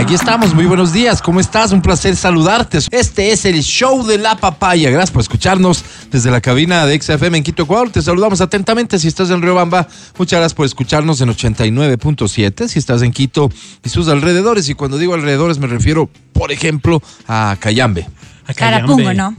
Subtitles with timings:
[0.00, 1.72] Aquí estamos, muy buenos días, ¿cómo estás?
[1.72, 2.78] Un placer saludarte.
[2.90, 4.88] Este es el show de la papaya.
[4.88, 7.90] Gracias por escucharnos desde la cabina de XFM en Quito, Ecuador.
[7.90, 9.86] Te saludamos atentamente si estás en Riobamba.
[10.16, 12.68] Muchas gracias por escucharnos en 89.7.
[12.68, 13.50] Si estás en Quito
[13.84, 18.08] y sus alrededores, y cuando digo alrededores me refiero, por ejemplo, a Cayambe.
[18.56, 19.36] Carapungo, ¿no?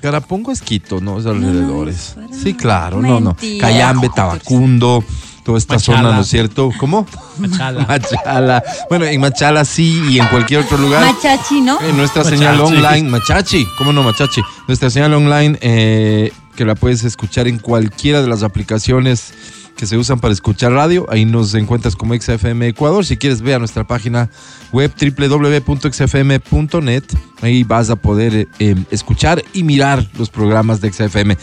[0.00, 1.18] Carapungo es Quito, ¿no?
[1.18, 2.16] Es alrededores.
[2.32, 3.36] Sí, claro, no, no.
[3.60, 5.04] Cayambe, Tabacundo,
[5.48, 5.98] toda esta Machala.
[6.02, 6.70] zona, ¿no es cierto?
[6.78, 7.06] ¿Cómo?
[7.38, 7.80] Machala.
[7.88, 8.62] Machala.
[8.90, 11.02] Bueno, en Machala sí y en cualquier otro lugar.
[11.02, 11.80] Machachi, ¿no?
[11.80, 12.36] En nuestra Machachi.
[12.36, 14.42] señal online, Machachi, ¿cómo no Machachi?
[14.66, 19.32] Nuestra señal online eh, que la puedes escuchar en cualquiera de las aplicaciones
[19.74, 21.06] que se usan para escuchar radio.
[21.08, 23.06] Ahí nos encuentras como XFM Ecuador.
[23.06, 24.28] Si quieres, ve a nuestra página
[24.70, 27.04] web www.xfm.net.
[27.40, 31.38] Ahí vas a poder eh, eh, escuchar y mirar los programas de XFM.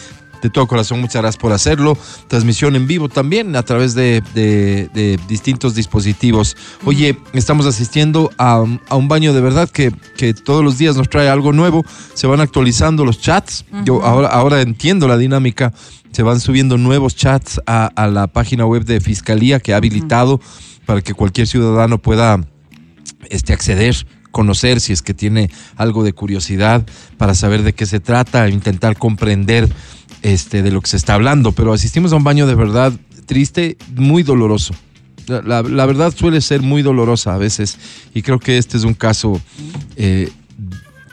[0.46, 1.98] De todo corazón, muchas gracias por hacerlo.
[2.28, 6.56] Transmisión en vivo también a través de, de- de distintos dispositivos.
[6.86, 10.96] Oye, estamos asistiendo a, un- a un baño de verdad que, que todos los días
[10.98, 11.84] nos trae algo nuevo.
[12.14, 13.66] Se van actualizando los chats.
[13.86, 15.74] Yo ahora, ahora entiendo la dinámica.
[16.12, 20.40] Se van subiendo nuevos chats a, a la página web de Fiscalía que ha habilitado
[20.86, 22.40] para que cualquier ciudadano pueda
[23.32, 23.96] este, acceder,
[24.32, 26.86] conocer si es que tiene algo de curiosidad
[27.18, 29.68] para saber de qué se trata, intentar comprender
[30.26, 31.52] este, de lo que se está hablando.
[31.52, 32.92] Pero asistimos a un baño de verdad
[33.28, 34.74] triste, muy doloroso.
[35.28, 37.78] La, la- la verdad suele ser muy dolorosa a veces
[38.14, 39.42] y creo que este es un caso
[39.96, 40.30] eh,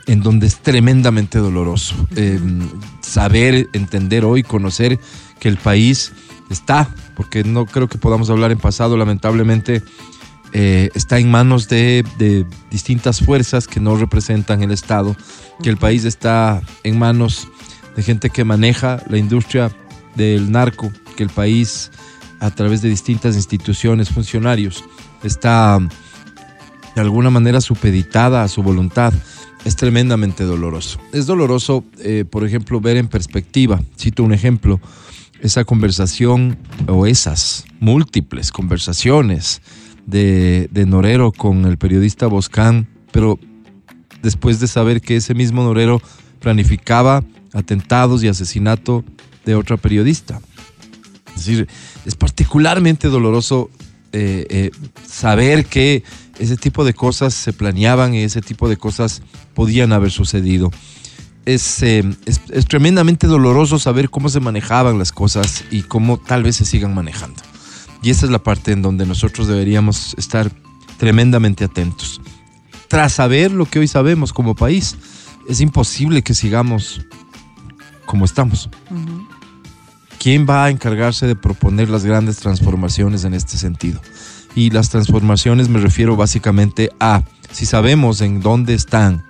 [0.07, 1.95] en donde es tremendamente doloroso.
[2.15, 2.39] Eh,
[3.01, 4.99] saber, entender hoy, conocer
[5.39, 6.11] que el país
[6.49, 9.81] está, porque no creo que podamos hablar en pasado, lamentablemente,
[10.55, 15.15] eh, está en manos de, de distintas fuerzas que no representan el Estado,
[15.63, 17.47] que el país está en manos
[17.95, 19.71] de gente que maneja la industria
[20.15, 21.91] del narco, que el país
[22.39, 24.83] a través de distintas instituciones, funcionarios,
[25.23, 25.79] está
[26.95, 29.13] de alguna manera supeditada a su voluntad.
[29.63, 30.99] Es tremendamente doloroso.
[31.13, 34.81] Es doloroso, eh, por ejemplo, ver en perspectiva, cito un ejemplo,
[35.39, 39.61] esa conversación o esas múltiples conversaciones
[40.05, 43.39] de, de Norero con el periodista Boscán, pero
[44.21, 46.01] después de saber que ese mismo Norero
[46.39, 49.03] planificaba atentados y asesinato
[49.45, 50.41] de otra periodista.
[51.35, 51.67] Es decir,
[52.05, 53.69] es particularmente doloroso
[54.11, 54.71] eh, eh,
[55.07, 56.03] saber que
[56.39, 59.21] ese tipo de cosas se planeaban y ese tipo de cosas
[59.53, 60.71] podían haber sucedido.
[61.45, 66.43] Es, eh, es, es tremendamente doloroso saber cómo se manejaban las cosas y cómo tal
[66.43, 67.41] vez se sigan manejando.
[68.01, 70.51] Y esa es la parte en donde nosotros deberíamos estar
[70.97, 72.21] tremendamente atentos.
[72.87, 74.97] Tras saber lo que hoy sabemos como país,
[75.49, 77.01] es imposible que sigamos
[78.05, 78.69] como estamos.
[80.19, 84.01] ¿Quién va a encargarse de proponer las grandes transformaciones en este sentido?
[84.55, 89.25] Y las transformaciones me refiero básicamente a si sabemos en dónde están,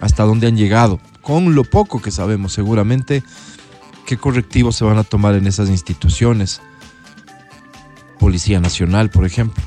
[0.00, 3.22] hasta dónde han llegado, con lo poco que sabemos seguramente,
[4.06, 6.60] qué correctivos se van a tomar en esas instituciones.
[8.18, 9.62] Policía Nacional, por ejemplo.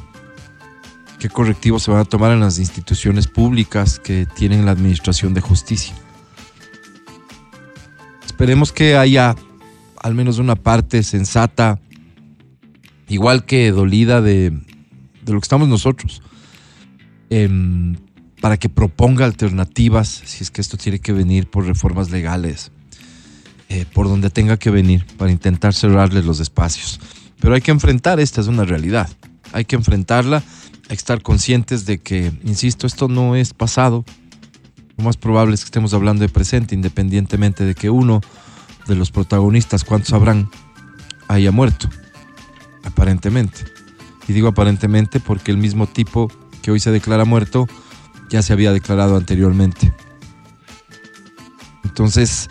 [1.20, 5.42] ¿Qué correctivos se van a tomar en las instituciones públicas que tienen la administración de
[5.42, 5.96] justicia?
[8.36, 9.34] Esperemos que haya
[10.04, 11.80] al menos una parte sensata,
[13.08, 16.22] igual que dolida de, de lo que estamos nosotros,
[17.30, 17.96] em,
[18.42, 22.74] para que proponga alternativas, si es que esto tiene que venir por reformas legales,
[23.70, 27.00] eh, por donde tenga que venir, para intentar cerrarles los espacios.
[27.40, 29.10] Pero hay que enfrentar, esta es una realidad,
[29.54, 30.44] hay que enfrentarla,
[30.90, 34.04] hay que estar conscientes de que, insisto, esto no es pasado,
[34.98, 38.22] lo más probable es que estemos hablando de presente, independientemente de que uno
[38.88, 40.50] de los protagonistas, ¿cuántos habrán?
[41.28, 41.90] Haya muerto,
[42.84, 43.66] aparentemente.
[44.28, 47.68] Y digo aparentemente porque el mismo tipo que hoy se declara muerto
[48.30, 49.94] ya se había declarado anteriormente.
[51.84, 52.50] Entonces,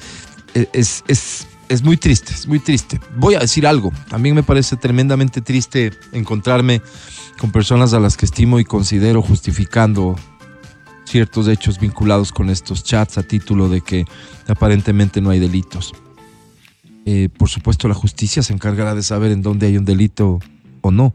[0.54, 3.00] e- es, es, es muy triste, es muy triste.
[3.16, 6.82] Voy a decir algo, también me parece tremendamente triste encontrarme
[7.38, 10.16] con personas a las que estimo y considero justificando
[11.04, 14.04] ciertos hechos vinculados con estos chats a título de que
[14.48, 15.92] aparentemente no hay delitos.
[17.06, 20.40] Eh, por supuesto, la justicia se encargará de saber en dónde hay un delito
[20.80, 21.14] o no.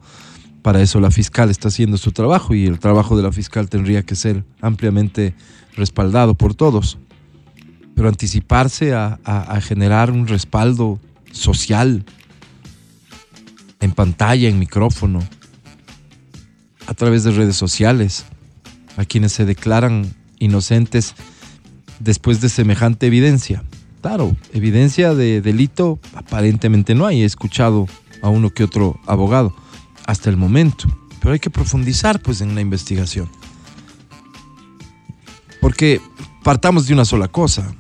[0.62, 4.04] Para eso la fiscal está haciendo su trabajo y el trabajo de la fiscal tendría
[4.04, 5.34] que ser ampliamente
[5.76, 6.98] respaldado por todos.
[7.96, 11.00] Pero anticiparse a, a- a generar un respaldo
[11.32, 12.06] social
[13.80, 15.24] en pantalla, en micrófono,
[16.86, 18.26] a través de redes sociales,
[19.00, 21.16] a quienes se declaran inocentes
[22.02, 23.64] después de semejante evidencia?
[24.02, 27.22] Claro, evidencia de delito aparentemente no hay.
[27.22, 27.88] He escuchado
[28.22, 29.56] a uno que otro abogado
[30.06, 30.90] hasta el momento.
[31.22, 33.30] Pero hay que profundizar pues en la investigación.
[35.62, 36.02] Porque
[36.44, 37.74] partamos de una sola cosa.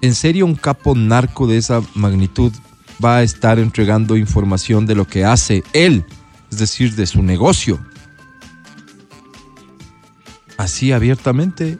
[0.00, 2.52] ¿En serio un capo narco de esa magnitud
[3.02, 6.04] va a estar entregando información de lo que hace él,
[6.50, 7.78] es decir, de su negocio?
[10.56, 11.78] Así abiertamente.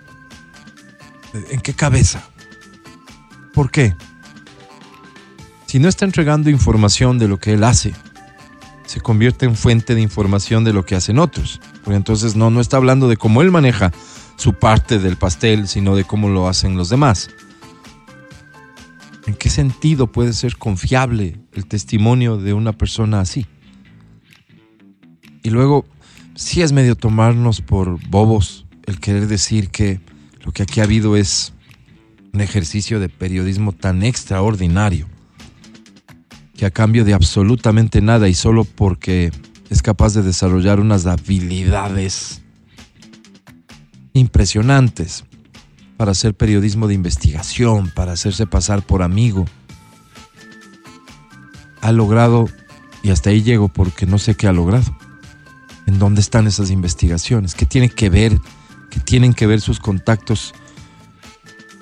[1.51, 2.23] ¿En qué cabeza?
[3.55, 3.95] ¿Por qué?
[5.67, 7.95] Si no está entregando información de lo que él hace,
[8.85, 11.61] se convierte en fuente de información de lo que hacen otros.
[11.83, 13.91] Porque entonces no, no está hablando de cómo él maneja
[14.37, 17.31] su parte del pastel, sino de cómo lo hacen los demás.
[19.27, 23.47] ¿En qué sentido puede ser confiable el testimonio de una persona así?
[25.43, 25.87] Y luego,
[26.35, 30.01] si es medio tomarnos por bobos el querer decir que
[30.45, 31.53] lo que aquí ha habido es
[32.33, 35.07] un ejercicio de periodismo tan extraordinario
[36.57, 39.33] que a cambio de absolutamente nada y solo porque
[39.71, 42.43] es capaz de desarrollar unas habilidades
[44.13, 45.25] impresionantes
[45.97, 49.47] para hacer periodismo de investigación, para hacerse pasar por amigo,
[51.81, 52.49] ha logrado,
[53.03, 54.97] y hasta ahí llego porque no sé qué ha logrado.
[55.87, 57.55] ¿En dónde están esas investigaciones?
[57.55, 58.39] ¿Qué tiene que ver?
[58.93, 60.55] ¿Qué tienen que ver sus contactos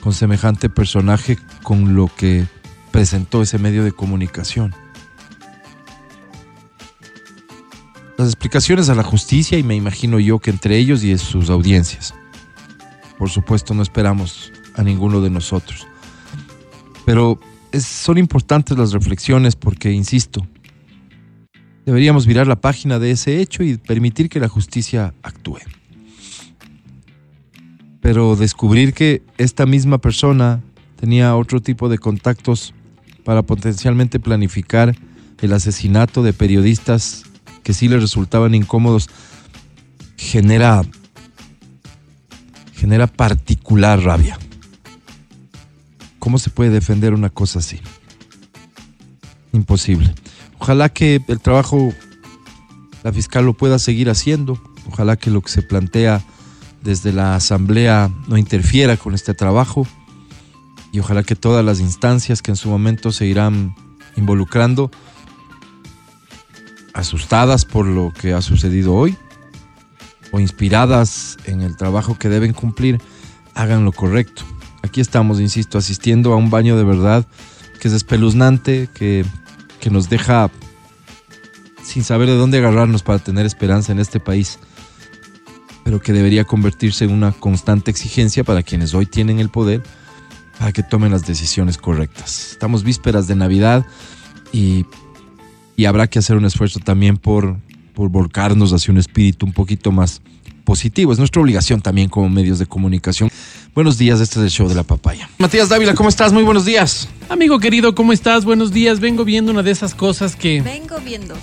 [0.01, 2.47] con semejante personaje con lo que
[2.91, 4.75] presentó ese medio de comunicación.
[8.17, 12.15] Las explicaciones a la justicia y me imagino yo que entre ellos y sus audiencias.
[13.19, 15.87] Por supuesto no esperamos a ninguno de nosotros.
[17.07, 17.39] Pero
[17.79, 20.47] son importantes las reflexiones porque, insisto,
[21.87, 25.61] deberíamos mirar la página de ese hecho y permitir que la justicia actúe.
[28.01, 30.61] Pero descubrir que esta misma persona
[30.97, 32.75] tenía otro tipo de contactos
[33.25, 34.97] para potencialmente planificar
[35.41, 37.25] el asesinato de periodistas
[37.63, 39.09] que sí le resultaban incómodos,
[40.17, 40.83] genera,
[42.75, 44.39] genera particular rabia.
[46.19, 47.81] ¿Cómo se puede defender una cosa así?
[49.53, 50.15] Imposible.
[50.59, 51.93] Ojalá que el trabajo,
[53.03, 54.61] la fiscal lo pueda seguir haciendo.
[54.87, 56.23] Ojalá que lo que se plantea
[56.83, 59.87] desde la Asamblea no interfiera con este trabajo
[60.93, 63.75] y ojalá que todas las instancias que en su momento se irán
[64.17, 64.91] involucrando,
[66.95, 69.17] asustadas por lo que ha sucedido hoy
[70.33, 73.01] o inspiradas en el trabajo que deben cumplir,
[73.55, 74.43] hagan lo correcto.
[74.83, 77.27] Aquí estamos, insisto, asistiendo a un baño de verdad
[77.81, 79.25] que es espeluznante, que,
[79.81, 80.51] que nos deja
[81.83, 84.59] sin saber de dónde agarrarnos para tener esperanza en este país,
[85.85, 89.83] pero que debería convertirse en una constante exigencia para quienes hoy tienen el poder
[90.61, 92.51] para que tomen las decisiones correctas.
[92.53, 93.87] Estamos vísperas de Navidad
[94.53, 94.85] y,
[95.87, 97.57] habrá que hacer un esfuerzo también por,
[97.95, 100.21] por volcarnos hacia un espíritu un poquito más
[100.67, 101.13] positivo.
[101.13, 103.31] Es nuestra obligación también como medios de comunicación.
[103.75, 105.31] Buenos días, este es el show de la papaya.
[105.39, 106.35] Matías Dávila, ¿cómo estás?
[106.35, 107.09] Muy buenos días.
[107.31, 108.45] Amigo querido, ¿cómo estás?
[108.45, 109.01] Buenos días.
[109.01, 110.61] Vengo viendo una de esas cosas que...
[110.61, 111.35] Vengo viendo.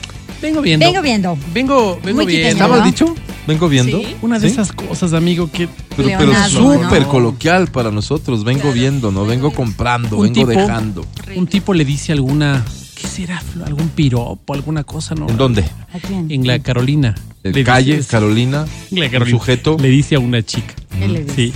[0.42, 0.86] Vengo viendo.
[0.86, 1.38] Vengo viendo.
[1.54, 2.48] Vengo, vengo viendo.
[2.50, 3.16] ¿Estabas dicho?
[3.48, 4.00] Vengo viendo.
[4.00, 4.16] Sí.
[4.22, 5.68] Una de esas cosas, amigo, que...
[5.96, 7.08] Pero, pero súper ¿no?
[7.10, 8.44] coloquial para nosotros.
[8.44, 11.06] Vengo viendo, no vengo comprando, Un vengo tipo- dejando.
[11.36, 12.64] Un tipo le dice alguna...
[12.96, 13.40] ¿Qué será?
[13.40, 13.64] Flo?
[13.66, 14.54] ¿Algún piropo?
[14.54, 15.16] ¿Alguna cosa?
[15.16, 15.30] No.
[15.30, 15.62] ¿En dónde?
[15.94, 16.30] ¿A quién?
[16.32, 17.16] En la Carolina.
[17.44, 18.66] ¿En Le calle, dice- Carolina?
[18.92, 19.38] en la Carolina.
[19.38, 19.78] sujeto?
[19.80, 20.74] Le dice a una chica.
[21.00, 21.36] ¿Qué le dice?
[21.36, 21.54] Sí.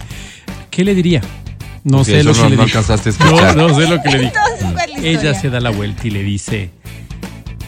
[0.70, 1.22] ¿Qué le diría?
[1.84, 2.78] No Ok, sé eso lo que no- le no dijo.
[2.80, 4.32] alcanzaste a No, no sé lo que le dijo.
[4.62, 5.42] Entonces, ¿cuál es la Ella historia?
[5.42, 6.70] se da la vuelta y le dice,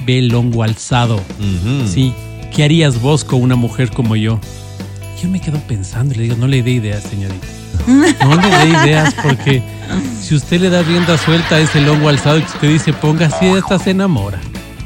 [0.05, 1.15] ve el hongo alzado.
[1.15, 1.87] Ujú.
[1.87, 2.13] Sí,
[2.55, 4.39] ¿qué harías vos con una mujer como yo?
[5.21, 7.47] Yo me quedo pensando y le digo, no le dé ideas, señorita.
[8.23, 9.61] No le dé ideas porque
[10.21, 13.27] si usted le da rienda suelta a ese longo alzado y que usted dice, ponga
[13.27, 14.39] así, esta se enamora.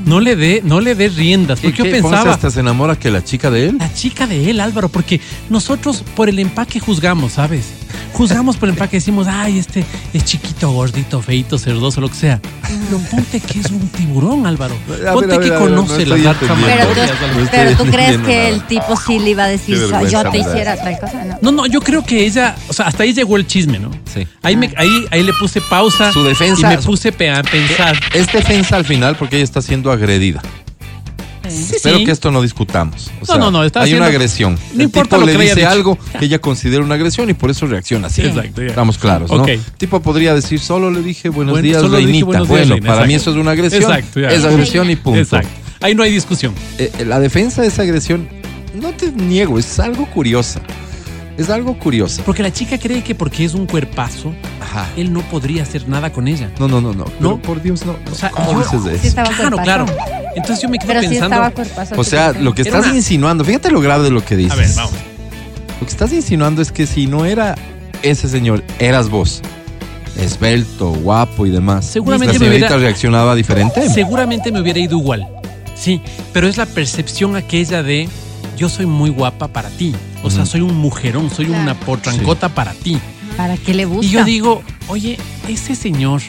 [0.05, 1.59] No le dé, no le dé riendas.
[1.59, 2.01] ¿Qué, Porque yo qué?
[2.01, 3.77] ¿Ponce pensaba, hasta se enamora que la chica de él?
[3.77, 5.19] la chica de él, Álvaro, porque
[5.50, 7.65] nosotros por el empaque juzgamos, ¿sabes?
[8.17, 12.41] Juzgamos por el empaque, decimos, ay, este es chiquito, gordito, feito, cerdoso, lo que sea.
[12.63, 14.75] Pero ponte que es un tiburón, Álvaro.
[14.88, 16.93] Ponte a ver, que a ver, no conoce artes entendiendo.
[17.51, 17.86] Pero tú.
[17.86, 18.47] No pero crees que nada.
[18.50, 21.25] el tipo sí le iba a decir, Qué "So- vergüenza yo te hiciera tal cosa.
[21.25, 21.38] No.
[21.41, 23.91] No, no, yo creo que ella, o sea, hasta ahí llegó el chisme, ¿no?
[24.12, 24.27] Sí.
[24.41, 26.12] Ahí, me, ahí, ahí le puse pausa.
[26.12, 28.00] Su defensa- Y me puse a pensar.
[28.13, 30.41] Es defensa al final porque ella está siendo agredida.
[31.49, 32.05] Sí, Espero sí.
[32.05, 33.07] que esto no discutamos.
[33.07, 34.55] O No, sea, no, no, está Hay una agresión.
[34.73, 35.69] No el importa tipo lo le que dice dicho.
[35.69, 38.21] algo que ella considera una agresión y por eso reacciona así.
[38.21, 38.67] Exacto, ya.
[38.67, 39.45] Estamos claros, ¿no?
[39.45, 42.25] El tipo podría decir, solo le dije buenos Bueno, días, dije reinita.
[42.25, 43.83] buenos días, bueno, reina, para mí eso es una agresión.
[43.83, 45.19] Exacto, es agresión y punto.
[45.19, 45.49] Exacto.
[45.81, 46.53] Ahí no hay discusión.
[46.77, 48.27] Eh, eh, la defensa de esa agresión,
[48.73, 50.61] no te niego, es algo curiosa.
[51.38, 52.24] Es algo curioso.
[52.25, 54.88] Porque la chica cree que porque es un cuerpazo, Ajá.
[54.98, 56.50] él no podría hacer nada con ella.
[56.60, 57.06] No, no, no, no.
[57.06, 57.38] Pero No.
[57.41, 57.96] por Dios, no.
[58.12, 59.08] O sea, ¿Cómo yo- dices Sí eso?
[59.08, 59.86] estaba Claro, cuerpazo.
[59.86, 59.86] claro.
[60.36, 61.53] Entonces yo me quedo Pero pensando.
[61.98, 64.51] O sea, lo que estás una- insinuando, fíjate lo grave de lo que dices.
[64.53, 64.94] A ver, vamos.
[65.79, 67.56] Lo que estás insinuando es que si no era
[68.01, 69.41] ese señor, eras vos.
[70.20, 71.86] Esbelto, guapo y demás.
[71.86, 73.88] Seguramente la me señorita hubiera- reaccionaba diferente.
[73.89, 75.27] Seguramente me hubiera ido igual.
[75.75, 76.01] Sí,
[76.34, 78.10] pero es la percepción aquella de
[78.57, 79.93] yo soy muy guapa para ti.
[80.23, 81.63] O sea, soy un mujerón, soy Claro.
[81.63, 82.97] una potrancota para ti.
[83.37, 84.05] ¿Para qué le gusta?
[84.05, 86.21] Y yo digo, oye, ese señor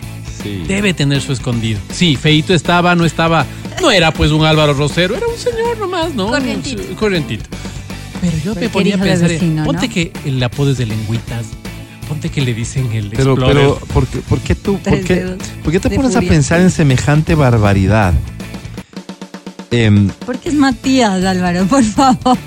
[0.43, 0.63] Sí.
[0.69, 1.81] debe tener su escondido.
[1.91, 3.45] Sí, feito estaba, no estaba,
[3.81, 6.29] no era pues un Álvaro Rosero, era un señor nomás, ¿no?
[6.29, 6.83] Corrientito.
[6.89, 7.45] Un- corrientito.
[8.21, 9.95] Pero yo me Cualquier ponía a pensar, vecino, ponte ¿no?
[9.95, 11.47] que el apodo es de lengüitas,
[12.09, 13.55] ponte que le dicen el Pero, Explorer.
[13.57, 16.71] pero, ¿por qué, por qué tú, por qué, por qué te pones a pensar en
[16.71, 18.13] semejante barbaridad?
[19.71, 22.39] Em, Porque es Matías, Álvaro, por favor.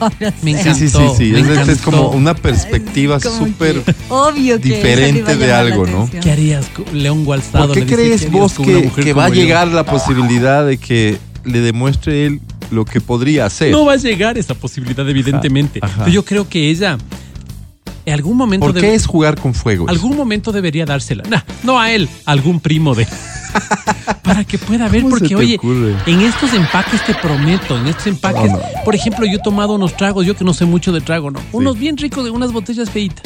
[0.41, 1.23] Me sí, sí, sí, encantó, sí.
[1.31, 1.83] me Es, es encantó.
[1.83, 3.81] como una perspectiva súper.
[3.83, 6.09] que Obvio que diferente de algo, ¿no?
[6.09, 7.67] ¿Qué harías, León Gualzado?
[7.73, 9.41] ¿Por qué le dice, crees "¿Qué harías vos que, mujer que va a como yo?"
[9.43, 13.71] llegar la posibilidad de que le demuestre él lo que podría hacer?
[13.71, 15.79] No va a llegar esa posibilidad, evidentemente.
[15.83, 16.05] Ajá.
[16.05, 16.97] Pero yo creo que ella,
[18.07, 19.87] en algún momento, ¿Por debe- qué es jugar con fuego?
[19.89, 21.21] algún momento debería dársela.
[21.29, 23.05] Nah, no a él, a algún primo de.
[24.23, 25.95] Para que pueda ver, ¿Cómo se porque oye, ocurre?
[26.05, 28.63] en estos empaques te prometo, en estos empaques, No, no.
[28.85, 31.39] por ejemplo, yo he tomado unos tragos, yo que no sé mucho de trago, ¿no?
[31.51, 33.23] Unos bien ricos de unas botellas feitas.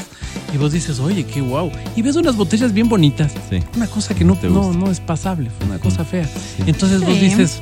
[0.53, 1.72] Y vos dices, oye, qué guau.
[1.96, 3.34] Y ves unas botellas bien bonitas.
[3.50, 3.60] Sí.
[3.75, 6.27] Una cosa que no, Te no, no es pasable, fue una cosa fea.
[6.65, 7.20] Entonces vos Sí.
[7.20, 7.60] dices,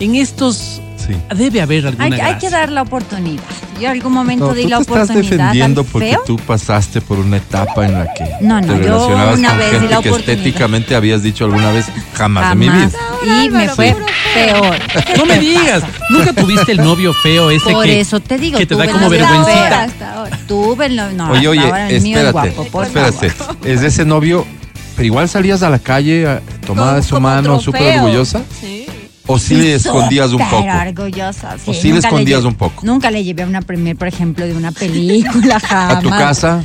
[0.00, 1.16] en estos Sí.
[1.34, 3.42] debe haber alguna Hay, hay que dar la oportunidad.
[3.80, 6.22] Yo algún momento No, di la te estás oportunidad defendiendo porque feo.
[6.24, 9.58] tú pasaste por una etapa en la que No, no, te yo relacionabas una con
[9.58, 10.20] vez gente que oportunidad.
[10.20, 12.92] estéticamente habías dicho alguna vez jamás, en mi Jamás.
[13.24, 13.44] vida.
[13.44, 13.96] Y me fue
[14.32, 14.76] peor.
[15.18, 18.58] No me digas, nunca tuviste el novio feo ese Por que, eso te digo.
[18.58, 19.82] que te tuve da como vergüencita.
[19.82, 20.38] Hasta ahora.
[20.46, 21.16] Tuve el novio.
[21.16, 23.30] No, Oye, oye, ahora el mío es espérate, guapo, por espérate.
[23.30, 23.56] favor.
[23.64, 24.46] Es de ese novio,
[24.94, 28.42] pero igual salías a la calle tomada de su mano, súper orgullosa.
[28.60, 28.81] Sí.
[29.26, 30.64] ¿O sí le escondías un poco?
[30.66, 31.56] orgullosa.
[31.66, 32.84] ¿O sí, sí le nunca escondías lle- un poco?
[32.86, 35.96] Nunca le llevé a una premier, por ejemplo, de una película, jamás.
[35.98, 36.64] ¿A tu casa?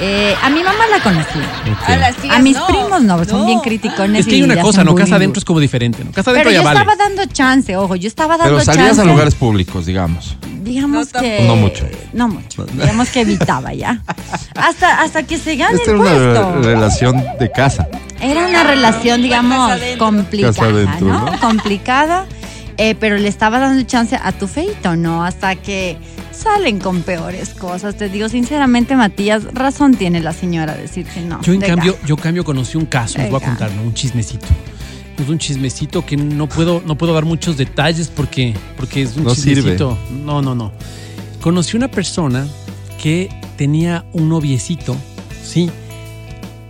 [0.00, 1.46] Eh, a mi mamá la conocía.
[1.86, 2.66] A las tías A mis no.
[2.66, 3.46] primos no, son No.
[3.46, 4.20] bien criticones.
[4.20, 4.94] Es que hay una le cosa, ¿no?
[4.94, 6.10] Casa adentro es como diferente, ¿no?
[6.12, 6.80] Casa adentro Pero yo ya vale.
[6.80, 9.02] estaba dando chance, ojo, yo estaba dando Pero salías chance.
[9.02, 10.36] a lugares públicos, digamos.
[10.64, 11.44] Digamos No que.
[11.46, 11.86] No mucho.
[12.14, 12.64] No mucho.
[12.72, 14.00] Digamos que evitaba ya.
[14.56, 16.54] Hasta, hasta que se gane Esta el era una puesto.
[16.54, 17.86] re- relación de casa.
[18.22, 21.26] Era una relación, digamos, complicada, Casa adentro, ¿no?
[21.32, 21.40] ¿no?
[21.40, 22.26] Complicada,
[22.78, 25.24] eh, pero le estaba dando chance a tu feito, ¿no?
[25.24, 25.96] Hasta que
[26.30, 27.96] salen con peores cosas.
[27.96, 31.40] Te digo, sinceramente, Matías, razón tiene la señora decir que no.
[31.42, 33.82] Yo en de cambio, yo cambio conocí un caso, les voy a contar, ¿no?
[33.82, 34.46] Un chismecito.
[35.18, 39.24] Es un chismecito que no puedo, no puedo dar muchos detalles porque, porque es un
[39.24, 39.56] No sirve.
[39.56, 39.98] chismecito.
[40.24, 40.72] No, no, no.
[41.40, 42.46] Conocí una persona
[43.00, 44.96] que tenía un noviecito,
[45.44, 45.70] sí,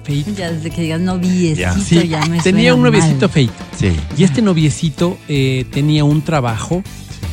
[0.05, 0.33] feito.
[0.37, 1.75] Ya desde que digas noviecito, Ya.
[1.77, 1.81] ya,
[2.23, 3.31] Sí, me tenía suena un noviecito mal.
[3.31, 3.53] feito.
[3.79, 3.93] Sí.
[4.17, 6.83] Y este noviecito eh, tenía un trabajo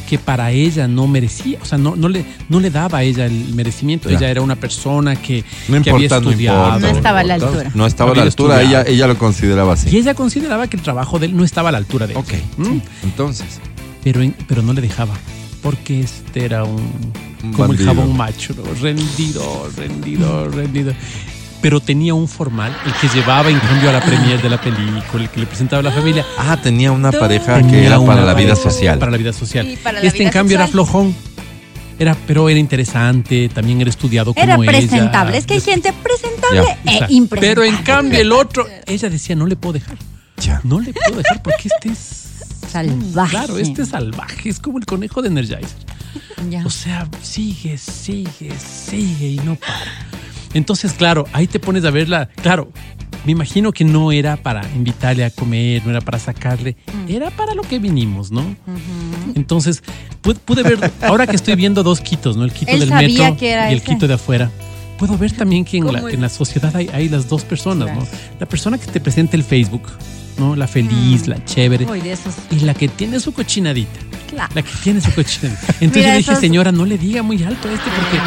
[0.08, 3.28] que para ella no merecía, o sea, no, no, le, no le daba a ella
[3.28, 4.10] el merecimiento.
[4.10, 4.18] Ya.
[4.18, 6.66] Ella era una persona que, No que había importa, no estudiado.
[6.66, 6.80] importa.
[6.92, 7.72] No estaba a la altura.
[7.76, 9.90] No estaba a la Había altura, ella, ella lo consideraba así.
[9.92, 12.20] Y ella consideraba que el trabajo de él no estaba a la altura de él.
[12.20, 12.80] Ok, ¿Mm?
[13.04, 13.60] entonces.
[14.04, 15.14] Pero, pero no le dejaba.
[15.62, 16.82] Porque este era un.
[17.44, 17.92] Un como bandido.
[17.92, 18.64] el jabón macho, ¿no?
[18.82, 20.94] rendido, rendido, rendido.
[21.62, 25.24] Pero tenía un formal, el que llevaba en cambio a la premier de la película,
[25.24, 26.26] el que le presentaba a la familia.
[26.38, 28.98] Ah, tenía una pareja que era para la vida social.
[28.98, 29.68] Para la vida social.
[29.68, 31.14] Y para la este, vida en cambio, era flojón.
[32.00, 34.88] Era, pero era interesante, también era estudiado como Era ella.
[34.88, 35.38] presentable.
[35.38, 36.92] Es que hay gente presentable Ya.
[37.08, 37.42] e impresentable.
[37.42, 39.98] Pero en cambio el otro, ella decía, no le puedo dejar.
[40.38, 40.62] Ya.
[40.64, 42.26] No le puedo dejar porque este es...
[42.72, 43.32] Salvaje.
[43.32, 45.68] Claro, este es salvaje, es como el conejo de Energizer.
[46.50, 46.64] Ya.
[46.66, 50.08] O sea, sigue, sigue, sigue y no para.
[50.54, 52.30] Entonces, claro, ahí te pones a verla.
[52.42, 52.72] Claro,
[53.26, 56.76] me imagino que no era para invitarle a comer, no era para sacarle,
[57.08, 58.56] era para lo que vinimos, ¿no?
[59.36, 59.84] Entonces,
[60.22, 62.44] pude, pude ver, ahora que estoy viendo dos quitos, ¿no?
[62.44, 63.86] El quito Él del sabía metro que era y el ese.
[63.88, 64.50] quito de afuera.
[64.98, 68.02] Puedo ver también que en la, sociedad hay, hay las dos personas, Claro.
[68.02, 68.08] ¿no?
[68.40, 69.84] La persona que te presenta el Facebook,
[70.38, 70.56] ¿no?
[70.58, 72.34] La feliz, la chévere, Uy, de esos.
[72.52, 74.00] y la que tiene su cochinadita.
[74.30, 74.52] Claro.
[74.56, 75.62] La que tiene su cochinadita.
[75.80, 78.18] Entonces Mira, yo dije, esos- señora, no le diga muy alto a este porque.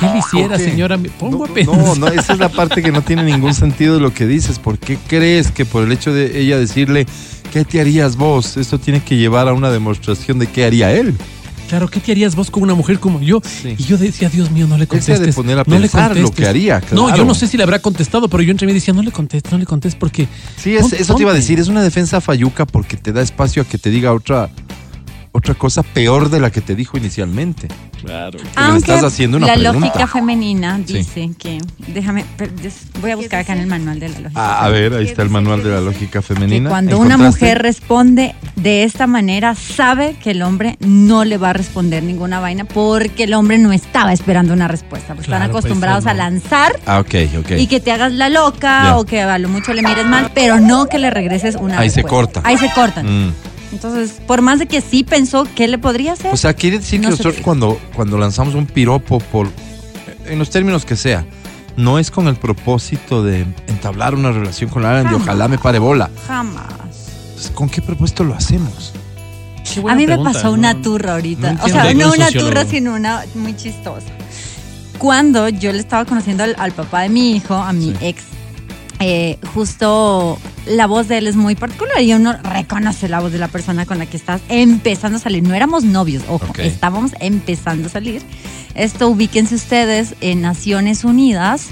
[0.00, 0.96] ¿Qué le hiciera, señora?
[0.96, 1.76] Me pongo a No, pensar.
[1.76, 4.58] no, no, esa es la parte que no tiene ningún sentido de lo que dices.
[4.58, 7.06] ¿Por qué crees que por el hecho de ella decirle,
[7.52, 8.56] ¿qué te harías vos?
[8.56, 11.14] Esto tiene que llevar a una demostración de qué haría él.
[11.68, 13.40] Claro, ¿qué te harías vos con una mujer como yo?
[13.44, 13.74] Sí.
[13.76, 15.20] Y yo decía, Dios mío, no le contestes.
[15.20, 15.88] de poner a no le
[16.20, 17.16] lo que haría, No, claro.
[17.16, 19.50] yo no sé si le habrá contestado, pero yo entre mí decía, no le contestes,
[19.50, 20.28] no le contestes porque.
[20.56, 23.20] Sí, es- Ponte- eso te iba a decir, es una defensa falluca porque te da
[23.20, 24.48] espacio a que te diga otra
[25.36, 27.68] otra cosa peor de la que te dijo inicialmente.
[28.02, 28.38] Claro.
[28.54, 29.86] Pero le estás haciendo una la pregunta.
[29.88, 30.94] lógica femenina Sí.
[30.94, 32.24] dice que, déjame,
[33.00, 34.40] voy a buscar acá en el manual de la lógica.
[34.40, 36.70] Ah, a ver, ahí está el manual de la lógica que femenina.
[36.70, 41.52] cuando una mujer responde de esta manera, sabe que el hombre no le va a
[41.52, 45.14] responder ninguna vaina porque el hombre no estaba esperando una respuesta.
[45.14, 46.10] Claro, están pues, acostumbrados no.
[46.10, 47.50] a lanzar Ah, ok, ok.
[47.58, 50.60] y que te hagas la loca o que a lo mucho le mires mal, pero
[50.60, 52.40] no que le regreses una Ahí se corta.
[52.44, 53.26] Ahí se cortan.
[53.28, 53.32] Mm.
[53.72, 56.32] Entonces, por más de que sí pensó, ¿qué le podría hacer?
[56.32, 59.48] O sea, quiere decir No que nosotros cuando, cuando lanzamos un piropo por
[60.26, 61.24] en los términos que sea,
[61.76, 65.78] no es con el propósito de entablar una relación con alguien de ojalá me pare
[65.78, 66.10] bola.
[66.26, 66.64] Jamás.
[67.28, 68.92] Entonces, ¿Con qué propósito lo hacemos?
[69.74, 70.52] Qué buena A mí me pasó ¿no?
[70.54, 71.52] una turra ahorita.
[71.54, 72.48] No o sea, no Un una sociólogo.
[72.50, 74.06] turra, sino una muy chistosa.
[74.98, 77.96] Cuando yo le estaba conociendo al, al papá de mi hijo, a mi Sí.
[78.00, 78.22] ex,
[78.98, 83.38] eh, justo la voz de él es muy particular y uno reconoce la voz de
[83.38, 85.42] la persona con la que estás empezando a salir.
[85.42, 86.58] No éramos novios, ojo, Ok.
[86.60, 88.22] estábamos empezando a salir.
[88.74, 91.68] Esto ubíquense ustedes en Naciones Unidas,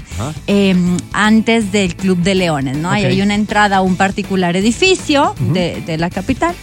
[0.47, 0.75] eh,
[1.13, 2.89] antes del Club de Leones, ¿no?
[2.89, 6.55] Ahí hay una entrada a un particular edificio de, de la capital.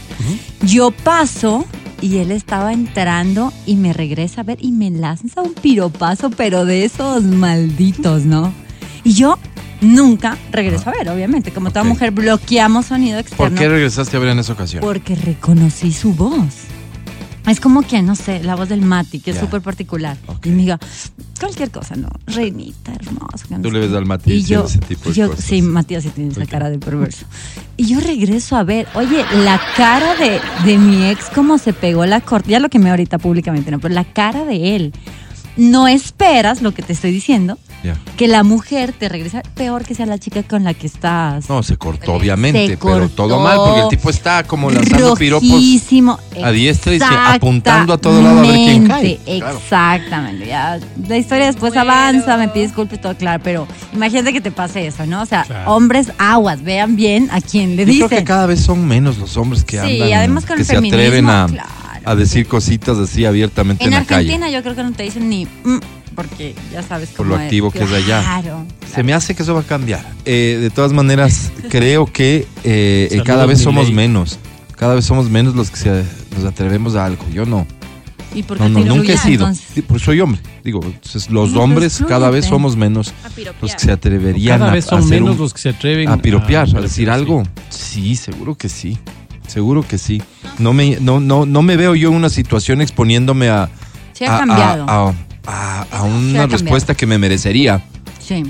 [0.62, 1.64] Yo paso
[2.00, 6.64] y él estaba entrando y me regresa a ver y me lanza un piropazo, pero
[6.64, 8.52] de esos malditos, ¿no?
[9.04, 9.38] Y yo
[9.80, 11.50] nunca regreso a ver, obviamente.
[11.52, 13.58] Como toda mujer, bloqueamos sonido ¿Por externo.
[13.60, 14.80] qué regresaste a ver en esa ocasión?
[14.82, 16.44] Porque reconocí su voz.
[17.48, 20.16] Es como que, no sé, la voz del Mati, que es súper particular.
[20.28, 20.46] Ok.
[20.46, 20.78] Y me diga,
[21.40, 22.08] cualquier cosa, ¿no?
[22.28, 23.58] Reinita, hermosa.
[23.60, 25.44] Tú le ves al Mati Y yo, ese tipo de yo- cosas.
[25.44, 27.26] sí, Matías sí tiene esa cara de perverso.
[27.76, 32.06] Y yo regreso a ver, oye, la cara de, de mi ex, cómo se pegó
[32.06, 34.92] la corte, ya lo que me ahorita públicamente, no, pero la cara de él.
[35.56, 37.58] No esperas lo que te estoy diciendo,
[38.16, 41.48] Que la mujer te regresa peor que sea la chica con la que estás.
[41.48, 43.08] No, se cortó, obviamente, Se pero cortó.
[43.28, 45.48] todo mal porque el tipo está como lanzando piropos.
[46.42, 49.20] A diestra y sí, apuntando a todo lado a ver quién cae.
[49.26, 50.46] Exactamente.
[50.46, 54.50] Ya, la historia después avanza, me pide disculpas y todo claro, pero imagínate que te
[54.52, 55.22] pase eso, ¿no?
[55.22, 55.72] O sea, Claro.
[55.74, 58.18] hombres aguas, vean bien a quién le Yo creo dicen.
[58.18, 60.76] que cada vez son menos los hombres que Sí, andan, además con que el se
[60.76, 62.00] atreven a, feminismo, claro.
[62.04, 64.32] a decir cositas así abiertamente en, En la calle.
[64.32, 65.78] Argentina yo creo que no te dicen ni mm,
[66.14, 68.20] porque ya sabes Por cómo lo activo que es allá.
[68.22, 68.64] Claro.
[68.92, 70.04] Se me hace que eso va a cambiar.
[70.24, 74.38] Eh, de todas maneras, creo que eh, eh, cada vez somos menos.
[74.76, 76.04] Cada vez somos menos los que se-
[76.36, 77.24] nos atrevemos a algo.
[77.32, 77.66] Yo no.
[78.34, 79.46] ¿Y por qué No, no, te nunca he sido.
[79.46, 79.84] entonces?
[79.86, 80.40] Pues soy hombre.
[80.64, 83.28] Digo, entonces, los No, hombres cada vez somos menos A
[83.60, 85.68] los que se atreverían Cada a, vez a son hacer menos un- los que se
[85.68, 87.10] atreven a piropear, a, a decir sí.
[87.10, 87.42] algo.
[87.68, 88.96] Sí, seguro que sí.
[89.46, 90.22] Seguro que sí.
[90.58, 93.68] No me, no, no, no me veo yo en una situación exponiéndome a,
[94.14, 95.14] Sí ha a- a- cambiado.
[95.46, 97.82] A- a- una respuesta que me merecería.
[98.20, 98.42] Sí.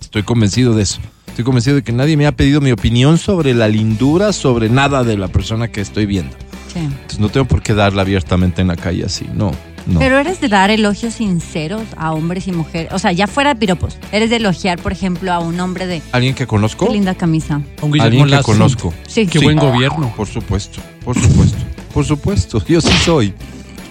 [0.00, 1.00] Estoy convencido de eso.
[1.26, 5.04] Estoy convencido de que nadie me ha pedido mi opinión sobre la lindura, sobre nada
[5.04, 6.36] de la persona que estoy viendo.
[6.72, 6.80] Sí.
[6.80, 9.26] Entonces no tengo por qué darla abiertamente en la calle así.
[9.34, 9.52] No,
[9.86, 10.00] no.
[10.00, 12.92] Pero eres de dar elogios sinceros a hombres y mujeres.
[12.92, 13.96] O sea, ya fuera de piropos.
[14.12, 16.86] Eres de elogiar, por ejemplo, a un hombre de ¿Alguien que conozco?
[16.86, 17.60] qué linda camisa.
[17.82, 18.44] Un Guillermo Alguien que Lazo.
[18.44, 18.94] conozco.
[19.06, 19.26] Sí.
[19.26, 19.44] Qué Sí.
[19.44, 20.12] buen gobierno.
[20.16, 21.58] Por supuesto, por supuesto,
[21.94, 22.62] por supuesto.
[22.66, 23.32] Yo sí soy.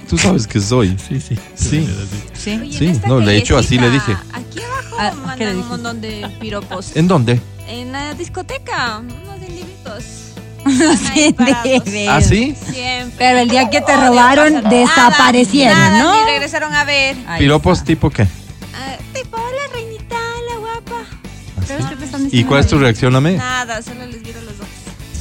[0.10, 0.98] Tú sabes que soy.
[1.08, 1.38] Sí, sí.
[1.56, 1.88] Sí.
[2.36, 2.58] Sí.
[2.62, 4.22] Oye, Sí, esta no, de hecho, así le callecita, dije.
[4.34, 5.70] Aquí abajo Ah, ¿qué le mandan un dijiste?
[5.70, 6.96] montón de piropos.
[6.96, 7.42] ¿En dónde?
[7.68, 10.04] En la discoteca, unos individuos.
[11.14, 11.86] Sí, parados.
[11.86, 12.56] de ¿Ah, sí?
[12.72, 13.16] Siempre.
[13.18, 16.14] Pero el día que te Oh, robaron, desaparecieron, Nada, ¿no?
[16.26, 17.16] Ni regresaron a ver.
[17.28, 17.86] Ahí ¿Piropos está.
[17.88, 18.24] tipo qué?
[18.24, 20.16] Ah, tipo, la reinita,
[20.52, 21.06] la guapa.
[21.68, 23.34] Pero es que te están ¿Y diciendo cuál es tu reacción a mí?
[23.36, 24.68] Nada, solo les viro los ojos.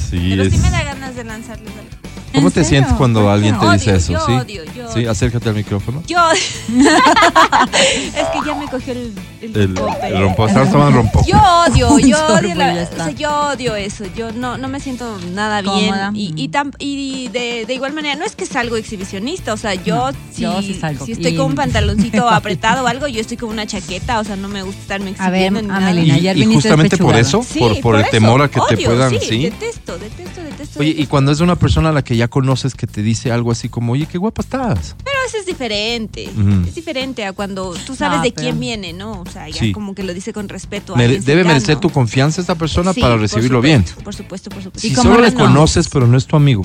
[0.09, 0.51] Sí, Pero es...
[0.53, 1.96] sí me da ganas de lanzarles algo.
[2.33, 2.69] ¿Cómo ¿En te serio?
[2.69, 4.13] sientes cuando alguien te Odio, dice eso?
[4.13, 4.31] yo ¿Sí?
[4.33, 6.03] odio, yo Sí, acércate al micrófono.
[6.07, 6.17] Yo.
[6.31, 9.75] es que ya me cogió el, el, El,
[10.17, 10.47] rompo.
[10.47, 11.23] Estamos tomando rompo.
[11.25, 14.05] Yo odio, yo odio, la- o sea, yo odio eso.
[14.15, 16.11] Yo no, no me siento nada Cómoda.
[16.11, 16.15] bien.
[16.37, 19.53] Y, y, tam- y de, de igual manera, no es que salgo exhibicionista.
[19.53, 21.05] O sea, yo, No, si, yo sí salgo.
[21.05, 24.19] si estoy Y- con un pantaloncito apretado o algo, yo estoy con una chaqueta.
[24.19, 25.61] O sea, no me gusta estarme A ver, exhibiendo.
[25.61, 25.87] ni nada.
[25.89, 28.11] Amelina, Y, ayer y justamente por eso, Sí, por, por el eso.
[28.11, 29.43] temor a que te puedan, sí.
[29.43, 30.79] Detesto, detesto, detesto.
[30.79, 33.51] Oye, y cuando es una persona a la que ya conoces que te dice algo
[33.51, 34.95] así como, oye, qué guapa estás.
[35.03, 36.29] Pero eso es diferente.
[36.67, 39.21] Es diferente a cuando tú sabes No, de pero- quién viene, ¿no?
[39.21, 39.71] O sea, ya Sí.
[39.71, 40.93] como que lo dice con respeto.
[40.93, 41.47] a Mere- debe cercano.
[41.49, 43.83] merecer tu confianza esta persona Sí, para por recibirlo bien.
[44.03, 44.87] Por supuesto, por supuesto.
[44.87, 46.63] ¿Y Si solo le conoces, pero no es tu amigo.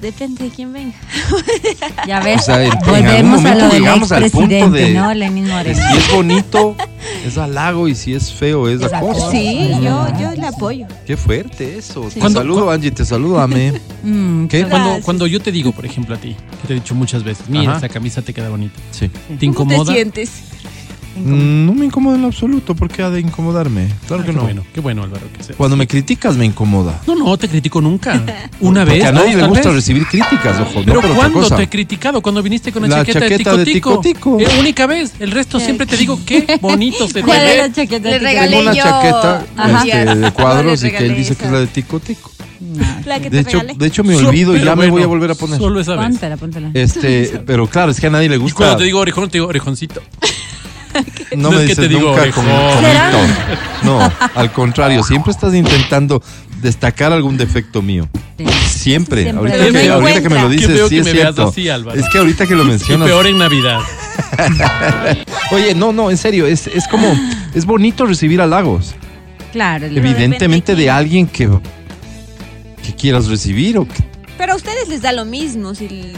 [0.00, 0.94] Depende de quién venga.
[2.06, 5.12] Ya ves, O sea, volvemos a lo del expresidente, de- ¿no?
[5.14, 5.78] Lenin Que Moreno.
[5.90, 6.76] si es bonito,
[7.26, 9.30] es halago y si es feo, es Es acoso.
[9.30, 10.86] Sí, yo, yo le apoyo.
[11.06, 12.02] Qué fuerte eso.
[12.12, 13.72] Te ¿Cuándo- saludo, Angie, te saludo, Ame.
[14.06, 14.64] Mm, ¿Qué?
[14.66, 17.48] Cuando, cuando yo te digo, por ejemplo, a ti, que te he dicho muchas veces,
[17.48, 17.74] mira, Ajá.
[17.76, 18.74] esta camisa te queda bonita.
[18.92, 19.10] Sí.
[19.36, 19.78] ¿Te incomoda?
[19.78, 20.30] ¿Cómo te sientes?
[21.16, 23.88] Mm, No me incomoda en lo absoluto, ¿por qué ha de incomodarme?
[24.06, 24.42] Claro Ah, que qué no.
[24.42, 25.26] bueno, qué bueno, Álvaro.
[25.36, 27.00] que se- Cuando me criticas me incomoda.
[27.06, 28.22] No, no, te critico nunca.
[28.60, 29.04] Una Porque vez.
[29.06, 29.76] a nadie le gusta vez.
[29.76, 32.20] recibir críticas, ojo, Pero no ¿cuándo te he criticado?
[32.20, 34.40] Cuando viniste con la, La chaqueta, chaqueta de de tico Tico Tico.
[34.40, 35.12] Eh, única vez.
[35.18, 37.72] El resto siempre te digo qué bonito se te ¿Cuál era la ve.
[37.74, 38.08] chaqueta?
[38.08, 39.84] Le de regalé Tengo una yo- chaqueta Ajá.
[39.86, 42.30] este, de cuadros y que él dice que es la de Tico Tico.
[42.60, 42.84] No.
[43.04, 43.74] La que De te hecho, regalé.
[43.78, 45.58] de hecho me olvido y ya me voy a volver a poner.
[45.58, 46.08] Solo esa vez.
[46.08, 46.70] Póntela, póntela.
[46.74, 48.56] Este, pero claro, es que a nadie le Y gusta.
[48.56, 50.00] cuando te digo orejón, te digo orejoncito.
[51.36, 52.44] no no me es que dices te digo nunca orejón.
[52.44, 53.34] con comito.
[53.82, 56.22] No, al contrario, siempre estás intentando
[56.62, 58.08] destacar algún defecto mío.
[58.68, 59.22] Siempre.
[59.24, 59.30] Siempre.
[59.30, 61.48] Ahorita, que, no ahorita que me lo dices, sí que es me veas cierto.
[61.48, 61.98] así, Álvaro.
[61.98, 63.08] Es que ahorita que lo Y mencionas.
[63.08, 63.80] peor en Navidad.
[65.52, 67.12] Oye, no, no, en serio, es, es como,
[67.54, 68.94] es bonito recibir halagos.
[69.52, 69.86] Claro.
[69.86, 71.48] Evidentemente de alguien que,
[72.84, 73.94] que quieras recibir o que
[74.36, 76.12] Pero a ustedes les da lo mismo si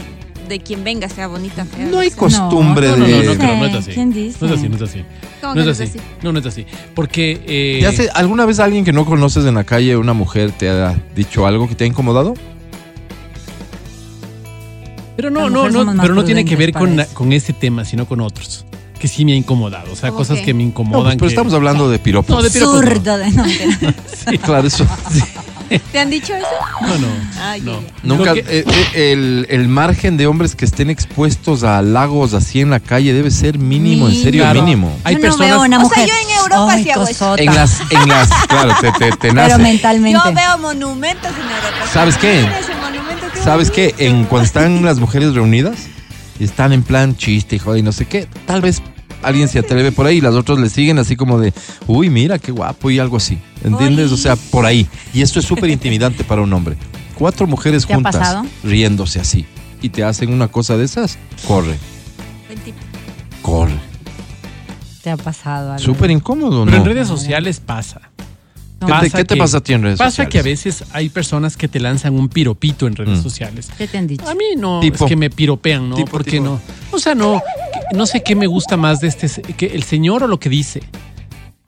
[0.49, 1.85] de quien venga sea bonita, fea.
[1.85, 3.11] no hay costumbre No, no, de...
[3.23, 3.91] no, no, pero no es así.
[3.91, 4.37] ¿Quién dice?
[4.41, 5.03] No es así, no es así.
[5.39, 5.99] ¿Cómo No que es así.
[6.21, 6.65] No, no es así.
[6.95, 7.41] Porque.
[7.47, 10.69] eh, ¿Te hace- ¿Alguna vez alguien que no conoces en la calle, una mujer, te
[10.69, 12.33] ha dicho algo que te ha incomodado?
[15.15, 18.21] Pero no, no, no, pero no tiene que ver con, con ese tema, sino con
[18.21, 18.65] otros.
[18.99, 19.91] Que sí me ha incomodado.
[19.93, 20.45] O sea, ¿Cómo cosas qué?
[20.45, 21.03] que me No, incomodan.
[21.03, 22.35] pues, pero que- estamos hablando de piropos.
[22.35, 22.81] No, de piropos.
[22.83, 22.89] no.
[22.89, 23.93] Zurdo de no, mentira.
[24.43, 24.85] Claro, eso.
[25.91, 26.47] ¿Te han dicho eso?
[26.81, 27.07] No, no.
[27.41, 27.71] Ay, no.
[27.73, 27.93] ay, ay.
[28.03, 32.61] Nunca, que- eh, eh, el, el margen de hombres que estén expuestos a lagos así
[32.61, 34.61] en la calle debe ser mínimo, en serio, Claro.
[34.63, 34.97] mínimo.
[35.03, 35.49] Hay Yo personas.
[35.49, 36.09] no veo una O sea, mujer.
[36.09, 37.37] yo en Europa sí hago eso.
[37.37, 39.51] En las, en las, claro, te, te, te nace.
[39.51, 40.19] Pero mentalmente.
[40.25, 41.87] Yo veo monumentos en Europa.
[41.93, 42.47] ¿Sabes qué?
[43.43, 43.95] ¿Sabes qué?
[43.99, 45.87] En, cuando están las mujeres reunidas
[46.39, 48.81] y están en plan chiste y joder y no sé qué, tal vez
[49.21, 51.53] alguien se atreve por ahí y las otras le siguen así como de,
[51.87, 53.37] uy, mira qué guapo y algo así.
[53.63, 54.11] ¿Entiendes?
[54.11, 54.87] O sea, por ahí.
[55.13, 56.77] Y esto es súper intimidante para un hombre.
[57.15, 59.45] Cuatro mujeres ¿Te ha juntas riéndose así
[59.81, 61.77] y te hacen una cosa de esas, corre,
[63.41, 63.79] corre.
[65.01, 65.83] Te ha pasado algo.
[65.83, 66.83] Súper incómodo, Pero ¿no?
[66.83, 68.08] en redes sociales pasa.
[68.81, 68.87] No.
[68.87, 70.31] ¿Qué te, Pasa qué te que- pasa a ti en redes Pasa sociales?
[70.31, 73.23] que a veces hay personas que te lanzan un piropito en redes Mm.
[73.23, 73.69] sociales.
[73.77, 74.27] ¿Qué te han dicho?
[74.27, 75.05] A mí no, Tipo.
[75.05, 75.95] es que me piropean, ¿no?
[75.95, 76.43] Tipo, ¿Por qué tipo.
[76.45, 76.61] no?
[76.91, 77.41] O sea, no,
[77.93, 80.81] no sé qué me gusta más de este, que el señor o lo que dice.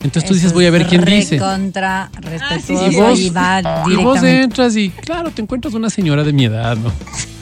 [0.04, 1.38] Entonces tú dices, voy a ver quién dice.
[1.38, 5.74] Contra, sí, respetuoso sí, Y vos, y va y vos entras y, claro, te encuentras
[5.76, 6.92] una señora de mi edad, ¿no?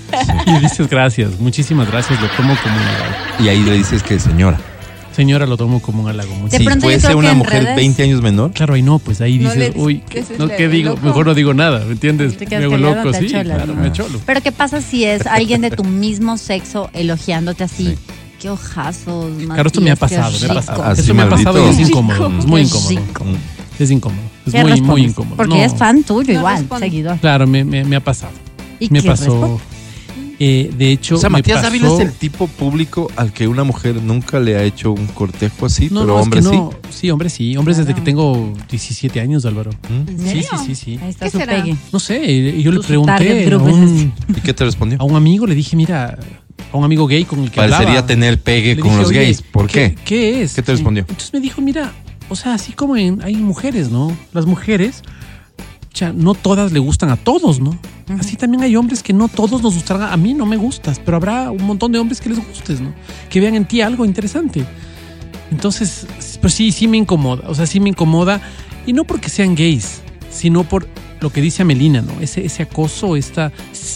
[0.48, 3.16] Y dices, gracias, muchísimas gracias, lo tomo como un halago.
[3.44, 4.60] Y ahí le dices que señora.
[5.16, 6.32] Señora, lo tomo como un halago.
[6.50, 8.76] De Si pronto yo fuese creo que una en mujer redes- 20 años menor, Claro,
[8.76, 10.92] ahí no, pues ahí No dices, le- uy, ¿qué es ¿no, ¿qué digo?
[10.92, 11.02] loco?
[11.06, 12.38] Mejor no digo nada, ¿me entiendes?
[12.38, 13.82] Te Me hago callado, loco, te sí, acholas, claro, ¿no?
[13.82, 14.20] me cholo.
[14.26, 17.98] Pero ¿qué pasa si es alguien de tu mismo sexo elogiándote así?
[18.40, 20.84] Qué ojazos, Claro, esto me ha pasado, me ha pasado.
[20.84, 22.90] Así Esto me ha pasado y es incómodo, es muy Qué incómodo.
[22.90, 23.26] rico.
[23.80, 25.36] Es incómodo, es ¿Qué muy, muy incómodo.
[25.36, 25.64] Porque No.
[25.64, 26.86] es fan tuyo No igual, responde.
[26.86, 27.18] seguidor.
[27.18, 28.32] Claro, me, me, me ha pasado.
[28.80, 29.24] ¿Y Me qué pasó.
[29.26, 29.60] responde?
[30.40, 33.64] Eh, de hecho, o sea, Matías Dávila pasó- es el tipo público al que una
[33.64, 36.70] mujer nunca le ha hecho un cortejo así, No, pero no, es hombre que no.
[36.90, 37.58] Sí, hombre, sí.
[37.58, 38.04] Hombres desde Claro.
[38.04, 39.72] que tengo 17 años, Álvaro.
[39.72, 39.94] sí.
[39.94, 40.10] ¿Mm?
[40.10, 40.48] ¿En Sí, serio?
[40.52, 41.00] sí, sí, sí.
[41.04, 41.56] Ahí está ¿Qué su será?
[41.64, 41.76] pegue.
[41.92, 44.98] No sé, y yo le pregunté a es un, ¿Y qué te respondió?
[45.00, 46.18] a un amigo, le dije, mira,
[46.72, 48.08] a un amigo gay con el que Parecería hablaba.
[48.08, 49.42] tener pegue Le con dije, los "Oye, gays.
[49.42, 49.96] ¿Por qué?
[50.06, 50.54] ¿Qué es?
[50.54, 51.02] ¿Qué te respondió?
[51.10, 51.94] Entonces me dijo, mira,
[52.30, 54.16] o sea, así como en- hay mujeres, ¿no?
[54.34, 55.02] Las mujeres,
[56.02, 57.78] no todas le gustan a todos, ¿no?
[58.20, 60.12] Así también hay hombres que no todos nos gustarán.
[60.12, 62.94] A mí no me gustas, pero habrá un montón de hombres que les gustes, ¿no?
[63.30, 64.66] Que vean en ti algo interesante.
[65.52, 66.08] Entonces,
[66.42, 67.48] pues sí, sí me incomoda.
[67.48, 68.42] O sea, sí me incomoda.
[68.86, 70.88] Y no porque sean gays, sino por
[71.22, 72.20] lo que dice Amelina, ¿no?
[72.22, 73.52] Ese, ese acoso, esta.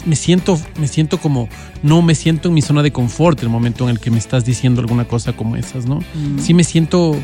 [0.05, 1.47] Me siento, me siento como.
[1.81, 4.45] No me siento en mi zona de confort el momento en el que me estás
[4.45, 5.99] diciendo alguna cosa como esas, ¿no?
[6.37, 7.15] Sí me siento.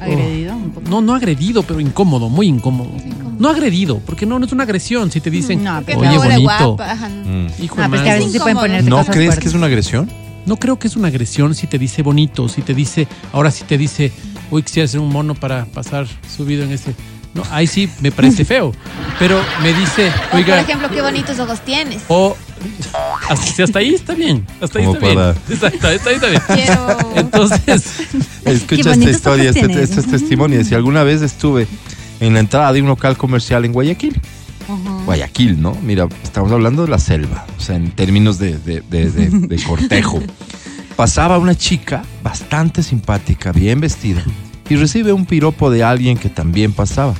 [0.00, 0.88] Agredido un poco.
[0.90, 2.90] No, no agredido, pero incómodo, muy incómodo.
[3.38, 6.40] No agredido, porque no, no es una agresión si te dicen, No, oye, bonito,
[6.76, 6.94] guapa.
[6.96, 7.46] Mm.
[7.62, 8.18] hijo de No, pues que a madre".
[8.18, 8.60] veces sí pueden incómodo.
[8.62, 9.42] ponerte ¿No cosas crees fuertes.
[9.42, 10.10] que es una agresión?
[10.46, 13.64] No creo que es una agresión si te dice bonito, si te dice, ahora si
[13.64, 14.12] te dice,
[14.50, 16.94] uy, quisiera ser un mono para pasar subido en ese.
[17.36, 18.72] No, ahí sí me parece feo.
[19.18, 22.02] Pero me dice, O, por oiga, ejemplo, qué bonitos ojos tienes.
[22.08, 22.36] o
[23.28, 24.44] hasta, si hasta ahí está bien.
[24.60, 25.36] Hasta ahí está para- bien.
[25.50, 26.42] Exacto, hasta ahí está bien.
[26.46, 26.98] Quiero.
[27.16, 27.84] Entonces,
[28.44, 30.64] Escucha esta historia, este, este es testimonio.
[30.64, 31.66] Si alguna vez estuve
[32.20, 34.20] en la entrada de un local comercial en Guayaquil.
[35.04, 35.76] Guayaquil, ¿no?
[35.82, 39.62] Mira, estamos hablando de la selva, o sea, en términos de, de- de- de- de
[39.62, 40.20] cortejo.
[40.96, 44.24] Pasaba una chica bastante simpática, bien vestida,
[44.68, 47.14] y recibe un piropo de alguien que también pasaba,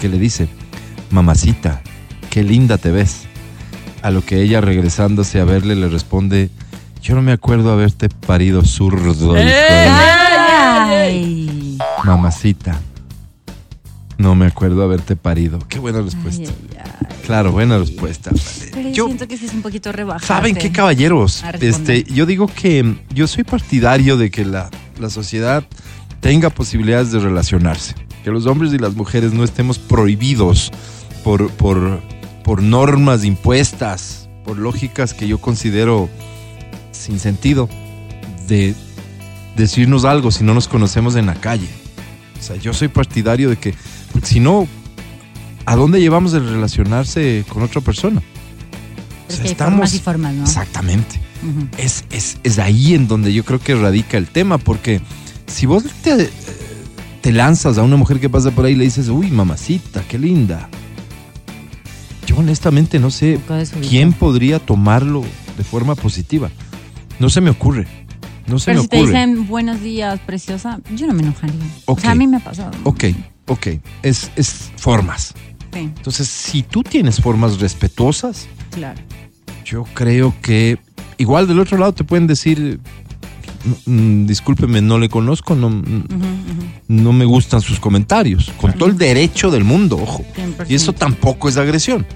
[0.00, 0.48] que le dice,
[1.10, 1.82] mamacita,
[2.30, 3.22] qué linda te ves.
[4.02, 6.50] A lo que ella regresándose a verle le responde,
[7.02, 9.12] yo no me acuerdo haberte parido zurdo.
[9.12, 9.48] hijo de-".
[10.70, 11.78] Ay.
[12.04, 12.78] Mamacita,
[14.16, 15.58] no me acuerdo haberte parido.
[15.68, 16.50] Qué buena respuesta.
[16.50, 17.16] Ay, ay, ay.
[17.24, 18.30] Claro, buena respuesta.
[18.72, 20.26] Pero yo, siento que sí es un poquito rebajado.
[20.26, 21.44] ¿Saben qué, caballeros?
[21.60, 25.64] Este, yo digo que yo soy partidario de que la, la sociedad
[26.20, 27.94] tenga posibilidades de relacionarse.
[28.24, 30.72] Que los hombres y las mujeres no estemos prohibidos
[31.24, 32.00] por, por,
[32.44, 36.08] por normas impuestas, por lógicas que yo considero
[36.92, 37.68] sin sentido
[38.48, 38.74] de
[39.56, 41.68] decirnos algo si no nos conocemos en la calle.
[42.38, 43.74] O sea, yo soy partidario de que,
[44.12, 44.66] porque si no,
[45.66, 48.22] ¿a dónde llevamos el relacionarse con otra persona?
[49.28, 50.44] O sea, formas y formas, ¿no?
[50.44, 51.20] Exactamente.
[51.42, 51.68] Ujú.
[51.76, 55.00] Es, es, es ahí en donde yo creo que radica el tema, porque
[55.48, 56.30] si vos te,
[57.20, 60.18] te lanzas a una mujer que pasa por ahí y le dices, uy, mamacita, qué
[60.18, 60.68] linda.
[62.26, 63.40] Yo honestamente no sé
[63.88, 65.24] quién podría tomarlo
[65.56, 66.50] de forma positiva.
[67.18, 67.86] No se me ocurre.
[68.46, 71.54] No se Pero me si te dicen buenos días, preciosa, yo no me enojaría.
[71.86, 72.70] O sea, a mí me ha pasado.
[72.84, 73.04] Ok,
[73.46, 73.66] ok.
[74.02, 75.34] Es, es formas.
[75.72, 79.00] Sí, Entonces, si tú tienes formas respetuosas, claro.
[79.64, 80.78] Yo creo que
[81.18, 82.80] igual del otro lado te pueden decir,
[83.86, 86.04] "Mm, discúlpeme, no le conozco, no, ujú.
[86.88, 90.24] no me gustan sus comentarios, con todo el derecho del mundo, ojo.
[90.36, 90.66] 100%.
[90.68, 92.06] Y eso tampoco es agresión.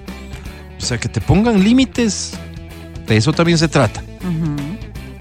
[0.77, 2.33] O sea, que te pongan límites,
[3.07, 4.03] de eso también se trata.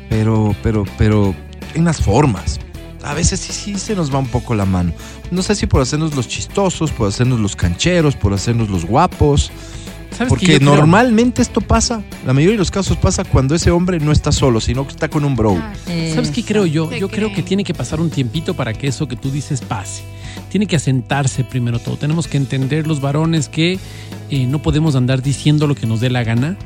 [0.08, 1.34] Pero, pero, pero
[1.74, 2.60] en las formas.
[3.02, 4.92] A veces sí, sí se nos va un poco la mano.
[5.30, 9.50] No sé si por hacernos los chistosos, por hacernos los cancheros, por hacernos los guapos.
[10.12, 10.76] ¿Sabes qué Porque creo?
[10.76, 14.60] normalmente esto pasa, la mayoría de los casos pasa cuando ese hombre no está solo,
[14.60, 15.60] sino que está con un bro.
[15.88, 16.88] Eh, ¿Sabes qué creo yo?
[16.88, 19.60] ¿Qué Yo creo que tiene que pasar un tiempito para que eso que tú dices
[19.62, 20.02] pase.
[20.50, 21.96] Tiene que asentarse primero todo.
[21.96, 23.78] Tenemos que entender los varones que
[24.30, 26.56] eh, no podemos andar diciendo lo que nos dé la gana,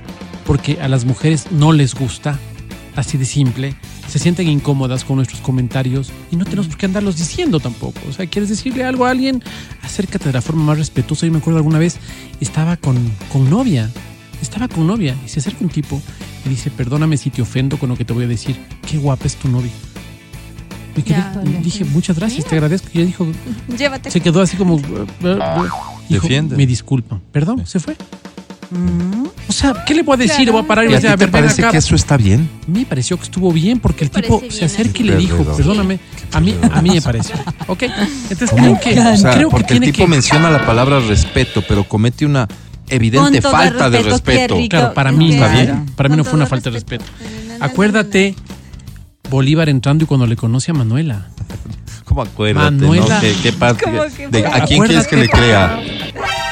[0.44, 2.38] porque a las mujeres no les gusta,
[2.96, 3.74] así de simple.
[4.16, 8.00] Se sienten incómodas con nuestros comentarios y no tenemos por qué andarlos diciendo tampoco.
[8.08, 9.42] O sea, quieres decirle algo a alguien,
[9.82, 11.26] acércate de la forma más respetuosa.
[11.26, 11.98] Yo me acuerdo alguna vez
[12.40, 12.96] estaba con,
[13.30, 13.90] con novia,
[14.40, 16.00] estaba con novia y se acerca un tipo
[16.46, 18.56] y dice, perdóname si te ofendo con lo que te voy a decir.
[18.90, 19.70] Qué guapa es tu novia.
[20.96, 21.42] Me quedé- Ya.
[21.62, 22.88] dije, muchas gracias, te agradezco.
[22.94, 23.26] Y ella dijo,
[23.76, 24.10] Llévate.
[24.10, 24.78] se quedó así como...
[26.08, 26.56] Dijo, Defiende.
[26.56, 27.20] me disculpan.
[27.32, 27.96] Perdón, se fue.
[28.70, 30.34] Mm, O sea, ¿qué le voy a decir?
[30.36, 30.44] Claro.
[30.44, 31.42] Le voy a parar y ¿Y le a voy a ti te "A ver, ven
[31.42, 31.70] parece acá".
[31.72, 32.48] que eso está bien?
[32.66, 35.98] Me pareció que estuvo bien porque el tipo parece se acerca y le dijo, perdóname,
[36.32, 37.36] a mí, a mí me pareció.
[37.66, 37.84] Ok,
[38.30, 38.78] entonces ¿Cómo?
[38.78, 40.06] creo que, O sea, creo que porque el tipo que...
[40.08, 42.46] menciona la palabra respeto, pero comete una
[42.88, 44.68] evidente Con falta de respeto, rico.
[44.70, 45.54] Claro, para mí, Está no.
[45.60, 45.86] bien.
[45.96, 47.04] para mí no fue una falta de respeto.
[47.60, 48.34] Acuérdate,
[49.30, 51.28] Bolívar entrando y cuando le conoce a Manuela.
[52.04, 52.70] ¿Cómo acuérdate?
[52.70, 53.14] Manuela.
[53.16, 53.20] ¿no?
[53.20, 54.46] ¿Qué, qué parte- ¿Cómo que de-?
[54.46, 55.80] ¿A quién quieres que le crea?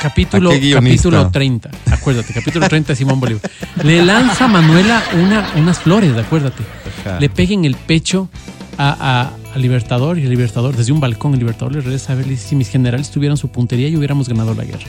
[0.04, 1.70] Capítulo, capítulo 30.
[1.90, 3.40] Acuérdate, capítulo 30 de Simón Bolívar.
[3.82, 6.62] Le lanza a Manuela una, unas flores, acuérdate.
[7.00, 7.18] Ajá.
[7.18, 8.28] Le pega en el pecho
[8.76, 12.26] a, a- Libertador y el Libertador, desde un balcón, el Libertador le regresa a ver,
[12.26, 14.84] le dice, si mis generales tuvieran su puntería y hubiéramos ganado la guerra.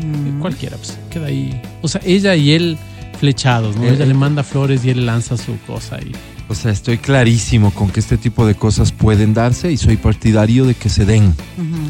[0.00, 0.40] mm.
[0.40, 1.58] Cualquiera, pues, queda ahí.
[1.80, 2.76] O sea, ella y él
[3.18, 3.84] flechados, ¿no?
[3.84, 4.08] Eh, ella eh.
[4.08, 6.12] le manda flores y él lanza su cosa y
[6.50, 10.64] O sea, estoy clarísimo con que este tipo de cosas pueden darse y soy partidario
[10.66, 11.32] de que se den.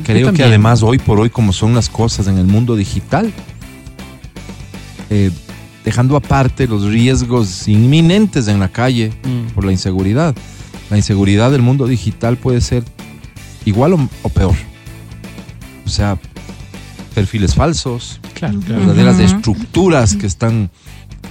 [0.05, 3.33] Creo que además hoy por hoy, como son las cosas en el mundo digital,
[5.09, 5.31] eh,
[5.83, 10.35] dejando aparte los riesgos inminentes en la calle mm, por la inseguridad,
[10.90, 12.85] la inseguridad del mundo digital puede ser
[13.64, 14.55] igual o, o peor.
[15.87, 16.18] O sea,
[17.14, 18.81] perfiles falsos, claro, claro.
[18.81, 19.25] verdaderas Ujú.
[19.25, 20.70] estructuras que están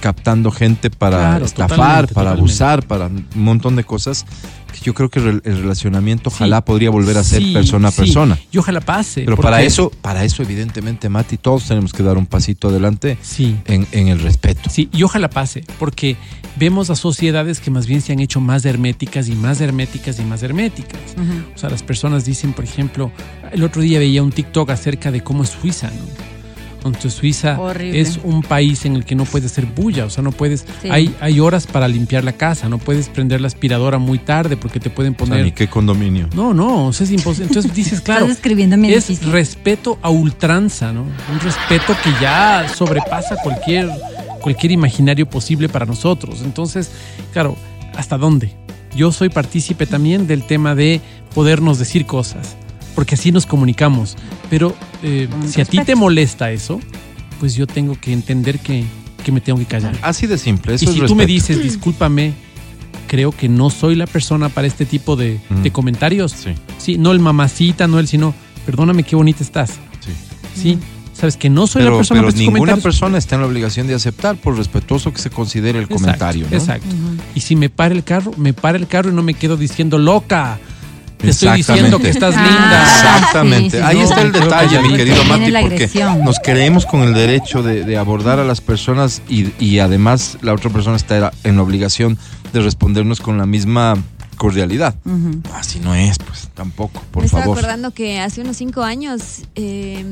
[0.00, 2.40] captando gente para Claro, estafar, totalmente, para totalmente.
[2.40, 4.24] abusar, para un montón de cosas
[4.72, 7.90] que yo creo que el, el relacionamiento ojalá podría volver a ser Sí, persona a
[7.90, 7.96] sí.
[8.02, 8.38] persona.
[8.52, 9.22] Y ojalá pase.
[9.22, 13.56] Pero para eso, para eso evidentemente, Mati, todos tenemos que dar un pasito adelante Sí.
[13.66, 14.70] en, en el respeto.
[14.70, 16.16] Sí, y ojalá pase, porque
[16.56, 20.22] vemos a sociedades que más bien se han hecho más herméticas y más herméticas y
[20.24, 21.00] más herméticas.
[21.16, 21.54] Ujú.
[21.54, 23.10] O sea, las personas dicen, por ejemplo,
[23.52, 26.39] el otro día veía un TikTok acerca de cómo es Suiza, ¿no?
[26.84, 28.00] Entonces Suiza Horrible.
[28.00, 30.88] es un país en el que no puedes hacer bulla, o sea, no puedes, Sí.
[30.90, 34.80] hay, hay horas para limpiar la casa, no puedes prender la aspiradora muy tarde porque
[34.80, 35.44] te pueden O sea, poner...
[35.44, 36.28] ni qué condominio.
[36.34, 37.46] No, no, o sea, es imposible.
[37.48, 39.30] Entonces dices, claro, Estás describiendo mi es edificio.
[39.32, 41.02] respeto a ultranza, ¿no?
[41.02, 43.90] Un respeto que ya sobrepasa cualquier,
[44.40, 46.40] cualquier imaginario posible para nosotros.
[46.44, 46.90] Entonces,
[47.32, 47.56] claro,
[47.96, 48.54] ¿hasta dónde?
[48.96, 51.00] Yo soy partícipe también del tema de
[51.34, 52.56] podernos decir cosas,
[53.00, 54.14] porque así nos comunicamos.
[54.50, 56.78] Pero eh, si a ti te molesta eso,
[57.38, 58.84] pues yo tengo que entender que,
[59.24, 59.96] que me tengo que callar.
[60.02, 62.34] Así de simple, eso y es si tú me dices, discúlpame,
[63.06, 65.62] creo que no soy la persona para este tipo de, Mm.
[65.62, 66.32] de comentarios.
[66.32, 68.34] Sí, Sí, no el mamacita, no el sino,
[68.66, 69.70] perdóname qué bonita estás.
[70.04, 70.12] sí.
[70.62, 70.78] Sí,
[71.14, 72.82] sabes que no soy Pero, la persona pero para ninguna comentarios.
[72.84, 76.46] persona está en la obligación de aceptar, por respetuoso que se considere el Exacto, comentario.
[76.50, 76.54] ¿no?
[76.58, 76.94] Exacto.
[77.34, 79.96] Y si me para el carro, me para el carro y no me quedo diciendo
[79.96, 80.58] loca.
[81.20, 82.02] Te estoy diciendo Exactamente.
[82.02, 82.82] que estás Ah, linda.
[82.82, 83.70] Exactamente.
[83.70, 85.90] Sí, sí, Ahí no, está el que detalle, mi querido Mati, porque
[86.24, 90.52] nos creemos con el derecho de, de abordar a las personas y, y además la
[90.54, 92.18] otra persona está en la obligación
[92.52, 93.96] de respondernos con la misma
[94.36, 94.94] cordialidad.
[95.54, 97.58] Así no es, pues tampoco, por Me estaba favor.
[97.58, 100.04] acordando que hace unos cinco años eh,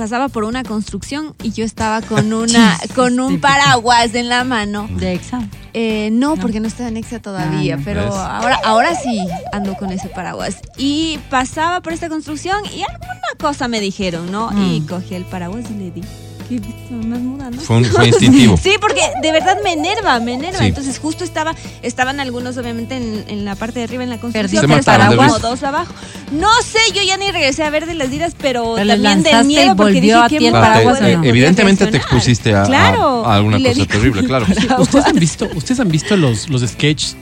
[0.00, 4.88] pasaba por una construcción y yo estaba con una con un paraguas en la mano.
[4.92, 5.42] De Exa.
[5.74, 7.84] Eh, no, porque no estaba en Exa todavía, Ah, no.
[7.84, 8.14] pero ¿Ves?
[8.14, 9.20] ahora, ahora sí
[9.52, 10.56] ando con ese paraguas.
[10.78, 14.50] Y pasaba por esta construcción y alguna cosa me dijeron, ¿no?
[14.52, 14.62] Mm.
[14.72, 16.02] Y cogí el paraguas y le di.
[16.50, 16.94] ¿Qué viste?
[17.06, 17.60] Más muda, ¿no?
[17.62, 18.56] Fue, un- fue instintivo.
[18.56, 20.58] Sí, porque de verdad me enerva, me enerva.
[20.58, 20.64] Sí.
[20.66, 24.64] Entonces justo estaba, estaban algunos obviamente en, en la parte de arriba en la construcción,
[24.66, 25.28] pero estaban paraguas.
[25.32, 25.94] como dos abajo.
[26.32, 29.44] No sé, yo ya ni regresé a ver de las vidas, pero, también del lanzaste
[29.46, 31.24] miedo porque volvió dije a ¿qué ti el paraguas, ¿o no?
[31.24, 33.24] Evidentemente te expusiste a, a- Claro.
[33.24, 34.46] a alguna cosa terrible, claro.
[34.78, 37.16] ¿Ustedes han visto, ustedes han visto los, los sketches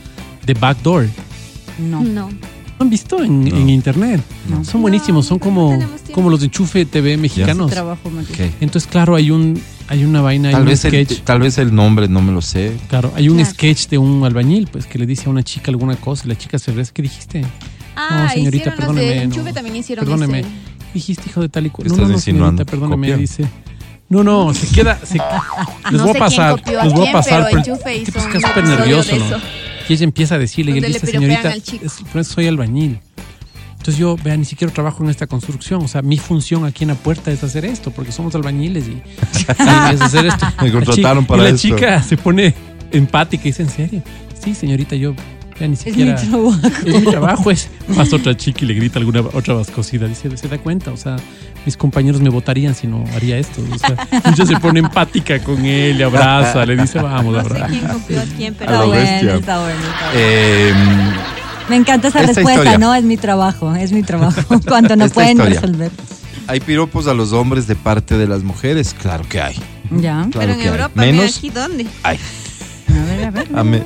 [0.46, 1.06] de Backdoor?
[1.78, 2.00] No.
[2.02, 2.30] No.
[2.78, 3.56] ¿Lo han visto en, No.
[3.56, 4.22] en internet?
[4.48, 4.64] No.
[4.64, 5.78] Son buenísimos, son como,
[6.12, 7.70] como los de Enchufe TV mexicanos.
[7.70, 8.38] Trabajo más Ok.
[8.60, 9.60] Entonces, claro, hay un
[9.90, 11.20] hay una vaina, hay Tal un vez, el, sketch.
[11.22, 12.76] tal vez el nombre no me lo sé.
[12.88, 13.50] Claro, hay un Claro.
[13.52, 16.36] sketch de un albañil, pues, que le dice a una chica alguna cosa y la
[16.36, 16.92] chica se regresa.
[16.92, 17.42] ¿Qué dijiste?
[17.96, 19.22] Ah, no, señorita, perdóneme.
[19.22, 20.40] Enchufe también hicieron Perdóneme.
[20.40, 20.48] ese.
[20.94, 21.84] Dijiste hijo de tal y cual.
[21.84, 22.62] ¿Qué No, no, estás no, insinuando?
[22.64, 23.16] señorita, perdóneme, ¿Copia?
[23.16, 23.44] dice.
[24.10, 24.98] No, no, se queda.
[25.04, 25.18] Se,
[25.90, 26.54] les No voy sé a pasar.
[26.54, 27.44] quién copió a les voy a quién, pasar.
[27.46, 29.36] pero pero Enchufe el hizo tipo un está súper nervioso, de ¿no?
[29.88, 31.86] Y ella empieza a decirle, y él dice, señorita, al chico.
[31.86, 33.00] es- soy albañil.
[33.72, 35.82] Entonces yo, vea, ni siquiera trabajo en esta construcción.
[35.84, 38.90] O sea, mi función aquí en la puerta es hacer esto, porque somos albañiles y,
[38.92, 40.46] y es hacer esto.
[40.62, 41.68] Me contrataron La chi- para y la esto.
[41.68, 42.54] chica se pone
[42.92, 44.02] empática y dice, ¿en serio?
[44.42, 45.14] Sí, señorita, yo
[45.58, 46.14] vea, ni Es mi siquiera...
[46.16, 46.54] trabajo.
[46.86, 47.68] Es mi trabajo, es.
[47.96, 50.06] Pasa otra chica y le grita alguna otra vascosida.
[50.06, 51.16] Dice, se da cuenta, o sea,
[51.66, 53.60] mis compañeros me votarían si no haría esto.
[53.72, 53.94] O sea,
[54.32, 57.66] ella se pone empática con él, le abraza, le dice, vamos, No sé abraza.
[57.68, 59.80] quién copió a quién, pero A bueno, está bueno, está bueno.
[60.14, 60.72] Eh,
[61.68, 62.78] Me encanta esa esta respuesta, historia.
[62.78, 62.94] ¿no?
[62.94, 64.40] Es mi trabajo, es mi trabajo.
[64.66, 65.60] Cuando no Esta pueden historia.
[65.60, 65.90] resolver.
[66.46, 68.94] ¿Hay piropos a los hombres de parte de las mujeres?
[68.94, 69.56] Claro que hay.
[69.90, 70.26] Ya.
[70.30, 70.68] Claro pero en que hay.
[70.68, 71.86] Europa, mira Menos aquí dónde.
[72.02, 72.18] hay.
[72.88, 73.48] A ver, a ver.
[73.54, 73.82] A me-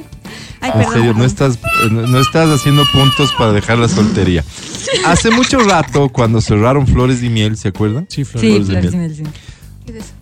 [0.62, 1.58] Ay, en serio, no estás,
[1.90, 4.44] no, no estás haciendo puntos para dejar la soltería.
[5.06, 8.06] Hace mucho rato, cuando cerraron Flores y Miel, ¿se acuerdan?
[8.08, 8.40] Sí, Flor.
[8.40, 9.14] Sí, Flores sí, miel.
[9.14, 9.22] sí.
[9.84, 10.12] ¿Qué es eso?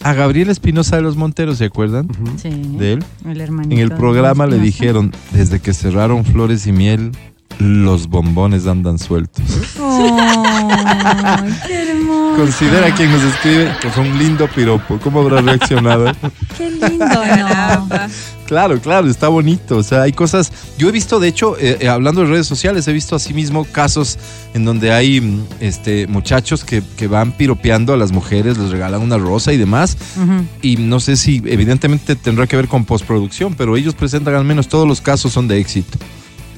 [0.00, 2.08] A Gabriel Espinosa de los Monteros, ¿se acuerdan?
[2.40, 2.50] Sí.
[2.50, 3.04] De él.
[3.26, 7.12] El hermanito En el programa le dijeron, desde que cerraron Flores y Miel,
[7.58, 9.44] los bombones andan sueltos.
[9.80, 10.37] Ay,
[11.66, 12.36] qué hermoso.
[12.36, 14.98] Considera quien nos escribe que fue un lindo piropo.
[15.02, 16.12] ¿Cómo habrá reaccionado?
[16.56, 17.88] Qué lindo, ¿no?
[18.46, 19.76] Claro, claro, está bonito.
[19.76, 20.50] O sea, hay cosas.
[20.78, 24.18] Yo he visto, de hecho, eh, eh, hablando de redes sociales, he visto asimismo casos
[24.54, 29.02] en donde hay mm, este, muchachos que, que van piropeando a las mujeres, les regalan
[29.02, 29.98] una rosa y demás.
[30.62, 34.68] Y no sé si, evidentemente, tendrá que ver con postproducción, pero ellos presentan al menos
[34.68, 35.98] todos los casos son de éxito.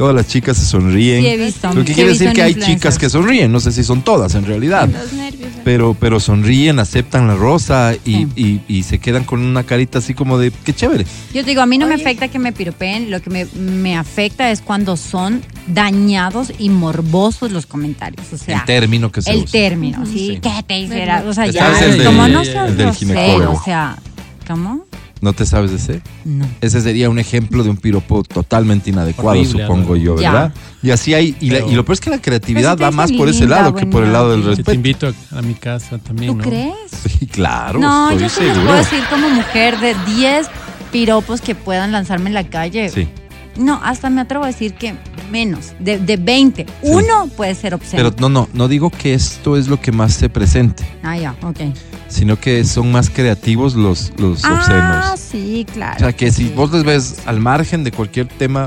[0.00, 1.20] Todas las chicas se sonríen.
[1.20, 1.74] Sí, he visto.
[1.74, 4.46] Lo que quiere decir que hay chicas que sonríen, no sé si son todas en
[4.46, 4.88] realidad.
[4.88, 5.50] Los nervios.
[5.62, 8.28] Pero, pero sonríen, aceptan la rosa y, Sí.
[8.34, 11.04] y- y se quedan con una carita así como de qué chévere.
[11.34, 13.94] Yo te digo, a mí no me afecta que me piropeen, lo que me, me
[13.94, 18.26] afecta es cuando son dañados y morbosos los comentarios.
[18.32, 19.52] O sea, el término que se el usa.
[19.52, 20.12] término, ¿sí?
[20.12, 20.40] Sí.
[20.42, 21.24] ¿Qué te hiciera?
[21.26, 21.70] O sea, ya,
[22.06, 23.52] como no el seas del grosero, ginecólogo.
[23.52, 23.96] o sea,
[24.48, 24.86] ¿cómo?
[25.20, 26.02] ¿No te sabes de ese?
[26.24, 26.46] No.
[26.62, 29.96] Ese sería un ejemplo de un piropo totalmente inadecuado, Horrible, supongo Álvaro.
[29.96, 30.32] yo, Ya.
[30.32, 30.54] ¿verdad?
[30.82, 33.12] Y así hay, y, la- Pero- y lo peor es que la creatividad va más
[33.12, 34.40] por ese linda, lado que por el lado del.
[34.40, 34.72] Yo te respeto.
[34.74, 36.44] invito a, a mi casa también, ¿Tú ¿no?
[36.44, 36.74] crees?
[37.18, 40.46] Sí, claro, No, estoy yo sí puedo decir como mujer de 10
[40.90, 42.88] piropos que puedan lanzarme en la calle.
[42.88, 43.06] Sí,
[43.58, 44.94] No, hasta me atrevo a decir que
[45.30, 46.64] menos, de, de 20.
[46.82, 48.10] Uno puede ser obsceno.
[48.10, 51.34] pero no, no, no digo que esto es lo que más se presente, ah, ya,
[51.42, 51.58] ok.
[52.10, 55.20] Sino que son más creativos los, los Ah, obscenos.
[55.20, 55.96] sí, claro.
[55.96, 56.52] O sea, que si sí.
[56.54, 58.66] vos les ves al margen de cualquier tema,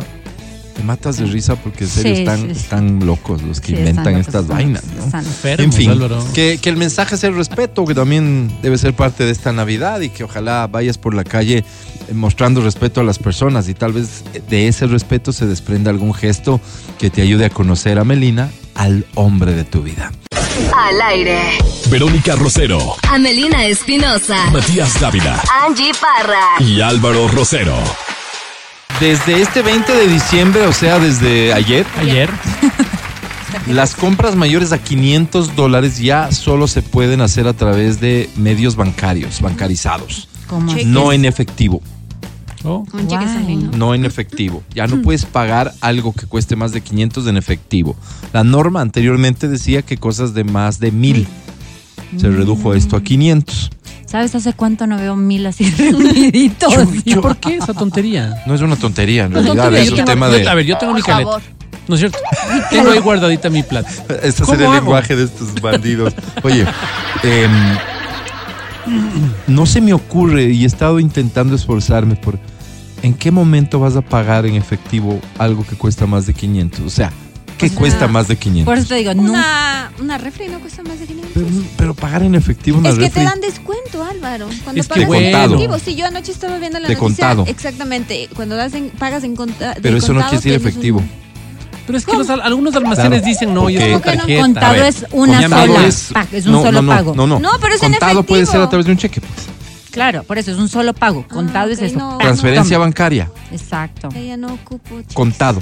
[0.75, 4.05] te matas de risa porque en serio Sí, están, están locos los que Sí, inventan
[4.13, 5.19] locos, estas están vainas, ¿no?
[5.19, 6.25] Enfermos, En fin, Álvaro.
[6.33, 10.01] que, que el mensaje sea el respeto, que también debe ser parte de esta Navidad
[10.01, 13.93] y que ojalá vayas por la calle eh, mostrando respeto a las personas y tal
[13.93, 16.59] vez de ese respeto se desprenda algún gesto
[16.97, 20.11] que te ayude a conocer a Melina, al hombre de tu vida.
[20.75, 21.57] Al aire.
[21.89, 24.49] Verónica Rosero, Amelina Espinosa.
[24.51, 26.47] Matías Dávila Angie Parra.
[26.59, 27.77] y Álvaro Rosero.
[28.99, 32.29] Desde este 20 de diciembre, o sea, desde ayer, Ayer,
[33.67, 38.75] las compras mayores a 500 dólares ya solo se pueden hacer a través de medios
[38.75, 41.81] bancarios, bancarizados, ¿Cómo no en efectivo.
[42.63, 43.71] Oh, Un cheque ¿no?
[43.77, 44.63] no en efectivo.
[44.73, 47.95] Ya no puedes pagar algo que cueste más de 500 en efectivo.
[48.33, 51.27] La norma anteriormente decía que cosas de más de 1000.
[52.17, 53.71] Se redujo esto a 500.
[54.05, 56.71] ¿Sabes hace cuánto no veo mil así reuniditos?
[57.03, 58.43] ¿y por qué esa tontería?
[58.45, 60.47] No es una tontería, en No, realidad tontería, es yo un tengo- tema yo- de...
[60.49, 61.41] A ver, yo tengo mi favor.
[61.87, 62.17] ¿No es cierto?
[62.69, 63.89] Tengo ahí guardadita mi plata.
[64.21, 66.13] Este ¿Cómo sería el lenguaje de estos bandidos.
[66.43, 66.65] Oye,
[67.23, 67.51] em,
[69.47, 72.37] no se me ocurre y he estado intentando esforzarme por
[73.03, 76.79] ¿en qué momento vas a pagar en efectivo algo que cuesta más de 500?
[76.81, 77.11] O sea,
[77.59, 78.65] ¿qué O sea, cuesta más de 500?
[78.65, 79.23] Por eso te digo, no.
[79.23, 81.47] Una, una refri no cuesta más de 500 Pero,
[81.77, 84.47] pero pagar en efectivo una Es que te dan descuento, Álvaro.
[84.63, 85.37] Cuando Es que pagas en bueno.
[85.55, 85.79] efectivo.
[85.79, 87.27] Sí, yo anoche estaba viendo la De noticia.
[87.27, 87.45] contado.
[87.47, 88.29] Exactamente.
[88.35, 90.99] Cuando das en- pagas en conta, de Pero eso no contado, quiere decir efectivo.
[90.99, 91.23] un-
[91.85, 94.03] Pero es que los al- algunos almacenes Claro, dicen no, y es porque- con ¿Cómo
[94.03, 94.21] que no?
[94.23, 94.41] tarjeta.
[94.41, 95.87] Contado ver, es una contado sola.
[95.87, 97.13] es- un no, solo no, no, pago.
[97.15, 98.63] No, no, No, pero es en Contado puede ser efectivo.
[98.63, 99.19] a través de un cheque.
[99.19, 99.31] pues.
[99.93, 101.25] Claro, por eso es un solo pago.
[101.27, 101.99] Contado ok, es eso.
[101.99, 102.17] no.
[102.17, 104.09] Transferencia bancaria, Exacto.
[104.15, 104.99] Ella no ocupo.
[105.13, 105.61] contado.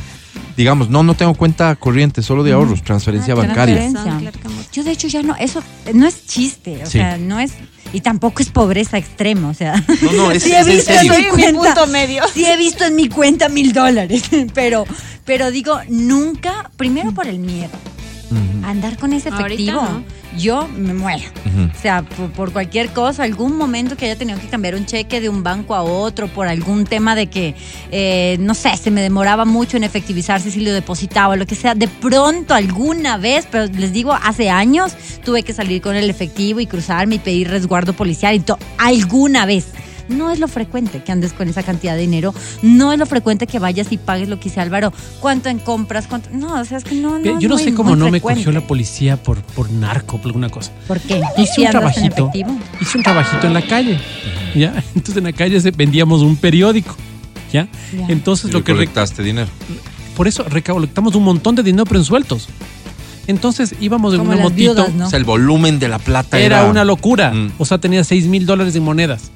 [0.55, 3.75] Digamos, no, no tengo cuenta corriente, solo de ahorros, transferencia Ah, bancaria.
[3.91, 4.31] transferencia.
[4.71, 5.61] Yo de hecho ya no, eso
[5.93, 6.93] no es chiste, o Sí.
[6.99, 7.51] sea, no es,
[7.93, 9.75] y tampoco es pobreza extrema, o sea.
[10.01, 11.13] No, no, es, Sí es he en visto serio.
[11.13, 12.23] en mi cuenta, medio.
[12.33, 14.23] sí he visto en mi cuenta mil dólares,
[14.53, 14.85] pero,
[15.25, 17.69] pero digo, nunca, primero por el miedo,
[18.63, 20.03] andar con ese efectivo, no.
[20.37, 21.23] yo me muero.
[21.75, 25.21] O sea, por, por cualquier cosa, algún momento que haya tenido que cambiar un cheque
[25.21, 27.55] de un banco a otro, por algún tema de que,
[27.91, 31.55] eh, no sé, se me demoraba mucho en efectivizarse si lo depositaba o lo que
[31.55, 34.93] sea, de pronto alguna vez, pero les digo, hace años
[35.23, 39.45] tuve que salir con el efectivo y cruzarme y pedir resguardo policial y todo, alguna
[39.45, 39.67] vez.
[40.11, 43.47] No es lo frecuente que andes con esa cantidad de dinero, no es lo frecuente
[43.47, 46.29] que vayas y pagues lo que dice Álvaro, cuánto en compras, cuánto...
[46.33, 48.51] No, o sea, es que no, no Yo no muy- sé cómo no me cogió
[48.51, 50.71] la policía por, por narco, por alguna cosa.
[50.87, 51.21] ¿Por qué?
[51.37, 52.31] Hice ¿Sí un trabajito.
[52.79, 53.99] Hice un trabajito en la calle.
[54.55, 54.73] ¿Ya?
[54.95, 56.95] Entonces en la calle se- vendíamos un periódico.
[57.51, 57.67] ¿Ya?
[57.97, 58.05] Ya.
[58.09, 59.49] Entonces Y lo que re- recolectaste dinero.
[60.15, 62.47] por eso recolectamos un montón de dinero pero en sueltos.
[63.27, 64.73] Entonces íbamos en una las motito.
[64.73, 65.07] viudas, ¿no?
[65.07, 67.31] O sea, el volumen de la plata era, Era una locura.
[67.33, 67.51] Mm.
[67.59, 69.31] O sea, tenía 6 mil dólares en monedas.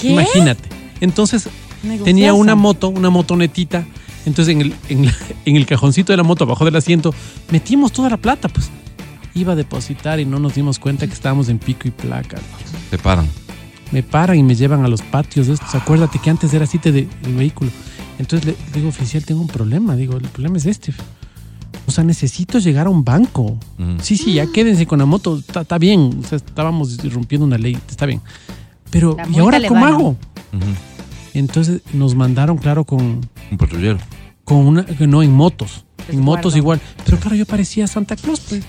[0.00, 0.10] ¿Qué?
[0.12, 0.68] Imagínate.
[1.00, 1.48] Entonces
[1.82, 2.04] Negociazo.
[2.04, 3.84] tenía una moto, una motonetita.
[4.24, 7.14] Entonces en el, en, la- en el cajoncito de la moto, abajo del asiento,
[7.50, 8.70] metimos toda la plata, pues.
[9.34, 12.38] Iba a depositar y no nos dimos cuenta que estábamos en pico y placa.
[12.90, 13.28] Te paran.
[13.92, 15.74] Me paran y me llevan a los patios de estos.
[15.74, 17.70] Acuérdate que antes era así de, vehículo.
[18.18, 19.94] Entonces le digo, oficial, tengo un problema.
[19.94, 20.94] Digo, el problema es este.
[21.86, 23.58] O sea, necesito llegar a un banco.
[23.76, 23.98] Mm.
[24.00, 25.36] Sí, sí, ya quédense con la moto.
[25.38, 26.18] Está está bien.
[26.24, 27.78] O sea, estábamos rompiendo una ley.
[27.88, 28.22] Está bien.
[28.90, 30.16] Pero, La ¿y ahora cómo hago?
[31.34, 33.20] Entonces nos mandaron, claro, con,
[33.50, 33.98] Un patrullero.
[34.44, 35.84] con una, no, en motos.
[35.98, 36.22] En Resguardo.
[36.24, 36.80] motos igual.
[37.04, 38.62] Pero claro, yo parecía Santa Claus, pues.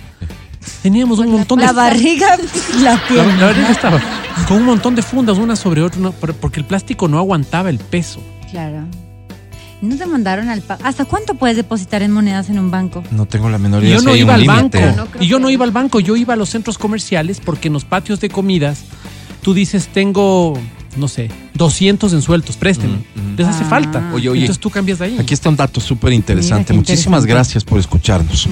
[0.82, 1.74] Teníamos un montón La de...
[1.74, 2.28] barriga,
[2.82, 3.52] la La, pierna.
[3.54, 4.02] la que estaba
[4.48, 7.78] con un montón de fundas, una sobre otra, una- porque el plástico no aguantaba el
[7.80, 8.20] peso.
[8.52, 8.84] Claro.
[9.82, 13.04] No te mandaron al ¿Hasta cuánto puedes depositar en monedas en un banco?
[13.12, 13.98] No tengo la menor Y idea.
[13.98, 14.80] yo no iba al banco.
[14.96, 17.74] No Y yo no iba al banco, yo iba a los centros comerciales porque en
[17.76, 18.84] los patios de comidas
[19.42, 20.58] tú dices, tengo,
[20.98, 22.98] no sé, 200 en sueltos, présteme.
[23.38, 23.68] Les hace Ah.
[23.70, 24.12] falta.
[24.14, 24.42] Oye, oye.
[24.42, 25.18] Entonces tú cambias de ahí.
[25.20, 26.74] Aquí está un dato súper interesante.
[26.74, 27.34] Muchísimas interesante.
[27.34, 28.48] gracias por escucharnos.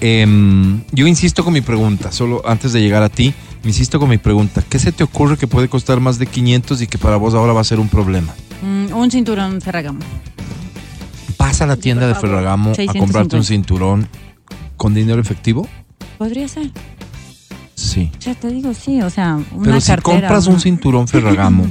[0.00, 3.34] Em, yo insisto con mi pregunta, solo antes de llegar a ti,
[3.64, 4.62] me insisto con mi pregunta.
[4.68, 7.52] ¿Qué se te ocurre que puede costar más de 500 y que para vos ahora
[7.52, 8.32] va a ser un problema?
[8.62, 9.98] Mm, un cinturón Ferragamo.
[11.36, 13.00] Vas a la tienda de Ferragamo a 650.
[13.00, 14.08] comprarte un cinturón
[14.76, 15.66] con dinero efectivo.
[16.16, 16.70] Podría ser.
[17.78, 18.10] Sí.
[18.20, 19.00] Ya te digo, sí.
[19.02, 21.64] O sea, una Pero si cartera, compras un cinturón Ferragamo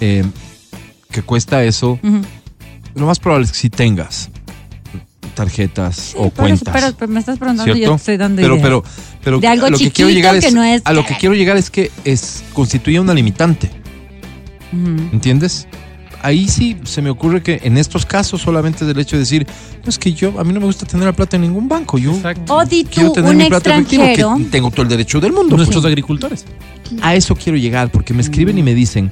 [0.00, 0.24] eh,
[1.10, 1.98] que cuesta eso,
[2.94, 4.28] lo más probable es que si tengas
[5.34, 6.74] tarjetas Sí, o por eso, cuentas.
[6.74, 7.90] pero, pero me estás preguntando y ¿cierto?
[7.92, 8.62] yo te estoy dando pero, ideas.
[8.66, 8.84] pero,
[9.24, 11.16] pero De algo a lo que quiero llegar que es, no es- a lo que
[11.16, 13.70] quiero llegar es que es constituye una limitante,
[14.72, 15.08] Ujú.
[15.12, 15.66] ¿entiendes?
[16.22, 19.46] Ahí sí se me ocurre que en estos casos solamente es el hecho de decir,
[19.82, 21.98] no es que yo a mí no me gusta tener la plata en ningún banco,
[21.98, 22.56] yo Exacto.
[22.56, 24.44] O di quiero tú, tener un mi plata efectiva, extranjero.
[24.44, 25.56] que tengo todo el derecho del mundo.
[25.56, 25.90] Nuestros pues.
[25.90, 26.44] agricultores.
[27.02, 29.10] A eso quiero llegar porque me escriben y me dicen,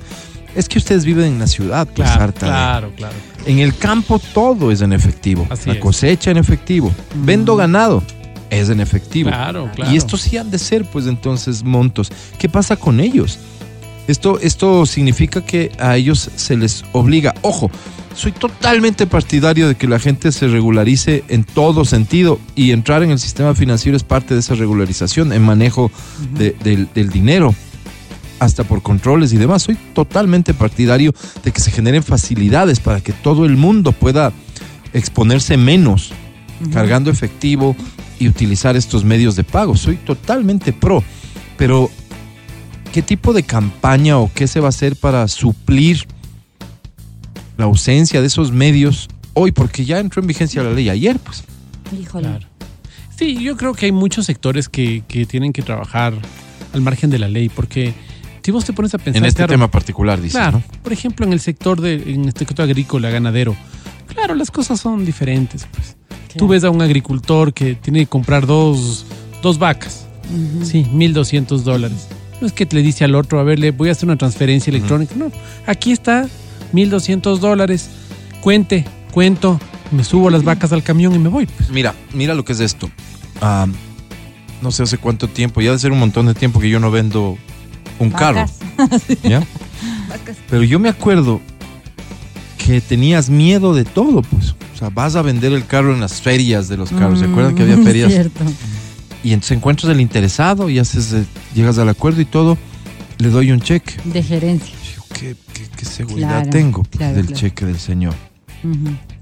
[0.55, 3.15] es que ustedes viven en la ciudad, pues Claro, harta claro, claro.
[3.47, 5.47] En el campo todo es en efectivo.
[5.49, 5.81] Así la es.
[5.81, 6.93] cosecha en efectivo.
[7.15, 8.03] Vendo ganado.
[8.51, 9.31] Es en efectivo.
[9.31, 9.93] Claro, claro.
[9.93, 12.11] Y estos sí han de ser, pues entonces, montos.
[12.39, 13.39] ¿Qué pasa con ellos?
[14.09, 17.35] Esto, esto significa que a ellos se les obliga.
[17.43, 17.71] Ojo,
[18.17, 23.11] soy totalmente partidario de que la gente se regularice en todo sentido y entrar en
[23.11, 25.93] el sistema financiero es parte de esa regularización, en manejo
[26.37, 27.55] de- del, del dinero,
[28.41, 29.63] hasta por controles y demás.
[29.63, 31.13] Soy totalmente partidario
[31.45, 34.33] de que se generen facilidades para que todo el mundo pueda
[34.95, 36.13] exponerse menos
[36.73, 37.77] cargando efectivo
[38.19, 39.77] y utilizar estos medios de pago.
[39.77, 41.05] Soy totalmente pro,
[41.57, 41.89] pero
[42.93, 46.07] ¿qué tipo de campaña o qué se va a hacer para suplir
[47.57, 49.53] la ausencia de esos medios hoy?
[49.53, 51.45] Porque ya entró en vigencia la ley ayer, pues.
[51.99, 52.29] Híjole.
[52.29, 52.47] Claro.
[53.17, 56.15] Sí, yo creo que hay muchos sectores que, que tienen que trabajar
[56.73, 57.93] al margen de la ley, porque
[58.45, 59.23] si vos te pones a pensar...
[59.23, 60.83] En este claro, tema particular, dices, Claro, ¿no?
[60.83, 63.57] por ejemplo, en el sector de, en el sector agrícola, ganadero,
[64.07, 65.67] claro, las cosas son diferentes.
[65.73, 65.97] Pues.
[66.37, 69.05] Tú ves a un agricultor que tiene que comprar dos,
[69.43, 70.65] dos vacas, Ujú.
[70.65, 72.07] sí, 1.200 dólares.
[72.41, 74.71] No es que le dice al otro, a ver, le voy a hacer una transferencia
[74.71, 75.15] electrónica.
[75.17, 75.31] No,
[75.67, 76.29] aquí está
[76.73, 77.89] 1200 dólares.
[78.41, 79.59] Cuente, cuento,
[79.91, 81.47] me subo las vacas al camión y me voy.
[81.47, 81.71] pues.
[81.71, 82.89] Mira, mira lo que es esto.
[83.41, 83.67] Ah,
[84.63, 86.91] no sé hace cuánto tiempo, ya de ser un montón de tiempo que yo no
[86.91, 87.37] vendo
[87.99, 88.45] un carro.
[88.77, 89.03] Vacas.
[89.23, 89.43] ¿ya?
[90.49, 91.41] Pero yo me acuerdo
[92.65, 94.55] que tenías miedo de todo, pues.
[94.75, 97.19] O sea, vas a vender el carro en las ferias de los carros.
[97.19, 98.13] ¿Se acuerdan que había Mm, ferias?
[98.13, 98.45] Cierto.
[99.25, 101.15] Y entonces encuentras el interesado y haces,
[101.55, 102.57] llegas al acuerdo y todo.
[103.19, 103.95] Le doy un cheque.
[104.05, 104.73] De gerencia.
[104.95, 107.41] Yo, ¿Qué, qué- qué seguridad Claro, tengo claro, del claro.
[107.41, 108.15] cheque del señor?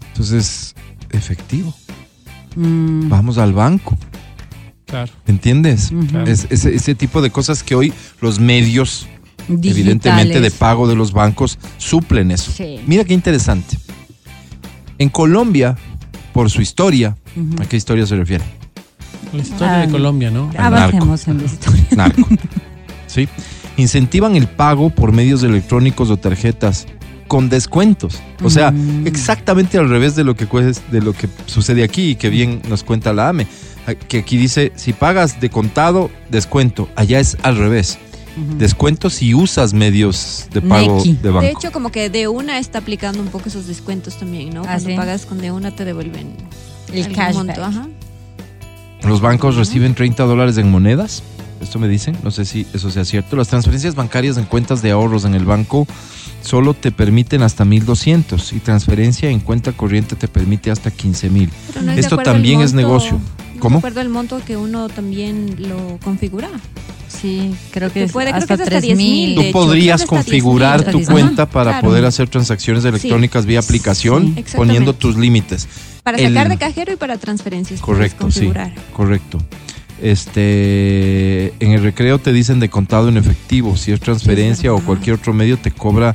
[0.08, 0.74] Entonces,
[1.10, 1.74] efectivo.
[2.56, 3.96] Mm, Vamos al banco.
[4.86, 5.12] Claro.
[5.26, 5.90] ¿Entiendes?
[6.26, 9.06] Es, ese, ese tipo de cosas que hoy los medios,
[9.48, 12.52] evidentemente de pago de los bancos, suplen eso.
[12.52, 12.80] Sí.
[12.86, 13.78] Mira qué interesante.
[14.98, 15.76] En Colombia,
[16.32, 17.16] por su historia.
[17.60, 18.44] ¿a qué historia se refiere?
[19.32, 20.50] La historia Ah, de Colombia, ¿no?
[20.56, 21.84] Avancemos en la historia.
[21.96, 22.28] Narco.
[23.06, 23.28] ¿Sí?
[23.76, 26.86] Incentivan el pago por medios electrónicos o tarjetas
[27.28, 28.20] con descuentos.
[28.42, 29.06] O sea, Mm.
[29.06, 30.46] exactamente al revés de lo que
[30.90, 33.46] de lo que sucede aquí y que bien nos cuenta la AME.
[33.86, 36.88] A- Que aquí dice, si pagas de contado, descuento.
[36.96, 37.98] Allá es al revés.
[38.36, 38.58] Ujú.
[38.58, 41.40] Descuento si usas medios de pago de banco.
[41.40, 44.60] De hecho, como que de una está aplicando un poco esos descuentos también, ¿no?
[44.62, 44.94] Ah, Cuando ¿sí?
[44.96, 46.34] pagas con de una te devuelven
[46.92, 47.88] El monto, ajá.
[49.04, 51.22] Los bancos reciben 30 dólares en monedas.
[51.60, 53.36] Esto me dicen, no sé si eso sea cierto.
[53.36, 55.86] Las transferencias bancarias en cuentas de ahorros en el banco
[56.42, 61.50] solo te permiten hasta 1200 y transferencia en cuenta corriente te permite hasta 15 mil.
[61.68, 63.12] Pero no es de Esto también es negocio.
[63.12, 63.78] no de ¿Cómo?
[63.78, 66.50] acuerdo al monto que uno también lo configura.
[67.20, 68.96] Sí, creo que puede- creo hasta que hasta 3 mil.
[68.96, 69.34] 10,000.
[69.36, 71.46] Tú hecho, podrías configurar 10,000, tu cuenta 10,000.
[71.52, 71.88] para Claro.
[71.88, 74.44] poder hacer transacciones electrónicas vía aplicación Sí.
[74.56, 75.66] Poniendo tus límites.
[76.02, 77.80] Para El- sacar de cajero y para transferencias.
[77.80, 78.40] Correcto, sí.
[78.40, 78.72] configurar.
[78.92, 79.38] Correcto.
[80.02, 83.76] Este, en el recreo te dicen de contado en efectivo.
[83.76, 86.14] Si es transferencia o cualquier otro medio, te cobra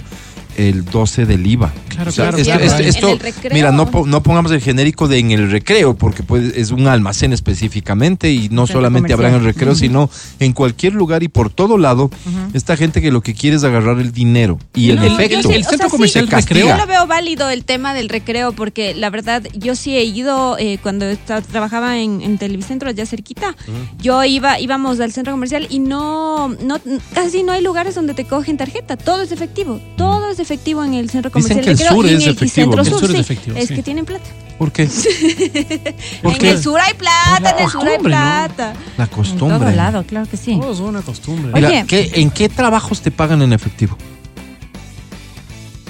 [0.58, 1.74] el 12 del IVA.
[1.90, 2.66] Claro, O sea, claro, esto, claro.
[2.66, 3.54] esto- En esto- el recreo.
[3.54, 6.88] mira, no, po- no pongamos el genérico de en el recreo, porque pues, es un
[6.88, 11.28] almacén específicamente y no Centro solamente habrá en el recreo, sino en cualquier lugar y
[11.28, 12.10] por todo lado,
[12.54, 15.42] esta gente que lo que quiere es agarrar el dinero y el No, efecto.
[15.50, 16.60] sí, El centro sea, sí, comercial Te castiga.
[16.62, 20.58] Yo lo veo válido el tema del recreo porque la verdad yo sí he ido
[20.58, 21.06] eh, cuando
[21.52, 23.56] trabajaba en, en Televicentro allá cerquita.
[24.02, 26.80] Yo iba íbamos al centro comercial y no no
[27.14, 30.94] casi no hay lugares donde te cogen tarjeta, todo es efectivo, todo es efectivo en
[30.96, 31.78] el centro Dicen comercial.
[31.78, 32.82] que el sur en es efectivo, centro ¿no?
[32.84, 33.76] El sur, sur es sí, efectivo, es sí.
[33.76, 34.26] que tienen plata.
[34.58, 34.86] ¿Por qué?
[36.22, 38.74] ¿Por en el sur hay plata, en el sur hay plata.
[38.98, 39.58] La En costumbre.
[39.60, 40.58] todo lado, claro que sí.
[40.60, 41.52] Todos son una costumbre.
[41.54, 41.86] Mira, Oye.
[41.88, 43.98] ¿qué- ¿en qué trabajos te pagan en efectivo?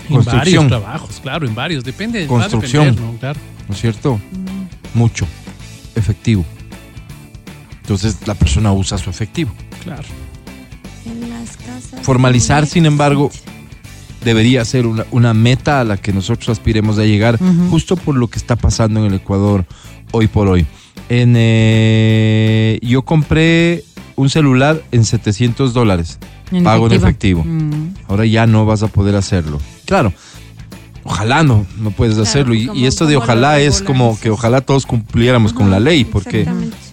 [0.09, 0.67] en construcción.
[0.67, 1.83] varios trabajos, claro, en varios.
[1.83, 2.19] Depende.
[2.19, 2.85] va a Construcción.
[2.87, 3.19] depender, ¿no?
[3.19, 3.39] Claro.
[3.67, 4.19] ¿No es cierto?
[4.93, 5.25] Mucho.
[5.95, 6.43] Efectivo.
[7.81, 9.51] Entonces la persona usa su efectivo.
[9.83, 10.03] Claro.
[11.05, 12.01] En las casas.
[12.03, 13.31] Formalizar, sin embargo,
[14.23, 18.27] debería ser una, una meta a la que nosotros aspiremos a llegar, justo por lo
[18.27, 19.65] que está pasando en el Ecuador
[20.11, 20.65] hoy por hoy.
[21.09, 23.83] En, eh, yo compré
[24.15, 26.19] un celular en 700 dólares.
[26.51, 27.43] En Pago en efectivo.
[27.45, 27.93] Mm.
[28.07, 29.59] Ahora ya no vas a poder hacerlo.
[29.85, 30.13] Claro,
[31.03, 32.53] ojalá no, no puedes Claro, hacerlo.
[32.53, 36.03] Y, como- y esto de ojalá es como que ojalá todos cumpliéramos con la ley,
[36.05, 36.45] porque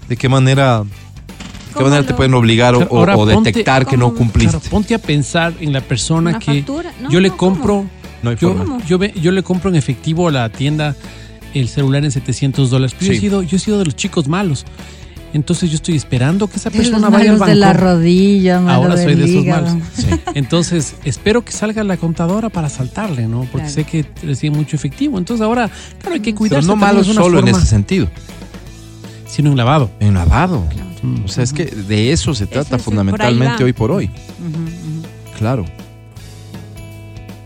[0.08, 0.84] de qué manera,
[1.78, 4.52] qué ¿Cómo manera te pueden obligar o, ahora o ponte- detectar que no cumpliste.
[4.58, 6.62] Claro, ponte a pensar en la persona Una que.
[7.00, 7.86] No, yo le no, compro,
[8.22, 8.78] No hay yo, forma.
[8.86, 10.94] yo, yo le compro en efectivo a la tienda
[11.54, 12.94] el celular en 700 dólares.
[12.98, 14.64] Pero yo, he sido, yo he sido de los chicos malos.
[15.34, 17.50] Entonces yo estoy esperando que esa persona vaya al malos banco.
[17.50, 19.72] de la rodilla, malo Ahora soy de esos malos.
[20.34, 23.40] Entonces, espero que salga la contadora para saltarle, ¿no?
[23.40, 23.70] Porque Claro.
[23.74, 25.18] sé que recibe mucho efectivo.
[25.18, 25.68] Entonces, ahora,
[26.00, 26.66] claro, hay que Pero cuidarse.
[26.66, 28.08] no también, malo es una solo en ese sentido,
[29.38, 29.88] Sino en lavado.
[30.00, 30.66] en lavado.
[31.00, 31.24] Mm.
[31.24, 34.10] O sea, es que de eso se trata fundamentalmente hoy por hoy.
[35.38, 35.64] Claro.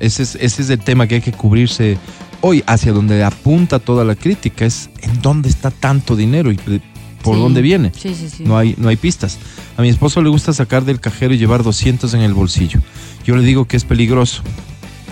[0.00, 1.98] Ese es, ese es el tema que hay que cubrirse
[2.40, 7.34] hoy, hacia donde apunta toda la crítica, es en dónde está tanto dinero y por
[7.34, 7.40] Sí.
[7.42, 7.92] dónde viene.
[7.94, 8.42] Sí, sí, sí.
[8.42, 9.36] No hay, no hay pistas.
[9.76, 12.80] A mi esposo le gusta sacar del cajero y llevar 200 en el bolsillo.
[13.26, 14.42] Yo le digo que es peligroso.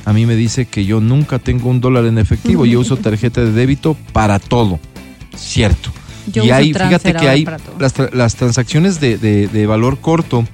[0.06, 2.64] A mí me dice que yo nunca tengo un dólar en efectivo.
[2.64, 4.80] Yo uso tarjeta de débito para todo.
[5.36, 5.92] Cierto.
[6.32, 7.44] Yo y hay, fíjate que hay
[7.78, 10.44] las, tra- las transacciones de, de- de valor corto.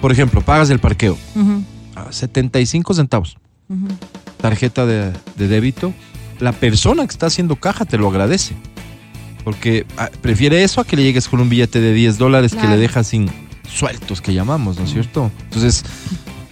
[0.00, 1.62] Por ejemplo, pagas el parqueo Ujú,
[1.94, 3.36] a 75 centavos.
[4.40, 5.92] Tarjeta de, de débito.
[6.40, 8.54] La persona que está haciendo caja te lo agradece.
[9.44, 12.66] Porque ah, prefiere eso a que le llegues con un billete de 10 dólares que
[12.66, 13.30] le deja sin
[13.68, 15.30] sueltos, que llamamos, ¿no es cierto?
[15.44, 15.84] Entonces,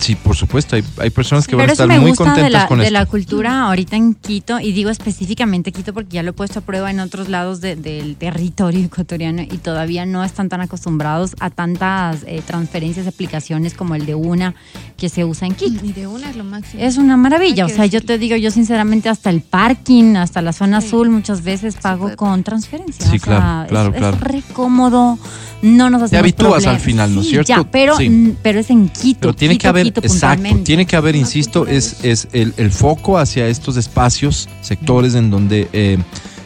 [0.03, 2.53] Sí, por supuesto, hay, hay personas que van a estar me muy gusta de contentas
[2.62, 2.92] la, con de esto.
[2.92, 6.62] la cultura ahorita en Quito, y digo específicamente Quito porque ya lo he puesto a
[6.62, 11.50] prueba en otros lados de- del territorio ecuatoriano y todavía no están tan acostumbrados a
[11.50, 14.55] tantas eh, transferencias de aplicaciones como el de una
[14.96, 15.86] que se usa en Quito.
[15.86, 16.82] Y de una es lo máximo.
[16.82, 20.53] Es una maravilla, o sea, yo te digo, yo sinceramente hasta el parking, hasta la
[20.53, 20.88] zona Sí.
[20.88, 23.07] azul muchas veces pago con transferencia.
[23.07, 24.16] Sí, o sea, claro, claro, es, claro.
[24.16, 25.18] Es re cómodo,
[25.62, 27.48] no nos hacemos habitúas al final, ¿no es Sí, cierto?
[27.48, 28.34] Ya, pero, Sí.
[28.42, 29.20] pero es en Quito.
[29.20, 30.64] Pero tiene Quito, que haber, Exacto, puntualmente.
[30.64, 35.68] tiene que haber, insisto, es, es el, el foco hacia estos espacios, sectores en donde,
[35.72, 35.99] eh,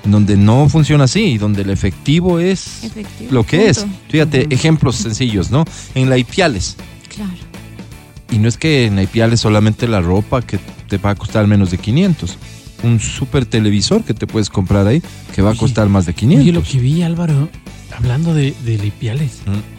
[0.04, 3.84] en donde no funciona así y donde el efectivo es Efectivo, lo que es.
[4.08, 5.64] Fíjate, ejemplos sencillos, ¿no?
[5.94, 6.76] En la Ipiales,
[7.14, 7.32] Claro.
[8.30, 11.46] y no es que en la Ipiales solamente la ropa que te va a costar
[11.46, 12.36] menos de 500.
[12.84, 15.02] Un super televisor que te puedes comprar ahí
[15.34, 16.42] que va a costar más de 500.
[16.42, 17.48] Oye, lo que vi, Álvaro,
[17.96, 19.40] hablando de, de Ipiales.
[19.46, 19.75] Mm.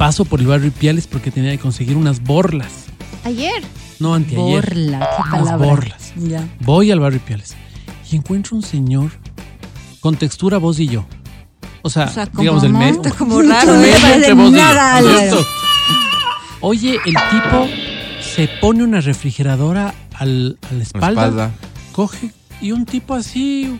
[0.00, 2.86] Paso por el barrio Ipiales porque tenía que conseguir unas borlas.
[3.24, 3.62] Ayer.
[3.98, 4.40] No, anteayer.
[4.74, 5.66] Borla, qué Unas palabra.
[5.66, 6.12] borlas.
[6.16, 6.48] Ya.
[6.60, 7.54] Voy al barrio Ipiales
[8.10, 9.10] y encuentro un señor
[10.00, 11.04] con textura vos y yo.
[11.82, 13.02] O sea, O sea, como digamos el medio.
[13.18, 15.28] como raro, medio entre vos y yo, nada, ¿no es Álvaro.
[15.36, 15.46] cierto?
[16.62, 17.68] Oye, el tipo
[18.22, 21.50] se pone una refrigeradora al, a la La espalda, espalda
[21.92, 22.30] coge
[22.62, 23.78] y un tipo así.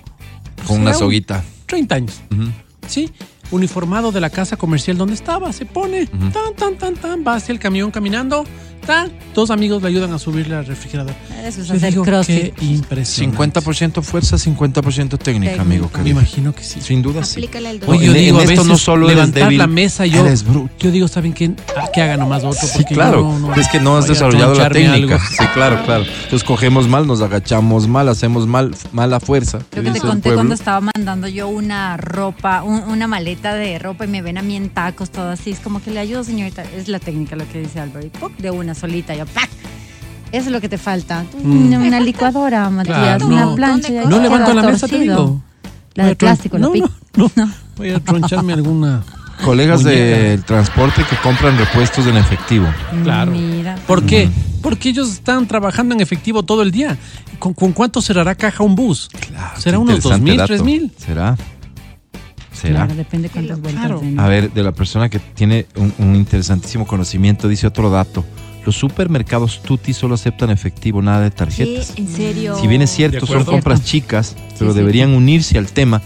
[0.67, 1.45] con una será un soguita.
[1.65, 2.21] 30 años.
[2.31, 2.51] Ujú.
[2.87, 3.11] Sí,
[3.51, 7.53] uniformado de la casa comercial donde estaba, se pone, tan, tan, tan, tan, va hacia
[7.53, 8.45] el camión caminando,
[8.91, 11.15] tan, dos amigos le ayudan a subir la refrigeradora.
[11.45, 12.55] Eso es hacer crossfit.
[12.55, 13.61] qué impresionante.
[13.63, 15.63] 50% fuerza, 50% técnica, Técnica.
[15.63, 15.91] amigo.
[16.03, 16.81] Me imagino que sí.
[16.81, 17.35] Sin duda sí.
[17.41, 19.59] Aplícale al Oye, Oye, yo en- digo, en a esto veces no solo levantar débil,
[19.59, 20.25] la mesa, yo,
[20.79, 21.53] yo digo, ¿saben qué?
[21.77, 22.61] Ah, Que haga nomás otro.
[22.61, 23.39] Sí, porque claro.
[23.39, 25.17] no- es que no has desarrollado la técnica.
[25.17, 25.19] algo.
[25.31, 26.05] Sí, claro, claro.
[26.25, 29.61] Entonces cogemos mal, nos agachamos mal, hacemos mal, mala fuerza.
[29.71, 33.79] Creo que te el conté cuando estaba mandando yo una ropa, un- una maleta de
[33.79, 35.51] ropa y me ven a mí en tacos, todo así.
[35.51, 36.63] Es como que le ayudo, señorita.
[36.77, 37.81] Es la técnica lo que dice
[38.21, 38.37] ¡puc!
[38.37, 39.49] de una solita, yo ¡pac!
[40.33, 41.25] Eso es lo que te falta.
[41.31, 41.75] Tú, Mm.
[41.87, 43.55] Una, licuadora, Matías, Claro, una no.
[43.55, 43.89] plancha.
[44.09, 45.41] No levanto la mesa, te digo.
[45.95, 46.73] La de plástico, la no,
[47.17, 47.51] no, no.
[47.77, 49.03] Voy a troncharme alguna.
[49.45, 52.67] Colegas del transporte que compran repuestos en efectivo.
[53.03, 53.33] Claro.
[53.33, 53.77] Mira.
[53.87, 54.29] ¿Por qué?
[54.63, 56.97] Porque ellos están trabajando en efectivo todo el día.
[57.39, 59.09] ¿Con, con cuánto cerrará caja un bus?
[59.29, 60.55] Claro, ¿Será unos interesante 2.000, dato.
[60.55, 60.91] 3.000?
[60.99, 61.37] ¿Será?
[62.53, 62.75] ¿Será?
[62.85, 64.03] Claro, depende cuántas vueltas Claro.
[64.19, 68.23] A ver, de la persona que tiene un, un interesantísimo conocimiento, dice otro dato.
[68.65, 71.95] Los supermercados Tutti solo aceptan efectivo, nada de tarjetas.
[71.97, 72.57] ¿En serio?
[72.61, 74.79] Si bien es cierto, son compras chicas, pero sí.
[74.79, 76.03] deberían unirse al tema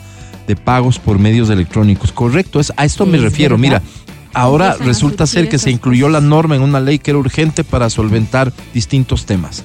[0.46, 2.12] de pagos por medios electrónicos.
[2.12, 3.56] Correcto, es, a esto me Es refiero.
[3.58, 3.82] verdad.
[3.82, 4.02] Mira,
[4.34, 7.90] ahora resulta ser que se incluyó la norma en una ley que era urgente para
[7.90, 9.64] solventar distintos temas.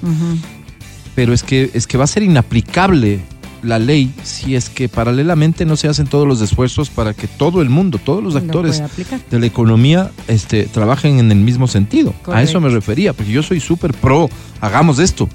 [1.16, 3.20] Pero es que, es que va a ser inaplicable
[3.64, 7.62] la ley si es que paralelamente no se hacen todos los esfuerzos para que todo
[7.62, 8.82] el mundo, todos los Lo actores
[9.30, 12.14] de la economía este, trabajen en el mismo sentido.
[12.28, 14.30] A eso me refería, porque yo soy súper pro,
[14.62, 15.30] hagamos esto.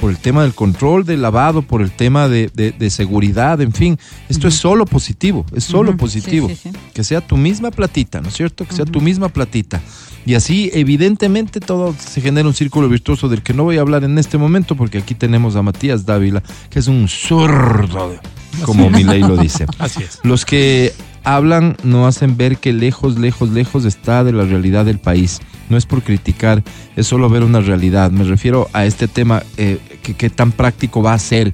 [0.00, 3.72] Por el tema del control del lavado, por el tema de, de- de seguridad, en
[3.72, 3.98] fin.
[4.30, 6.48] Esto es solo positivo, es solo positivo.
[6.48, 6.78] Sí, sí, sí.
[6.94, 8.64] Que sea tu misma platita, ¿no es cierto?
[8.64, 9.80] Que sea tu misma platita.
[10.24, 14.04] Y así, evidentemente, todo se genera un círculo virtuoso del que no voy a hablar
[14.04, 18.18] en este momento, porque aquí tenemos a Matías Dávila, que es un zurdo,
[18.64, 19.66] como mi ley lo dice.
[19.78, 20.18] Así es.
[20.22, 20.92] Los que
[21.24, 25.40] hablan no hacen ver que lejos, lejos, lejos está de la realidad del país.
[25.68, 26.64] No es por criticar,
[26.96, 28.10] es solo ver una realidad.
[28.10, 31.52] Me refiero a este tema, eh, qué tan práctico va a ser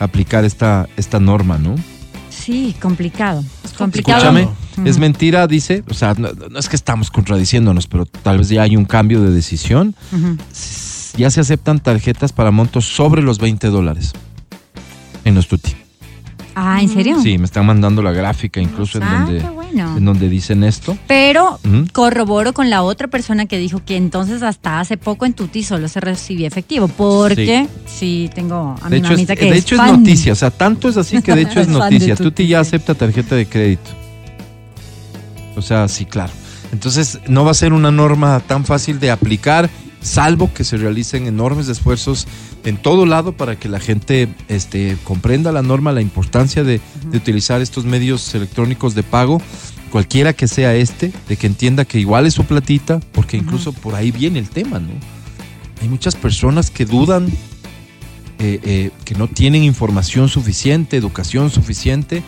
[0.00, 1.74] aplicar esta, esta norma, ¿no?
[2.30, 3.44] Sí, complicado.
[3.64, 4.18] Es complicado.
[4.18, 4.48] Escúchame,
[4.88, 8.62] es mentira, dice, o sea, no, no es que estamos contradiciéndonos, pero tal vez ya
[8.62, 9.94] hay un cambio de decisión.
[11.16, 14.12] Ya se aceptan tarjetas para montos sobre los 20 dólares
[15.24, 15.72] en los tuti.
[16.54, 17.20] Ah, ¿en serio?
[17.22, 19.40] Sí, me están mandando la gráfica incluso en Ah, donde,
[19.72, 19.96] bueno.
[19.96, 20.96] en donde dicen esto.
[21.06, 21.58] Pero
[21.92, 25.88] corroboro con la otra persona que dijo que entonces hasta hace poco en Tuti solo
[25.88, 26.88] se recibía efectivo.
[26.88, 29.98] Porque sí, tengo a De mi hecho, es, mamita que de es hecho es fan.
[30.00, 32.16] noticia, o sea, tanto es así que de hecho es noticia.
[32.16, 33.90] Tuti, Tuti ya acepta tarjeta de crédito.
[35.56, 36.32] O sea, sí, claro.
[36.72, 41.26] Entonces, no va a ser una norma tan fácil de aplicar, salvo que se realicen
[41.26, 42.26] enormes esfuerzos
[42.64, 46.80] en todo lado para que la gente este, comprenda la norma, la importancia de,
[47.10, 49.40] de utilizar estos medios electrónicos de pago,
[49.90, 53.94] cualquiera que sea este, de que entienda que igual es su platita, porque incluso por
[53.94, 54.90] ahí viene el tema, ¿no?
[55.80, 57.28] Hay muchas personas que dudan
[58.40, 62.22] eh, eh, que no tienen información suficiente, educación suficiente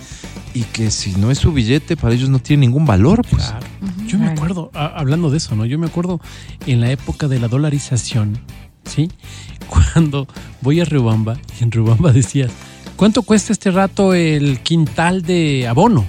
[0.55, 3.23] y que si no es su billete para ellos no tiene ningún valor.
[3.29, 3.45] Pues.
[3.47, 3.67] Claro.
[4.07, 5.65] Yo me acuerdo, a- hablando de eso, ¿no?
[5.67, 6.21] Yo me acuerdo
[6.67, 8.39] en la época de la dolarización,
[8.85, 9.09] ¿sí?
[9.71, 10.27] Cuando
[10.61, 12.51] voy a Riobamba y en Riobamba decías,
[12.97, 16.05] ¿cuánto cuesta este rato el quintal de abono?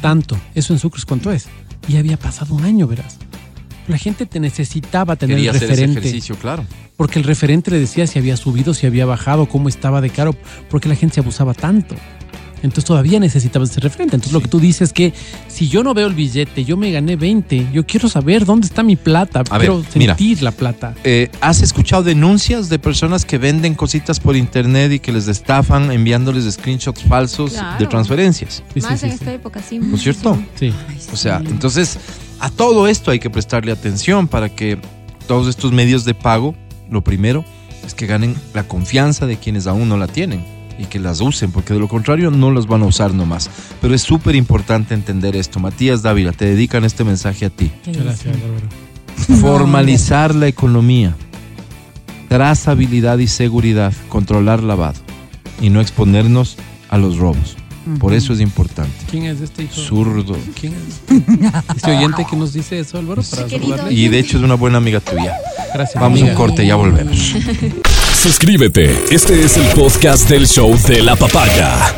[0.00, 0.38] Tanto.
[0.54, 1.48] Eso en Sucres, ¿cuánto es?
[1.88, 3.16] Y había pasado un año, verás.
[3.88, 6.00] La gente te necesitaba tener Quería el hacer ese referente.
[6.00, 6.64] ejercicio, claro.
[6.96, 10.36] Porque el referente le decía si había subido, si había bajado, cómo estaba de caro,
[10.70, 11.96] porque la gente se abusaba tanto.
[12.62, 14.16] Entonces todavía necesitabas ese referente.
[14.16, 15.12] Entonces lo que tú dices es que
[15.48, 18.82] si yo no veo el billete, yo me gané 20, yo quiero saber dónde está
[18.82, 20.14] mi plata, A ver, quiero mira.
[20.16, 20.94] sentir la plata.
[21.04, 25.90] Eh, ¿Has escuchado denuncias de personas que venden cositas por internet y que les estafan
[25.90, 27.78] enviándoles screenshots falsos Claro.
[27.78, 28.62] de transferencias?
[28.74, 29.18] Sí, Más sí, en sí.
[29.18, 29.78] esta época, sí.
[29.78, 30.40] ¿No es cierto?
[30.58, 30.72] Sí.
[31.12, 31.98] O sea, entonces
[32.40, 34.78] a todo esto hay que prestarle atención para que
[35.26, 36.54] todos estos medios de pago,
[36.90, 37.44] lo primero
[37.86, 40.44] es que ganen la confianza de quienes aún no la tienen
[40.82, 43.48] y que las usen, porque de lo contrario no las van a usar nomás.
[43.80, 45.60] Pero es súper importante entender esto.
[45.60, 47.70] Matías Dávila, te dedican este mensaje a ti.
[47.86, 49.40] Gracias, Bárbara.
[49.40, 51.14] Formalizar la economía,
[52.28, 55.00] trazabilidad y seguridad, controlar lavado
[55.60, 56.56] y no exponernos
[56.90, 57.56] a los robos.
[57.98, 58.92] Por eso es importante.
[59.10, 59.74] ¿Quién es este hijo?
[59.74, 60.36] Zurdo.
[60.58, 61.00] ¿Quién es?
[61.76, 63.22] ¿Este oyente que nos dice eso, Álvaro?
[63.28, 63.92] Para saludarle.
[63.92, 65.36] Y de hecho es una buena amiga tuya.
[65.74, 66.00] Gracias.
[66.00, 67.34] Vamos a un corte, ya volvemos.
[68.22, 69.02] Suscríbete.
[69.10, 71.92] Este es el podcast del show de la papaya.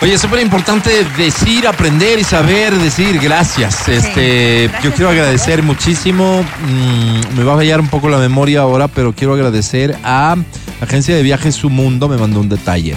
[0.00, 3.88] Oye, es súper importante decir, aprender y saber decir gracias.
[3.88, 6.44] Este, yo quiero agradecer muchísimo.
[6.44, 10.86] mm, me va a fallar un poco la memoria ahora, pero quiero agradecer a la
[10.86, 12.08] agencia de viajes Su Mundo.
[12.08, 12.94] Me mandó un detalle.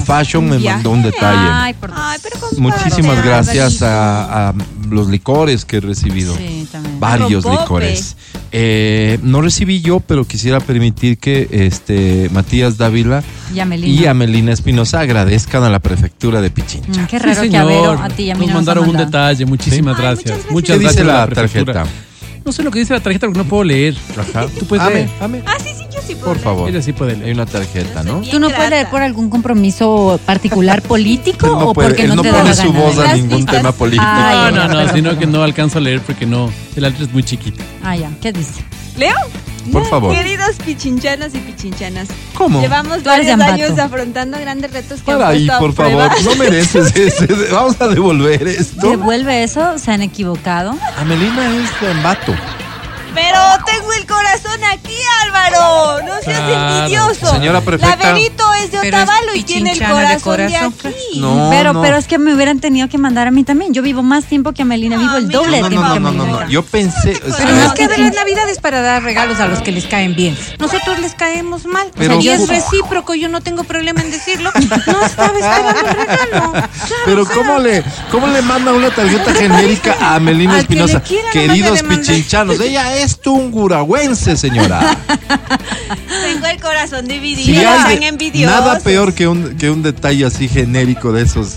[0.00, 1.48] Fashion me mandó un detalle.
[1.52, 4.54] Ay, por Ay, pero compadre, Muchísimas gracias a, a
[4.90, 6.34] los licores que he recibido.
[6.36, 7.00] Sí, también.
[7.00, 8.16] Varios licores.
[8.52, 13.22] Eh, no recibí yo, pero quisiera permitir que este Matías Dávila
[13.54, 14.00] Y Amelina.
[14.02, 17.02] y Amelina Espinosa agradezcan a la prefectura de Pichincha.
[17.02, 17.66] Mm, qué Sí, raro que a señor.
[17.66, 19.44] Vero, a ti y a mí Nos no mandaron nos un detalle.
[19.46, 20.30] Muchísimas gracias.
[20.30, 20.52] muchas gracias.
[20.52, 21.84] Muchas ¿Qué dice la tarjeta?
[22.46, 23.96] No sé lo que dice la tarjeta porque no puedo leer.
[24.16, 24.46] Ajá.
[24.56, 25.08] Tú puedes Ame, leer.
[25.20, 25.42] ame.
[25.46, 26.44] Ah, sí, sí, yo sí puedo Por leer.
[26.44, 26.70] favor.
[26.70, 27.34] Ella sí puede Hay leer.
[27.34, 28.20] una tarjeta, ¿no?
[28.20, 28.76] Bien ¿Tú no puedes grata.
[28.76, 32.28] leer por algún compromiso particular político Él no, o puede- porque él no, no te
[32.28, 32.78] da pone la su gana?
[32.84, 33.56] voz a Las ningún vistas.
[33.56, 34.04] tema político.
[34.06, 36.50] Ay, No, no, no, sino que no alcanzo a leer porque no.
[36.76, 37.64] El letra es muy chiquito.
[37.82, 38.10] Ah, ya.
[38.22, 38.62] ¿Qué dice?
[38.96, 39.16] ¿Leo?
[39.72, 40.14] Por favor.
[40.14, 42.60] Queridos pichinchanos y pichinchanas, ¿Cómo?
[42.60, 46.08] llevamos varios años afrontando grandes retos que Para han ahí, por prueba.
[46.10, 46.24] favor.
[46.24, 47.26] No mereces ese.
[47.52, 48.90] Vamos a devolver esto.
[48.90, 49.78] ¿Devuelve eso?
[49.78, 50.74] ¿Se han equivocado?
[50.98, 52.34] Amelina es de Ambato.
[53.16, 54.94] Pero tengo el corazón aquí,
[55.24, 56.02] Álvaro.
[56.06, 56.76] No seas Claro.
[56.84, 57.26] envidioso.
[57.32, 57.96] Señora prefecta.
[57.96, 61.18] La Benito es de Pero es Otavalo y tiene el de corazón de, aquí.
[61.20, 61.80] No, pero, no.
[61.82, 63.72] pero es que me hubieran tenido que mandar a mí también.
[63.72, 66.00] Yo vivo más tiempo que Amelina, vivo el No, doble de No, tiempo no, que
[66.00, 66.38] no, no, Amelina.
[66.40, 66.50] no, no.
[66.50, 67.12] Yo pensé.
[67.12, 69.72] o sea, Pero no es que de las navidades para dar regalos a los que
[69.72, 70.36] les caen bien.
[70.58, 71.90] Nosotros les caemos mal.
[71.96, 74.50] Pero- y es recíproco, yo no tengo problema en decirlo.
[74.86, 76.52] No estaba esperando el regalo.
[76.86, 80.66] Claro, Pero o sea, ¿cómo le, ¿cómo le manda una tarjeta genérica a Amelina Al
[80.66, 81.02] que le Espinosa?
[81.32, 84.80] Queridos pichinchanos, ella es tunguragüense, señora.
[86.26, 87.60] Tengo el corazón dividido.
[87.60, 88.54] De- envidiosos.
[88.60, 91.56] nada peor que un, que un detalle así genérico de esos.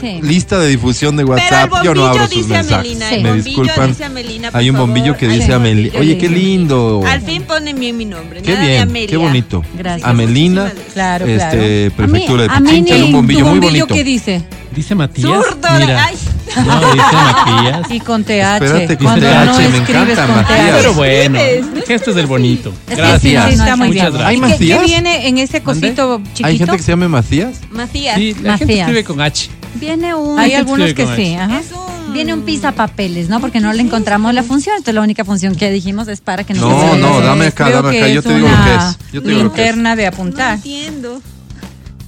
[0.00, 0.18] Sí.
[0.22, 1.84] Lista de difusión de Pero el WhatsApp.
[1.84, 2.72] Yo no abro sus dice mensajes.
[2.74, 3.08] Amelina.
[3.08, 3.14] Sí.
[3.14, 3.88] El Me disculpan.
[3.88, 4.04] dice
[4.52, 4.88] Hay un favor.
[4.88, 5.98] bombillo que dice Amelina.
[5.98, 7.02] Oye, que qué lindo.
[7.06, 8.42] Al fin ponen bien mi nombre.
[8.42, 9.62] Qué nada bien, qué bonito.
[9.76, 10.08] Gracias.
[10.08, 12.10] Amelina, Claro, este, claro.
[12.10, 13.94] prefectura A de Pichincha, un bombillo ¿Tu muy bombillo bonito.
[13.94, 14.42] qué dice?
[14.74, 15.30] Dice Matías.
[15.30, 16.04] Zurdo, Mira.
[16.06, 16.16] ay.
[16.56, 17.90] No, dice Matías.
[17.90, 18.30] Y con TH.
[18.62, 20.58] Espérate, con Cuando TH, no me escribes encanta, con Matías.
[20.70, 20.76] TH.
[20.76, 22.72] Pero bueno, el gesto es del bonito.
[22.88, 23.22] que Gracias.
[23.22, 24.24] sí, Sí, está muy Muchas bien.
[24.26, 24.58] ¿Hay gracias.
[24.58, 24.86] ¿Qué, qué Macías?
[24.90, 26.46] viene en ese cosito chiquito?
[26.48, 27.60] Hay gente que se llama Macías.
[27.70, 28.16] Macías.
[28.16, 28.78] Sí, la gente Macías.
[28.88, 29.50] escribe con H.
[29.74, 31.34] Viene un, Hay gente algunos que sí.
[31.34, 31.60] Ajá.
[31.60, 32.12] Es un...
[32.12, 33.40] viene un pisapapeles, ¿no?
[33.40, 34.74] Porque no le encontramos la función.
[34.76, 37.96] Entonces la única función que dijimos es para que no, No, no, dame acá, dame
[37.98, 38.08] acá.
[38.08, 38.98] Yo es te digo lo que es.
[39.12, 39.66] Yo te digo lo que es.
[39.66, 40.58] linterna de No apuntar.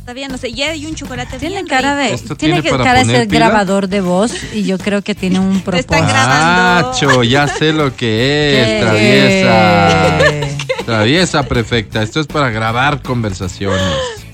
[0.01, 0.05] Entiendo.
[0.05, 0.53] Todavía no sé.
[0.53, 3.05] Ya hay un chocolate Tiene bien cara de, ¿Esto tiene tiene que para cara de
[3.05, 3.47] poner ser pila?
[3.49, 6.13] grabador de voz y yo creo que tiene un Te están propósito.
[6.13, 6.89] grabando.
[6.91, 8.81] Macho, ya sé lo que es, ¿Qué?
[8.83, 10.85] traviesa.
[10.85, 12.03] Traviesa, prefecta.
[12.03, 13.81] Esto es para grabar conversaciones.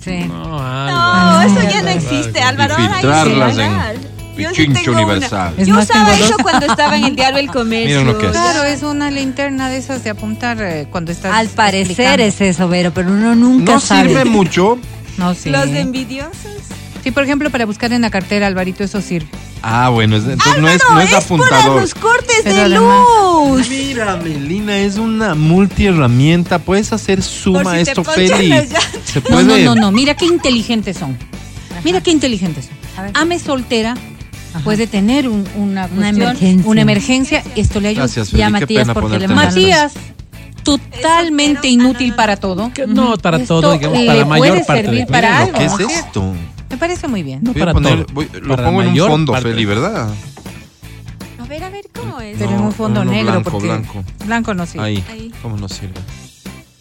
[0.02, 0.24] Sí.
[0.28, 1.50] No, No, Álvaro.
[1.60, 2.76] eso ya no existe, Álvaro.
[2.76, 3.94] Ahora.
[4.38, 5.02] Yo sí tengo una.
[5.02, 5.54] Universal.
[5.56, 8.00] Es Yo usaba eso cuando estaba en el diario El Comercio.
[8.02, 8.32] Miren lo que es.
[8.32, 11.34] Claro, es una linterna de esas de apuntar eh, cuando estás.
[11.34, 12.22] Al parecer explicando.
[12.22, 14.08] es eso, Vero, pero uno nunca No sabe.
[14.10, 14.78] sirve mucho.
[15.18, 15.50] No, sí.
[15.50, 16.34] Los envidiosos.
[17.02, 19.28] Sí, por ejemplo, para buscar en la cartera, Alvarito, eso sirve.
[19.62, 21.80] Ah, bueno, es- entonces no es, no es para apuntador.
[21.80, 23.04] los cortes Pero de además-
[23.48, 23.68] luz.
[23.68, 26.58] Mira, Melina, es una multiherramienta.
[26.58, 28.52] Puedes hacer suma si esto, Feli.
[29.04, 29.64] Se No, puede.
[29.64, 29.92] no, no, no.
[29.92, 31.16] Mira qué inteligentes son.
[31.84, 32.74] Mira qué inteligentes son.
[32.98, 33.10] A ver.
[33.14, 33.94] Ame soltera
[34.64, 36.68] puede tener un- una, emergencia.
[36.70, 37.44] Una emergencia.
[37.56, 38.04] Esto le ayuda.
[38.04, 38.38] Gracias, Feli.
[38.40, 39.92] Ya, Qué Matías, pena porque le Matías,
[40.66, 42.16] totalmente inútil ah, no, no.
[42.16, 42.70] para todo.
[42.88, 45.58] No, para Esto todo, digamos, para la mayor puede parte servir de para algo.
[45.58, 45.88] que es ¿no?
[45.88, 46.32] esto.
[46.70, 47.40] Me parece muy bien.
[47.42, 48.14] No Voy a para poner, todo.
[48.14, 49.48] voy- lo Para pongo en un fondo, parte.
[49.50, 50.08] Feli, ¿verdad?
[51.38, 52.36] A ver, a ver, ¿cómo es?
[52.38, 53.32] Pero No, en un fondo negro.
[53.32, 54.04] blanco, porque blanco.
[54.24, 54.84] Blanco no sirve.
[54.84, 55.04] Ahí.
[55.08, 55.32] Ahí.
[55.42, 55.94] ¿Cómo no sirve?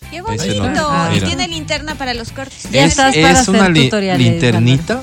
[0.10, 0.68] Qué bonito.
[0.70, 1.10] nota.
[1.12, 1.28] Y Mira.
[1.28, 2.68] tiene linterna para los cortes.
[2.72, 5.02] Ya es estás para es hacer una linternita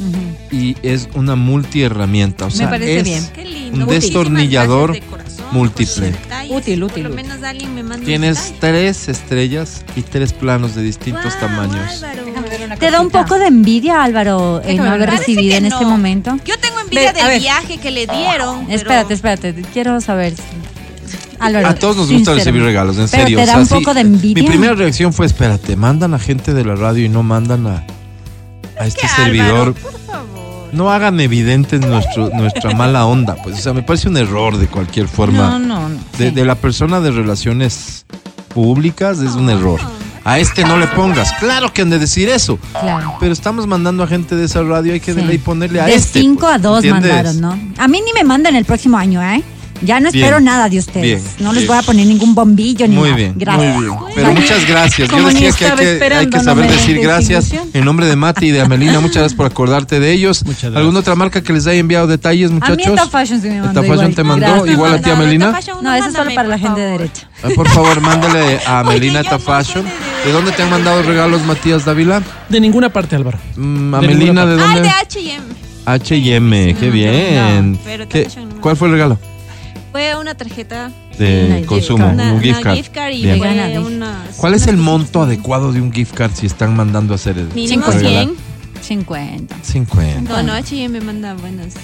[0.00, 0.56] Ujú.
[0.56, 2.46] y es una multiherramienta.
[2.46, 3.28] O sea, parece es bien.
[3.34, 3.84] Qué lindo.
[3.84, 4.98] un destornillador
[5.54, 6.08] múltiple.
[6.08, 7.08] Útil, Por útil, lo útil.
[7.10, 12.02] menos alguien me manda un Tienes tres estrellas y tres planos de distintos tamaños.
[12.02, 12.24] Álvaro.
[12.78, 15.08] ¿Te da un poco de envidia, Álvaro, el Déjame no haber.
[15.08, 16.36] Parece recibido que en este momento?
[16.44, 17.40] Yo tengo envidia Ve, a del ver.
[17.40, 18.66] viaje que le dieron.
[18.66, 20.34] pero- Espérate, espérate, quiero saber.
[21.40, 22.36] Álvaro, A todos nos gusta sincero.
[22.36, 23.38] recibir regalos, en Pero serio.
[23.38, 24.42] ¿Te da o sea, un sí, poco de envidia?
[24.42, 27.84] Mi primera reacción fue, espérate, mandan a gente de la radio y no mandan a,
[28.78, 29.48] a este ¿Qué, servidor.
[29.50, 29.74] Álvaro?
[29.74, 30.33] Por favor.
[30.74, 33.36] No hagan evidente nuestro, nuestra mala onda.
[33.42, 35.50] Pues, o sea, me parece un error de cualquier forma.
[35.50, 35.96] No, no, no.
[36.18, 36.34] de, sí.
[36.34, 38.04] de la persona de relaciones
[38.54, 39.80] públicas es un error.
[40.24, 41.32] A este no le pongas.
[41.34, 42.58] Claro que han de decir eso.
[42.72, 43.14] Claro.
[43.20, 45.94] Pero estamos mandando a gente de esa radio, hay que de ley ponerle a de
[45.94, 46.20] este.
[46.20, 47.12] 5 pues, a 2 ¿entiendes?
[47.12, 47.82] mandaron, ¿no?
[47.82, 49.42] A mí ni me mandan el próximo año, ¿eh?
[49.82, 50.44] Ya no espero Bien.
[50.44, 51.02] nada de ustedes.
[51.02, 51.34] Bien.
[51.40, 51.68] No les Bien.
[51.68, 53.16] voy a poner ningún bombillo ni Muy nada.
[53.16, 53.74] bien, Gracias.
[53.74, 53.98] muy bien.
[54.14, 55.08] Pero muchas gracias.
[55.08, 58.50] Yo Como decía que hay que, hay saber decir gracias en nombre de Mati y
[58.52, 59.00] de Amelina.
[59.00, 60.42] Muchas gracias por acordarte de ellos.
[60.44, 60.76] Muchas gracias.
[60.78, 62.86] ¿Alguna otra marca que les haya enviado detalles, A mí muchachos?
[62.86, 64.14] esta fashion sí me mandó Fashion igual.
[64.14, 64.68] te mandó Gracias.
[64.70, 65.60] igual a ti, no, Amelina.
[65.82, 67.28] No, eso es solo para la gente de derecha.
[67.42, 69.84] Ah, Por favor, mándale a Amelina no Fashion.
[70.24, 72.22] ¿De dónde te han mandado regalos, Matías Dávila?
[72.48, 73.38] De ninguna parte, Álvaro.
[73.56, 74.80] Mm, De Amelina, ¿de Ay, dónde?
[74.82, 75.44] de H&M.
[75.84, 77.72] H&M, qué bien.
[77.72, 79.18] no, pero ¿Qué- Fashion no me- ¿Cuál fue el regalo?
[79.94, 80.90] Fue una tarjeta.
[81.16, 82.08] De Una consumo.
[82.08, 82.74] Una, un gift una card.
[82.78, 83.38] gift card y Bien.
[83.38, 87.12] fue Vegana, unas- ¿Cuál es el monto adecuado de un gift card si están mandando
[87.12, 88.24] a hacer el Mínimo para regalar?
[88.24, 88.36] 100.
[88.82, 89.56] 50.
[89.62, 90.20] 50.
[90.32, 91.74] No, no, H&M manda buenas.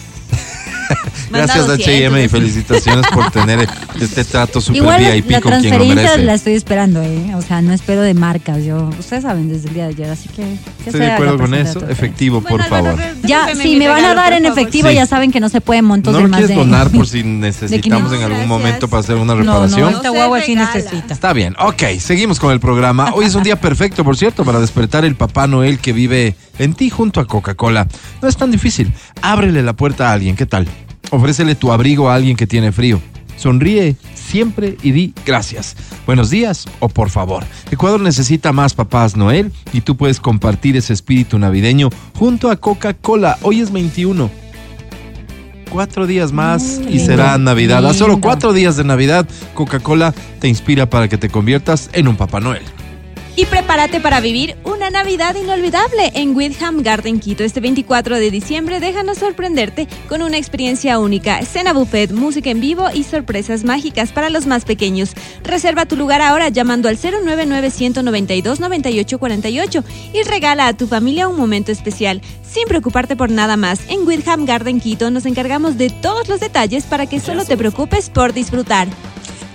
[1.30, 2.30] Gracias H&M y 200.
[2.30, 3.68] felicitaciones por tener
[4.00, 6.24] este trato super Igual VIP la con quien lo transferencia merece.
[6.24, 7.34] la estoy esperando, ¿eh?
[7.36, 8.64] O sea, no espero de marcas.
[8.64, 10.42] Yo, ustedes saben desde el día de ayer, así que.
[10.42, 11.86] que Estoy de acuerdo con eso.
[11.88, 13.00] Efectivo, por Bueno, favor.
[13.22, 14.94] Ya, si me van a dar en efectivo, Sí.
[14.94, 16.62] ya saben que no se pueden montos ¿No de lo más quieres de.
[16.62, 18.48] donar por si necesitamos No, en algún gracias.
[18.48, 19.80] momento para hacer una No, reparación?
[19.82, 21.14] no, No esta guagua sí necesita.
[21.14, 23.12] Está bien, ok, seguimos con el programa.
[23.14, 26.74] Hoy es un día perfecto, por cierto, para despertar el Papá Noel que vive en
[26.74, 27.86] ti junto a Coca-Cola.
[28.22, 28.92] No es tan difícil.
[29.22, 30.66] Ábrele la puerta a alguien, ¿qué tal?
[31.10, 33.00] Ofrécele tu abrigo a alguien que tiene frío.
[33.36, 35.76] Sonríe siempre y di gracias.
[36.06, 37.44] Buenos días o por favor.
[37.70, 43.38] Ecuador necesita más papás Noel y tú puedes compartir ese espíritu navideño junto a Coca-Cola.
[43.42, 44.30] Hoy es 21.
[45.70, 47.86] Cuatro días más y lindo, será Navidad.
[47.86, 52.16] A solo cuatro días de Navidad, Coca-Cola te inspira para que te conviertas en un
[52.16, 52.62] Papá Noel.
[53.36, 57.44] Y prepárate para vivir una Navidad inolvidable en Windham Garden Quito.
[57.44, 62.88] Este 24 de diciembre déjanos sorprenderte con una experiencia única, escena buffet, música en vivo
[62.92, 65.12] y sorpresas mágicas para los más pequeños.
[65.44, 72.20] Reserva tu lugar ahora llamando al 099-192-9848 y regala a tu familia un momento especial.
[72.50, 76.84] Sin preocuparte por nada más, en Windham Garden Quito nos encargamos de todos los detalles
[76.84, 78.88] para que solo te preocupes por disfrutar.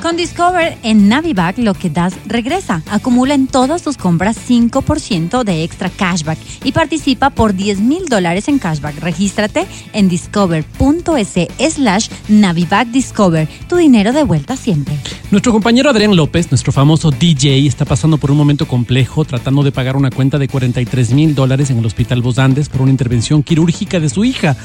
[0.02, 2.84] Con Discover en Naviback lo que das regresa.
[2.90, 8.48] Acumula en todas tus compras 5% de extra cashback y participa por 10 mil dólares
[8.48, 9.00] en cashback.
[9.00, 13.48] Regístrate en discover.es slash Naviback Discover.
[13.68, 14.96] Tu dinero de vuelta siempre.
[15.32, 19.72] Nuestro compañero Adrián López, nuestro famoso DJ, está pasando por un momento complejo tratando de
[19.72, 23.44] pagar una cuenta de 43 mil dólares en el Hospital Bos Andes por una intervención
[23.44, 24.56] quirúrgica de su hija.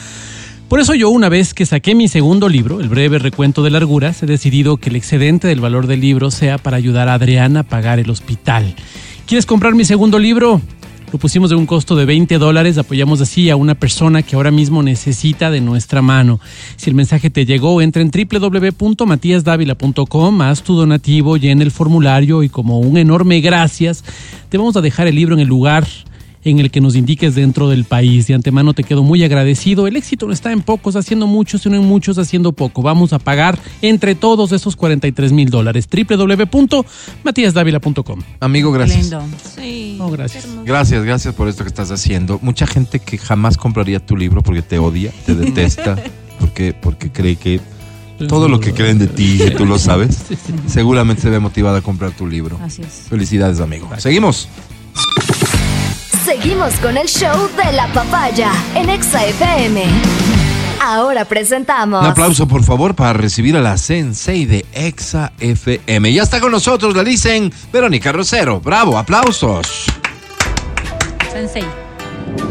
[0.70, 4.22] Por eso yo, una vez que saqué mi segundo libro, El breve recuento de larguras,
[4.22, 7.64] he decidido que el excedente del valor del libro sea para ayudar a Adriana a
[7.64, 8.76] pagar el hospital.
[9.26, 10.60] ¿Quieres comprar mi segundo libro?
[11.12, 14.52] Lo pusimos de un costo de 20 dólares, apoyamos así a una persona que ahora
[14.52, 16.38] mismo necesita de nuestra mano.
[16.76, 22.48] Si el mensaje te llegó, entra en www.matiasdavila.com, haz tu donativo, llena el formulario y
[22.48, 24.04] como un enorme gracias,
[24.48, 25.84] te vamos a dejar el libro en el lugar
[26.44, 28.26] en el que nos indiques dentro del país.
[28.26, 29.86] De antemano te quedo muy agradecido.
[29.86, 32.82] El éxito no está en pocos haciendo muchos, sino en muchos haciendo poco.
[32.82, 35.88] Vamos a pagar entre todos esos 43 mil dólares.
[35.90, 38.20] www.matiasdavila.com.
[38.40, 39.02] Amigo, gracias.
[39.02, 39.22] Lindo.
[39.56, 39.98] Sí.
[40.00, 40.46] Oh, gracias.
[40.64, 42.38] Gracias, gracias por esto que estás haciendo.
[42.42, 45.96] Mucha gente que jamás compraría tu libro porque te odia, te detesta,
[46.40, 47.60] porque, porque cree que
[48.28, 50.18] todo lo que creen de ti, que tú lo sabes,
[50.66, 52.58] seguramente se ve motivada a comprar tu libro.
[52.62, 53.06] Así es.
[53.08, 53.88] Felicidades, amigo.
[53.98, 54.48] Seguimos.
[56.24, 59.84] Seguimos con el show de la papaya en Exa FM.
[60.82, 62.02] Ahora presentamos.
[62.02, 66.12] Un aplauso, por favor, para recibir a la Sensei de Exa FM.
[66.12, 68.60] Ya está con nosotros, la dicen Verónica Rosero.
[68.60, 69.86] Bravo, aplausos.
[71.32, 71.64] Sensei.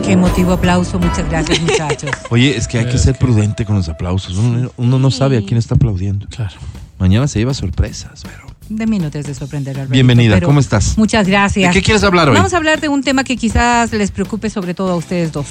[0.03, 0.97] Qué emotivo aplauso.
[0.97, 2.11] Muchas gracias, muchachos.
[2.31, 4.35] Oye, es que hay que ser prudente con los aplausos.
[4.37, 6.27] Uno, uno no sabe a quién está aplaudiendo.
[6.27, 6.55] Claro.
[6.97, 8.49] Mañana se lleva sorpresas, pero.
[8.69, 9.91] De mí no te has de sorprender, Alberto.
[9.93, 10.95] Bienvenida, pero ¿cómo estás?
[10.97, 11.73] Muchas gracias.
[11.73, 12.35] ¿De qué quieres hablar hoy?
[12.35, 15.47] Vamos a hablar de un tema que quizás les preocupe sobre todo a ustedes dos.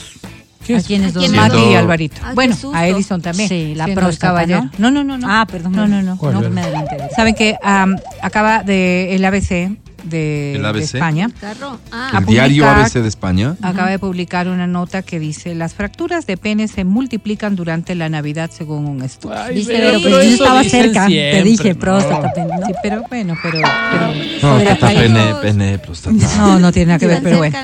[0.64, 0.87] ¿Qué ¿A es?
[0.87, 1.29] quiénes dos?
[1.31, 2.21] Mati y Alvarito.
[2.23, 3.49] Ah, bueno, a Edison también.
[3.49, 4.71] Sí, la próstata, caballero.
[4.79, 5.27] No, no, no, no.
[5.29, 5.73] Ah, perdón.
[5.73, 6.16] No, no, no.
[6.16, 6.97] ¿Cuál No me adelanté.
[7.16, 10.80] Saben que am, acaba de el ABC de, ¿El de?
[10.80, 11.78] España Carro.
[11.90, 13.57] Ah, El diario publicar- ABC de España.
[13.62, 18.09] acaba de publicar una nota que dice las fracturas de pene se multiplican durante la
[18.09, 19.36] Navidad según un estudio.
[19.38, 21.07] Ay, Dice, pero- pero, pero pues yo estaba cerca.
[21.07, 21.80] Te dije, ¿no?
[21.80, 22.32] próstata.
[22.32, 22.66] pene, ¿no?
[22.66, 23.59] Sí, pero bueno, pero,
[23.90, 24.07] pero
[24.42, 26.36] No, pene, pene, próstata.
[26.38, 27.57] no, no tiene nada que ver, pero bueno.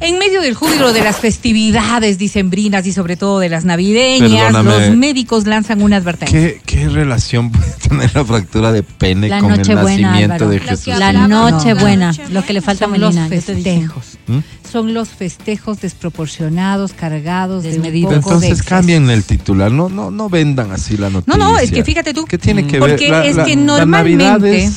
[0.00, 4.88] En medio del júbilo de las festividades dicembrinas y sobre todo de las navideñas, Perdóname.
[4.88, 6.38] los médicos lanzan una advertencia.
[6.38, 10.48] ¿Qué, ¿Qué relación puede tener la fractura de pene La con el nacimiento Álvaro.
[10.48, 10.84] de Jesús?
[10.86, 11.80] que La noche No.
[11.80, 13.34] buena, Noche lo que le falta a Son los Melina.
[13.36, 13.70] yo te dije.
[13.70, 14.04] festejos.
[14.26, 14.38] ¿Mm?
[14.70, 18.10] Son los festejos desproporcionados, cargados de Desmedidos.
[18.10, 18.68] de Entonces exceso.
[18.68, 21.38] cambien el titular, no, no, no vendan así la No, noticia.
[21.38, 22.24] no, es que fíjate tú.
[22.24, 23.26] ¿Qué tiene que Porque ver?
[23.26, 24.70] es que la normalmente- Navidad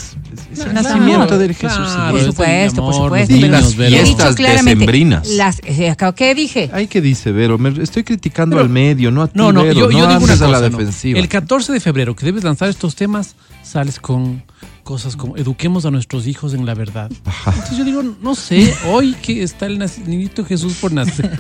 [0.52, 1.78] es, el No, nacimiento no, del Jesús.
[1.78, 3.34] claro, Por es el supuesto, por amor, supuesto.
[3.36, 5.28] los Y las fiestas claramente, decembrinas.
[5.30, 6.70] Las, eh, ¿Qué dije?
[6.74, 7.58] Ay, ¿qué dice Vero?
[7.58, 9.74] Me estoy criticando Pero- al medio, no a ti, No, no, Vero.
[9.74, 10.48] yo, yo no digo una andes a cosa.
[10.62, 10.78] la no.
[10.78, 11.20] defensiva.
[11.20, 14.44] El 14 de febrero, que debes lanzar estos temas, sales con
[14.88, 17.12] cosas como eduquemos a nuestros hijos en la verdad.
[17.46, 21.38] Entonces yo digo, no sé, hoy que está el niñito Jesús por nacer.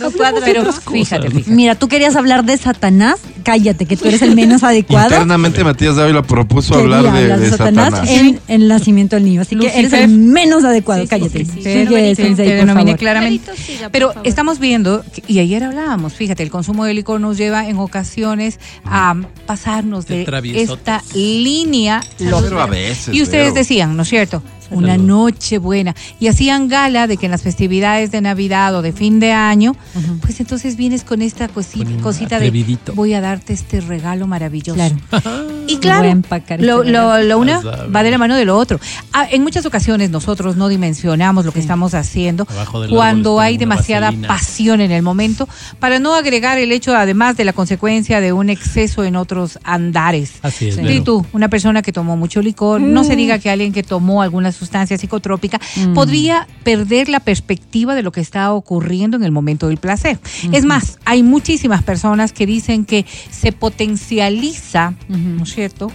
[0.00, 0.40] No cuadra.
[0.44, 1.28] Pero fíjate.
[1.46, 3.20] Mira, tú querías hablar de Satanás.
[3.44, 5.10] Cállate, que tú eres el menos adecuado.
[5.10, 8.08] Internamente Matías Dávila propuso Quería hablar de, de Satanás.
[8.10, 9.42] en el nacimiento del niño.
[9.42, 11.00] Así que eres el menos adecuado.
[11.02, 11.44] Sí, sí, Cállate.
[11.44, 11.62] sí, sí.
[11.62, 12.96] Sigue, Sensei, favor.
[12.96, 13.52] claramente.
[13.92, 17.78] Pero estamos viendo, que- y ayer hablábamos, fíjate, el consumo de licor nos lleva en
[17.78, 19.14] ocasiones a
[19.46, 24.42] pasarnos De de esta línea Pero a veces, Y ustedes decían, ¿no es cierto?
[24.70, 25.06] Una Salud.
[25.06, 25.94] noche buena.
[26.20, 29.74] Y hacían gala de que en las festividades de Navidad o de fin de año,
[30.20, 32.50] pues entonces vienes con esta cosi- Con un cosita de
[32.94, 34.74] voy a darte este regalo maravilloso.
[34.78, 34.96] Claro.
[35.66, 36.20] Y claro,
[36.58, 36.82] lo,
[37.22, 38.78] lo, una va de la mano de lo otro.
[39.12, 42.46] Ah, en muchas ocasiones nosotros no dimensionamos lo que estamos haciendo
[42.88, 44.28] cuando hay demasiada vaselina.
[44.28, 45.48] pasión en el momento,
[45.80, 50.34] para no agregar el hecho además de la consecuencia de un exceso en otros andares.
[50.42, 50.82] Así es, Sí.
[50.86, 54.22] Y tú, una persona que tomó mucho licor, no se diga que alguien que tomó
[54.22, 55.60] alguna sustancia psicotrópica
[55.94, 60.18] podría perder la perspectiva de lo que está ocurriendo en el momento del placer.
[60.52, 65.90] Es más, hay muchísimas personas que dicen que se potencializa, ¿no es cierto?,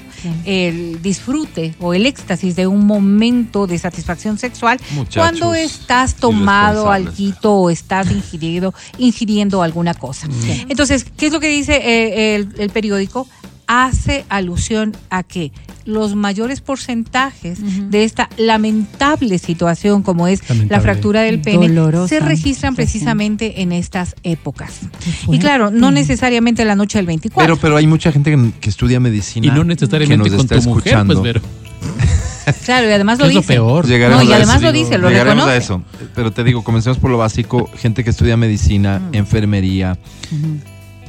[0.46, 6.92] el disfrute o el éxtasis de un momento de satisfacción sexual Muchachos cuando estás tomado
[6.92, 10.28] alquito o estás ingiriendo, ingiriendo alguna cosa.
[10.70, 13.28] Entonces, ¿qué es lo que dice eh, el, el periódico?
[13.68, 15.52] Hace alusión a que
[15.86, 17.60] los mayores porcentajes
[17.92, 22.76] de esta lamentable situación como es la fractura del pene Dolorosa se registran situación.
[22.76, 24.82] precisamente en estas épocas.
[25.28, 27.46] Y claro, no necesariamente la noche del 24.
[27.46, 29.48] Pero, pero hay mucha gente que, que estudia medicina.
[29.48, 31.14] Y no que necesariamente nos con está tu mujer, escuchando.
[31.22, 31.42] pues, Vero.
[32.66, 33.54] claro, y además lo Es lo dice.
[33.54, 33.88] peor.
[33.88, 34.66] Llegaremos No, y a además eso.
[34.66, 35.82] lo dice, lo Llegaremos a eso.
[36.16, 37.70] Pero te digo, comencemos por lo básico.
[37.76, 39.98] Gente que estudia medicina, enfermería.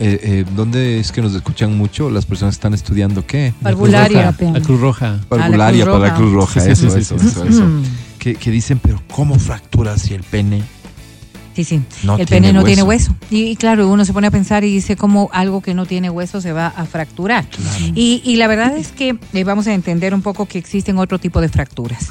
[0.01, 2.11] Eh, eh, ¿Dónde es que nos escuchan mucho?
[2.11, 3.55] Las personas están estudiando qué?
[3.61, 4.31] La Cruz Parvularia.
[4.33, 5.21] Roja, La Cruz Roja.
[5.29, 6.15] Parvularia Cruz para la.
[6.17, 6.61] Cruz Roja.
[6.61, 7.69] Sí, sí, eso, sí, eso, sí, eso, eso.
[8.19, 10.63] Que, que dicen, pero ¿cómo fracturas si el pene?
[11.55, 11.83] Sí, sí.
[12.03, 12.67] No el pene no hueso.
[12.67, 13.15] tiene hueso.
[13.31, 16.11] Y, y claro, uno se pone a pensar y dice cómo algo que no tiene
[16.11, 17.45] hueso se va a fracturar.
[17.95, 21.21] Y, y la verdad es que eh, vamos a entender un poco que existen otro
[21.21, 22.11] tipo de fracturas.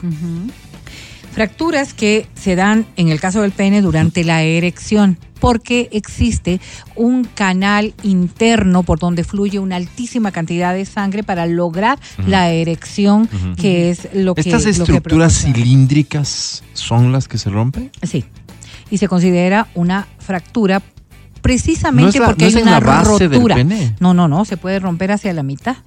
[1.33, 6.61] Fracturas que se dan en el caso del pene durante la erección, porque existe
[6.95, 13.27] un canal interno por donde fluye una altísima cantidad de sangre para lograr la erección,
[13.57, 17.91] que es lo que ¿Estas lo que estructuras cilíndricas son las que se rompen?
[18.03, 18.25] Sí.
[18.91, 20.81] Y se considera una fractura
[21.41, 23.55] precisamente No la- porque no es hay en una la base del rotura.
[23.55, 23.95] pene.
[23.99, 25.77] No, no, no, se puede romper hacia la mitad.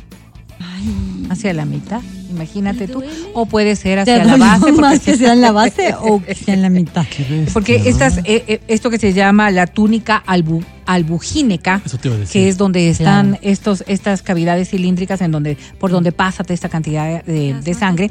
[1.29, 2.01] Hacia la mitad,
[2.31, 3.03] imagínate tú.
[3.35, 4.61] O puede ser ¿Te hacia la base.
[4.61, 7.05] porque más que sea en la base o que sea en la mitad?
[7.53, 12.17] Porque estas, eh, eh, esto que se llama la túnica albu- albugíneca, Eso te iba
[12.17, 12.33] a decir.
[12.33, 13.43] que es donde están Claro.
[13.43, 18.09] estos, estas cavidades cilíndricas en donde, por donde pasa esta cantidad de, de sangre,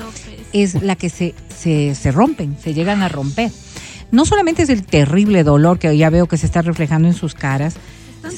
[0.52, 3.52] es la que se, se, se rompen, se llegan a romper.
[4.12, 7.34] No solamente es el terrible dolor que ya veo que se está reflejando en sus
[7.34, 7.76] caras,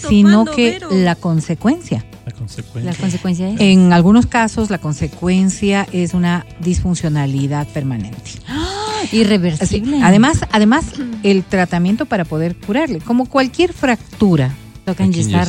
[0.08, 2.06] sino que la consecuencia.
[2.48, 2.92] Consecuencia.
[2.92, 3.60] La consecuencia es.
[3.60, 8.18] En algunos casos, la consecuencia es una disfuncionalidad permanente.
[9.04, 10.00] Así, Irreversible.
[10.04, 10.86] además, además,
[11.24, 14.52] el tratamiento para poder curarle, como cualquier fractura,
[14.86, 15.48] toca enyesar.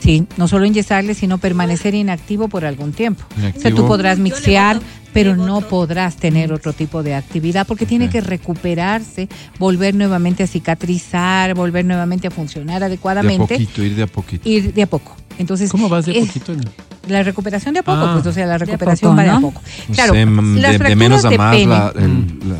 [0.00, 3.24] sí, no solo enyesarle, sino permanecer inactivo por algún tiempo.
[3.36, 3.86] O sea, tú Inactivo.
[3.86, 9.28] podrás mixear, boto, pero no podrás tener otro tipo de actividad porque tiene que recuperarse,
[9.58, 14.06] volver nuevamente a cicatrizar, volver nuevamente a funcionar De a adecuadamente, poquito, ir de a
[14.06, 14.48] poquito.
[14.48, 15.16] ir de a poco.
[15.40, 16.52] Entonces, ¿Cómo vas de eh, poquito?
[16.52, 16.60] en-
[17.08, 18.10] La recuperación de a poco, Ah.
[18.14, 19.62] pues, o sea, la De a recuperación poco, va de a poco.
[19.88, 22.38] No Claro, mm, las de, de fracturas menos a de más pene, la, el- Mm.
[22.50, 22.56] la-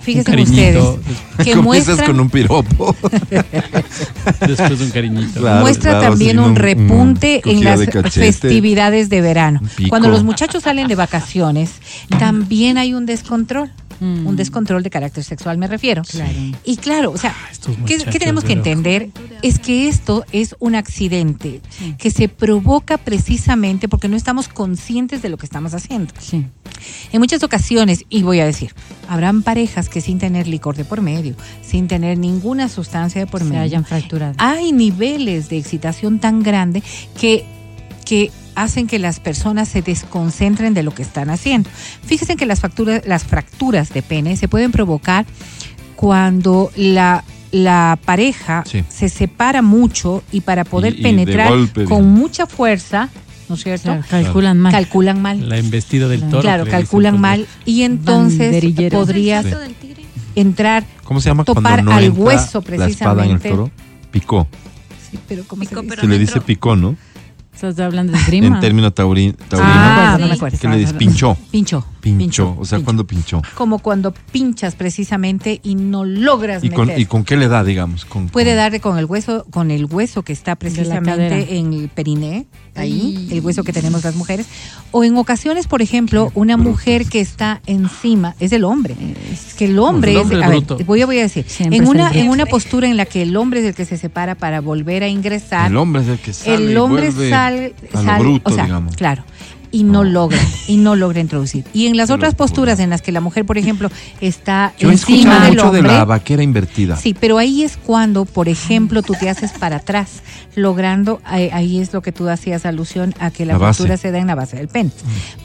[0.00, 0.84] fíjense ustedes
[1.44, 2.96] que muestra, con un piropo.
[4.46, 5.40] Después un cariñito.
[5.40, 8.26] Claro, muestra claro, también sí, un un- repunte en las de cachete.
[8.26, 9.60] festividades de verano.
[9.88, 11.70] Cuando los muchachos salen de vacaciones,
[12.18, 13.70] también hay un descontrol.
[14.02, 14.26] Mm.
[14.26, 16.02] Un descontrol de carácter sexual, me refiero.
[16.02, 16.32] Claro.
[16.64, 19.10] Y claro, o sea, estos ¿qué, tenemos que entender?
[19.42, 21.60] Es que esto es un accidente
[21.98, 26.12] que se provoca precisamente porque no estamos conscientes de lo que estamos haciendo.
[26.18, 26.44] Sí.
[27.12, 28.74] En muchas ocasiones, y voy a decir,
[29.08, 33.42] habrán parejas que sin tener licor de por medio, sin tener ninguna sustancia de por
[33.42, 34.34] Se medio, hayan fracturado.
[34.38, 36.82] hay niveles de excitación tan grande
[37.16, 37.44] que,
[38.04, 41.68] que hacen que las personas se desconcentren de lo que están haciendo.
[42.04, 45.24] Fíjense que las, facturas, las fracturas de pene se pueden provocar
[45.96, 48.84] cuando la, la pareja Sí.
[48.88, 53.08] se separa mucho y para poder Y- y de penetrar golpe, con mucha fuerza,
[53.48, 53.84] ¿no es cierto?
[53.84, 54.72] Claro, calculan mal.
[54.72, 55.48] Calculan mal.
[55.48, 56.42] La embestida del toro.
[56.42, 59.52] claro, calculan mal y entonces podrías Sí.
[60.34, 63.48] entrar ¿Cómo se llama Topar no al entra hueso, la espada en el precisamente.
[63.50, 63.70] toro?
[64.10, 64.46] Picó.
[65.10, 65.88] Sí, pero ¿cómo Picó, se dice?
[65.90, 66.96] pero Se le dice picó, ¿no?
[67.54, 68.46] Estás hablando de esgrima.
[68.56, 69.70] En término tauri- taurino.
[69.72, 70.58] Ah, no me acuerdo.
[70.60, 70.94] ¿Qué le dices?
[70.94, 71.36] Pinchó.
[71.50, 71.84] Pinchó.
[72.00, 72.56] Pinchó.
[72.58, 73.40] O sea, cuando pinchó.
[73.54, 77.00] Como cuando pinchas precisamente y no logras ¿Y con, meter.
[77.00, 78.04] ¿Y con qué le da, digamos?
[78.04, 81.88] Con, Puede con- darle con el hueso, con el hueso que está precisamente en el
[81.88, 83.38] periné, ahí, Ay.
[83.38, 84.46] el hueso que tenemos las mujeres.
[84.94, 88.94] O en ocasiones, por ejemplo, una mujer que está encima, es el hombre.
[89.32, 91.44] Es que el hombre, El hombre es, es a ver, voy, a, voy a decir,
[91.48, 93.96] Siempre en una, en una postura en la que el hombre es el que se
[93.96, 96.54] separa para volver a ingresar, El hombre es el que sale.
[96.70, 98.94] el hombre sale, a lo sale- bruto, o sea, digamos.
[98.96, 99.24] claro,
[99.72, 101.64] y no logra, y no logra introducir.
[101.72, 102.46] Y en las Qué otras locura.
[102.46, 105.82] posturas en las que la mujer, por ejemplo, está Yo encima escuchado del mucho hombre,
[105.82, 106.96] de la vaquera invertida.
[106.96, 110.22] Sí, pero ahí es cuando, por ejemplo, tú te haces para atrás,
[110.54, 114.18] logrando, ahí, ahí es lo que tú hacías alusión a que la, fractura se da
[114.18, 114.90] en la base del pene.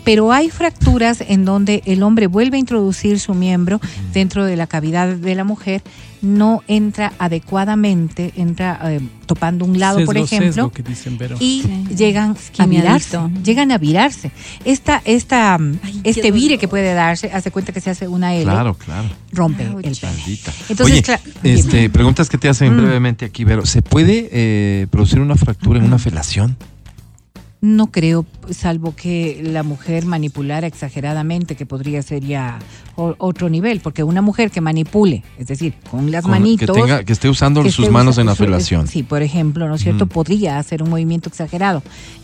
[0.03, 3.79] Pero hay fracturas en donde el hombre vuelve a introducir su miembro
[4.13, 5.81] dentro de la cavidad de la mujer,
[6.21, 11.35] no entra adecuadamente, entra eh, topando un lado, por ejemplo, sesgo que dicen, pero.
[11.39, 11.95] y Sí.
[11.95, 14.31] llegan a virarse, llegan a virarse.
[14.65, 18.33] Esta, esta, mm, Ay, este vire que puede darse, hace cuenta que se hace una
[18.35, 19.09] L, Claro, claro.
[19.31, 19.85] rompe Ouch.
[19.85, 20.39] el pene.
[20.69, 22.77] Entonces, Oye, este, preguntas que te hacen Mm.
[22.77, 23.65] brevemente aquí, Vero.
[23.65, 26.57] ¿Se puede eh, producir una fractura en una felación?
[27.59, 32.59] No creo, salvo que la mujer manipulara exageradamente, que podría ser ya
[32.95, 36.75] o- otro nivel, porque una mujer que manipule, es decir, con las Con- manitos.
[36.75, 38.87] que, tenga, que esté usando que sus esté manos usa- en la felación.
[38.87, 40.05] Sí, por ejemplo, ¿no es cierto?
[40.05, 40.09] Mm.
[40.09, 41.81] Podría hacer un movimiento exagerado.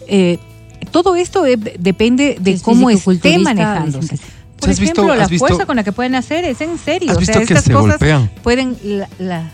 [0.08, 0.38] Eh,
[0.92, 4.18] todo esto eh, depende de es cómo esté manejándose.
[4.60, 7.10] Por ¿Has visto- ejemplo, la visto- fuerza con la que pueden hacer es en serio.
[7.10, 8.30] ¿Has o visto sea, que estas se cosas golpean?
[8.44, 9.52] pueden la, la-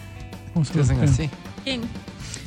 [0.54, 1.30] ¿Cómo se ¿Qué hacen así?
[1.64, 1.82] ¿Quién?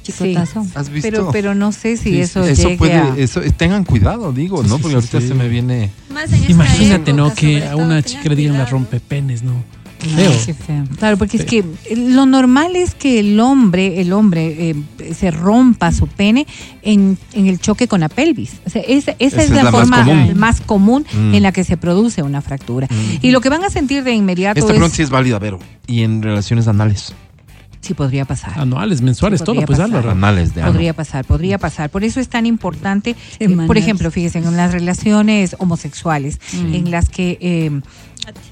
[0.02, 0.66] Chicotazo.
[0.74, 1.08] ¿Has visto?
[1.10, 4.32] pero, pero no sé si Sí, eso, eso llegue puede, a- eso, eh, tengan cuidado,
[4.32, 4.76] digo, Sí, ¿no?
[4.76, 5.28] sí, Porque sí, ahorita sí.
[5.28, 5.90] se me viene.
[6.12, 7.32] Más en esta Imagínate, ¿no?
[7.34, 8.72] Que a una chica le digan la cuidado.
[8.78, 9.52] rompepenes, ¿no?
[10.04, 10.32] Ay, Feo.
[10.46, 10.84] qué feo.
[10.98, 11.64] Claro, porque es que
[11.96, 16.44] lo normal es que el hombre, el hombre eh, se rompa su pene
[16.82, 18.54] en, en el choque con la pelvis.
[18.66, 20.36] O sea, esa, esa es, la, forma común.
[20.36, 21.34] más común Mm.
[21.36, 22.88] en la que se produce una fractura.
[23.20, 25.60] Y lo que van a sentir de inmediato Esta es pregunta sí es válida, Vero.
[25.86, 27.14] Y en relaciones anales.
[27.82, 28.58] Sí podría pasar.
[28.58, 29.84] Anuales, mensuales, Sí, todo, pues pasar.
[29.84, 30.10] Álvaro.
[30.12, 30.72] Anales de ano.
[30.72, 31.90] Podría pasar, podría pasar.
[31.90, 36.74] Por eso es tan importante, eh, por ejemplo, fíjense, en las relaciones homosexuales, Mm.
[36.74, 37.80] en las que eh,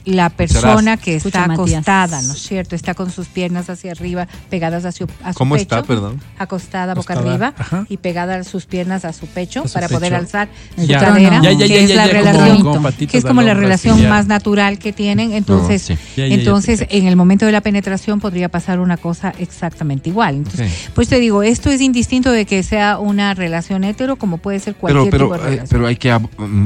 [0.05, 2.75] la persona que está acostada, ¿no es cierto?
[2.75, 5.63] Está con sus piernas hacia arriba, pegadas hacia a su ¿Cómo pecho.
[5.63, 6.21] está, perdón?
[6.39, 7.87] Acostada boca Acostada, arriba ajá.
[7.89, 10.17] y pegadas sus piernas a su pecho A su para poder pecho.
[10.23, 10.99] alzar su Ya.
[10.99, 14.09] cadera, Ya, ya, que ya, es ya, la relación, como que es como la relación
[14.09, 15.33] más natural que tienen.
[15.35, 15.95] Entonces, sí.
[16.17, 20.09] Ya, ya, ya, entonces en el momento de la penetración podría pasar una cosa exactamente
[20.11, 20.37] igual.
[20.37, 24.59] Entonces, pues te digo, esto es indistinto de que sea una relación hetero como puede
[24.59, 25.69] ser Pero, cualquier pero, tipo de eh, relación.
[25.71, 26.19] pero hay que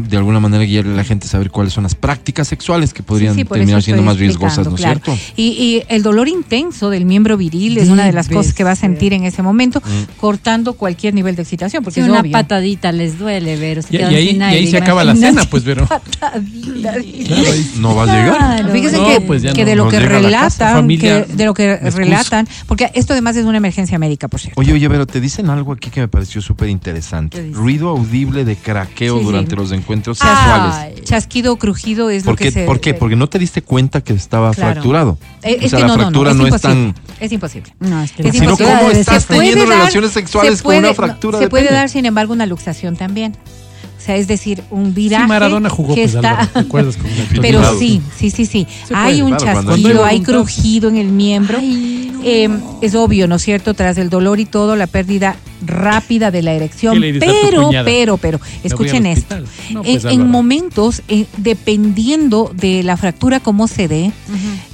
[0.09, 3.02] de alguna manera guiarle a la gente a saber cuáles son las prácticas sexuales que
[3.02, 5.00] podrían Sí, sí, por terminar siendo más riesgosas, ¿no es claro.
[5.05, 5.20] cierto?
[5.36, 8.72] Y, y el dolor intenso del miembro viril es una de las cosas que va
[8.72, 10.18] a sentir en ese momento, Mm.
[10.20, 12.32] cortando cualquier nivel de excitación, porque Si es una obvio.
[12.32, 13.80] patadita les duele, ver.
[13.90, 15.86] Y, y ahí, y ahí se acaba la cena, pues, pero.
[15.86, 18.36] Claro, ahí- No va a llegar.
[18.36, 18.68] Claro.
[18.72, 19.64] Fíjese No, que, pues que no.
[19.64, 22.43] de lo que relatan, que de lo que excusa.
[22.66, 24.61] Porque esto además es una emergencia médica, por cierto.
[24.61, 27.50] Oye, oye, pero te dicen algo aquí que me pareció súper ¿Qué interesante.
[27.53, 29.25] Ruido audible de craqueo Sí, sí.
[29.26, 31.04] durante los encuentros sexuales.
[31.04, 32.64] Chasquido crujido es ¿Por lo que qué, se...
[32.64, 32.95] ¿Por qué?
[32.95, 34.72] Porque no te diste cuenta que estaba Claro.
[34.72, 35.18] fracturado.
[35.42, 36.79] Eh, o es sea, que la no, fractura no, no, es es tan...
[36.79, 37.16] imposible.
[37.21, 37.75] Es imposible.
[37.80, 38.72] No, es que Es imposible.
[38.79, 42.33] cómo estás teniendo dar- relaciones sexuales se con una fractura Se puede dar, sin embargo,
[42.33, 43.37] una luxación también.
[44.05, 46.31] O sea, es decir, un Sí, viraje Maradona jugó, que pues, está...
[46.41, 46.97] Álvaro, ¿te acuerdas?
[46.99, 47.11] Con
[47.41, 47.79] Pero Claro.
[47.79, 48.67] sí, sí, sí, sí.
[48.87, 51.57] Se hay puede, un claro, chasquido, hay crujido en el miembro.
[51.59, 52.21] Ay, no.
[52.22, 52.51] eh,
[52.83, 53.72] es obvio, ¿no es cierto?
[53.72, 55.37] Tras el dolor y todo, la pérdida
[55.67, 56.93] rápida de la erección.
[56.93, 59.37] ¿Qué le dices a tu Pero, pero, pero, escuchen esto.
[59.71, 64.13] No, En- pues, en, momentos, eh, dependiendo de la fractura como se dé,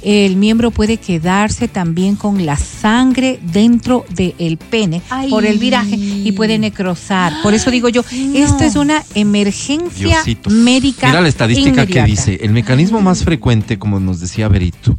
[0.01, 5.29] el miembro puede quedarse también con la sangre dentro del pene Ay.
[5.29, 7.31] por el viraje y puede necrosar.
[7.41, 8.03] Por eso digo yo,
[8.33, 10.49] esto es una emergencia Diosito.
[10.49, 11.07] médica.
[11.07, 14.97] Mira la estadística que dice, el mecanismo más frecuente, como nos decía Berito,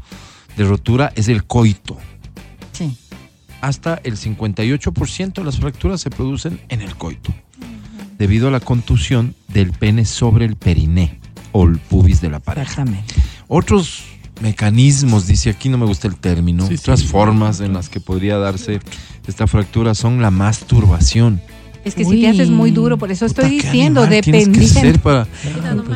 [0.57, 1.99] de rotura es el coito.
[2.73, 2.97] Sí.
[3.61, 7.33] Hasta el 58% de las fracturas se producen en el coito,
[8.19, 11.19] debido a la contusión del pene sobre el periné
[11.53, 12.71] o el pubis de la pareja.
[12.83, 13.15] Exactamente.
[13.49, 14.03] Otros
[14.41, 17.07] mecanismos, dice aquí, no me gusta el término, Sí, otras sí.
[17.07, 18.81] formas en las que podría darse
[19.27, 21.41] esta fractura son la masturbación.
[21.85, 24.69] Es que si te haces muy duro, por eso estoy Puta, diciendo, que dependiendo.
[24.69, 25.23] ser para,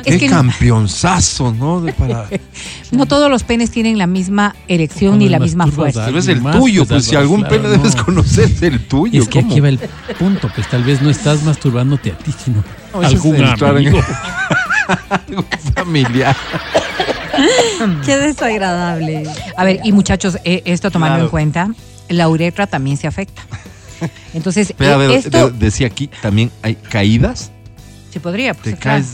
[0.04, 1.80] Es qué que- campeonzazo, ¿no?
[1.80, 2.26] De para,
[2.90, 6.04] No todos los penes tienen la misma erección ni la misma fuerza.
[6.06, 8.04] Tal vez el tuyo, pues, pues si algún claro, pene debes no.
[8.04, 9.22] conocer, es el tuyo.
[9.22, 9.52] Es que ¿cómo?
[9.52, 9.78] aquí va el
[10.18, 13.56] punto, pues tal vez no estás masturbándote a ti, sino No, algún en-
[15.74, 16.36] familiar.
[18.04, 19.24] Qué desagradable.
[19.56, 21.24] A ver, y muchachos, eh, esto tomando Claro.
[21.26, 21.68] en cuenta,
[22.08, 23.42] la uretra también se afecta.
[24.34, 27.50] Entonces, Ve, a eh, ver, esto de- decía aquí, también hay caídas.
[28.12, 28.54] se podría.
[28.54, 29.02] Te pues, claro.
[29.02, 29.12] caes,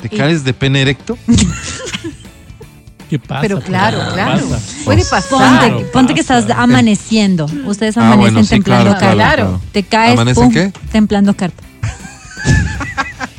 [0.00, 1.16] te Y- caes de pene erecto.
[3.08, 3.40] ¿Qué pasa?
[3.40, 4.48] Pero claro, Pues, claro.
[4.48, 4.66] pasa.
[4.84, 5.58] Puede Ponte, pasar.
[5.70, 7.46] Claro, ponte que estás amaneciendo.
[7.66, 9.14] Ustedes Ah, amanecen bueno, sí, templando claro, carpa.
[9.14, 9.60] claro, claro.
[9.72, 10.72] Te caes, ¿Amanecen pum, qué?
[10.92, 11.62] templando carpa.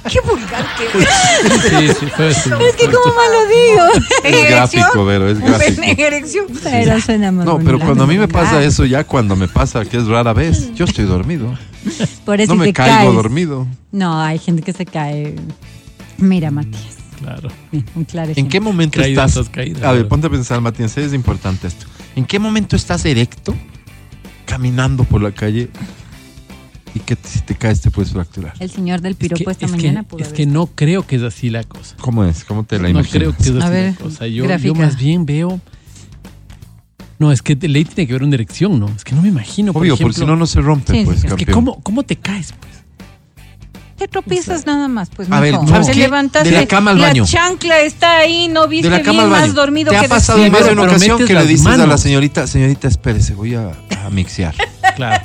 [0.10, 1.61] Qué vulgar que es.
[1.94, 2.49] Sí, sí, fue así.
[2.69, 4.07] Es que como mal lo digo.
[4.23, 5.82] Es gráfico, Vero, es gráfico.
[5.84, 6.45] erección.
[6.64, 9.86] Pero suena más No, pero cuando a mí me pasa eso, ya cuando me pasa,
[9.86, 11.56] que es rara vez, yo estoy dormido.
[12.26, 13.14] Por eso No me te caigo caes.
[13.14, 13.68] dormido.
[13.91, 15.36] No, hay gente que se cae.
[16.18, 16.98] Mira, Matías.
[17.19, 17.49] Claro.
[17.95, 19.38] Un claro ¿En qué momento estás?
[19.38, 21.86] a ver, ponte a pensar, Matías, es importante esto.
[22.15, 23.56] ¿En qué momento estás erecto,
[24.45, 25.69] caminando por la calle
[26.93, 28.53] y que si te caes te puedes fracturar?
[28.59, 30.68] El señor del Es que, piropo esta es que- mañana pudo es haber que no
[30.68, 31.95] creo que es así la cosa.
[32.01, 32.43] ¿Cómo es?
[32.43, 33.11] ¿Cómo te la no imaginas?
[33.11, 34.27] creo que es así A ver, la cosa.
[34.27, 35.59] Yo, yo más bien veo.
[37.19, 38.88] No, es que ley tiene que ver una erección, ¿no?
[38.95, 39.72] Es que no me imagino.
[39.73, 41.45] Obvio, por ejemplo, si no, no se rompe, Sí, pues, sí, Es que.
[41.45, 42.53] ¿cómo, ¿cómo te caes?
[42.59, 42.72] Pues?
[43.95, 45.53] Te tropiezas nada más, pues A ver.
[45.69, 47.22] ¿sabes Te levantaste, De la cama al baño.
[47.22, 49.45] La chancla está ahí, no viste De la cama bien, al baño.
[49.45, 51.72] más dormido ¿Te que ha pasado Sí, más de una ocasión que le dices a
[51.72, 52.01] la manos.
[52.01, 53.72] señorita, señorita, espérese, voy a,
[54.03, 54.55] a mixear?
[54.95, 55.23] Claro.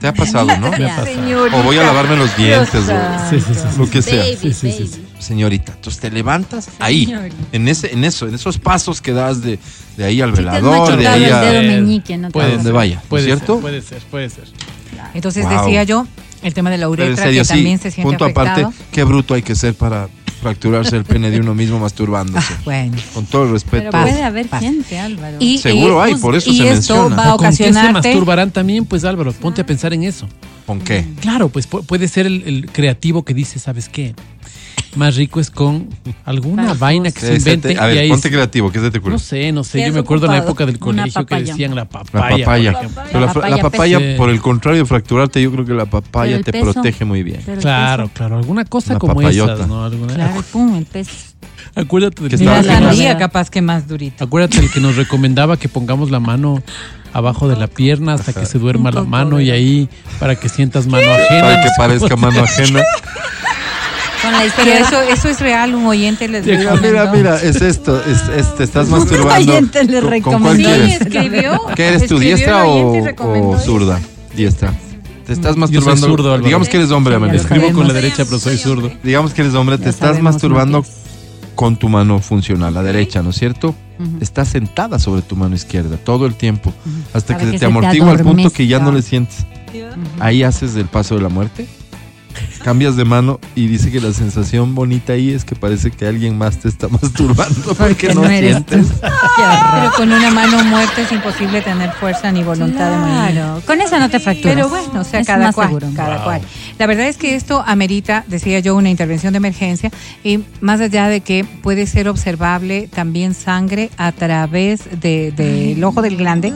[0.00, 0.70] ¿Te ha pasado, no?
[0.70, 1.06] Me ha pasado.
[1.06, 1.56] Señorita.
[1.58, 4.22] O voy a lavarme los dientes, o Sí, sí, sí, lo que sea.
[4.22, 4.88] Baby, Sí, sí, sí, baby.
[4.92, 5.04] sí.
[5.18, 7.12] Señorita, entonces te levantas ahí,
[7.52, 9.58] en ese, en eso, en esos pasos que das de,
[9.96, 11.40] de ahí al velador, de ahí el a...
[11.40, 13.54] dedo meñique, no Puede donde vaya, ¿no es Puede cierto?
[13.54, 14.44] ser, puede ser, puede ser.
[15.14, 15.64] Entonces Wow.
[15.64, 16.06] decía yo,
[16.42, 18.48] el tema de la uretra serio, que también se siente punto afectado.
[18.68, 20.08] aparte, qué bruto hay que ser para
[20.44, 22.54] fracturarse el pene de uno mismo masturbándose.
[22.54, 22.96] Ah, bueno.
[23.12, 23.88] Con todo el respeto.
[23.90, 25.36] Pero puede haber gente, Álvaro.
[25.40, 27.16] Y, Seguro eh, hay, por eso y se esto menciona.
[27.16, 28.84] va a ¿Con qué se ocasionarte masturbarán también?
[28.86, 30.28] Pues Álvaro, ponte a pensar en eso.
[30.66, 31.04] ¿Con qué?
[31.20, 34.14] Claro, pues pu- puede ser el, el creativo que dice, ¿sabes qué?
[34.96, 35.88] Más rico es con
[36.24, 36.78] alguna Vamos.
[36.78, 37.80] vaina que se Ese te- invente.
[37.80, 39.12] a y ver, ahí ponte sí- creativo, ¿qué se te ocurre?
[39.14, 39.78] No sé, no sé.
[39.80, 41.46] ¿Qué Yo me acuerdo en la época del colegio que papaya.
[41.52, 42.44] decían la La papaya.
[42.44, 42.72] papaya.
[42.72, 43.04] por.
[43.06, 45.72] Pero la, La fra- la papaya papaya, por el contrario de fracturarte, yo creo que
[45.74, 46.72] la papaya te peso.
[46.72, 47.40] protege muy bien.
[47.60, 48.38] Claro, peso, claro.
[48.38, 49.54] Alguna cosa Una como papayota.
[49.54, 49.84] esas, ¿no?
[49.84, 51.10] Alguna- Claro, pum, el peso.
[51.74, 54.22] Acuérdate del Que la sandía capaz que más durito.
[54.22, 56.62] Acuérdate el que nos recomendaba que pongamos la mano
[57.12, 59.88] abajo de la pierna hasta que se duerma la mano y ahí
[60.20, 61.40] para que sientas mano ajena.
[61.42, 62.80] Para que parezca mano ajena.
[64.24, 64.88] Con la Pero izquierda.
[64.88, 67.12] eso, eso es real, un oyente les Mira, Mira, recomendó.
[67.12, 69.52] mira, mira, es esto, es, es- te estás masturbando.
[69.52, 70.44] oyente le ¿Con- ¿Con recomendó.
[70.44, 71.00] cuál Sí, quieres?
[71.00, 71.60] escribió.
[71.76, 74.00] ¿Qué eres tú, diestra o, zurda?
[74.34, 74.72] Diestra.
[75.26, 76.06] Te estás Yo soy masturbando.
[76.06, 76.44] zurdo, Álvaro.
[76.44, 78.90] digamos que eres hombre, Sí, Escribo con la derecha, pero soy zurdo.
[79.02, 80.96] Digamos que eres hombre, te Ya estás sabemos, masturbando Matías.
[81.54, 83.68] con tu mano funcional, la derecha, ¿no es cierto?
[83.98, 84.18] Ujú.
[84.20, 86.72] Estás sentada sobre tu mano izquierda todo el tiempo,
[87.14, 89.46] hasta Para que, que se te amortigua al punto que ya no le sientes.
[90.20, 91.66] Ahí haces el paso de la muerte.
[92.64, 96.38] Cambias de mano y dice que la sensación bonita ahí es que parece que alguien
[96.38, 98.86] más te está masturbando porque no, sientes.
[99.00, 103.32] Pero con una mano muerta es imposible tener fuerza ni voluntad de movimiento.
[103.34, 104.54] Claro, con esa no te fracturas.
[104.56, 105.88] Pero bueno, o sea, Es cada cual, seguro.
[105.94, 106.24] cada Wow.
[106.24, 106.40] cual.
[106.78, 109.90] La verdad es que esto amerita, decía yo, una intervención de emergencia
[110.22, 116.00] y más allá de que puede ser observable también sangre a través de- del ojo
[116.00, 116.54] del glande,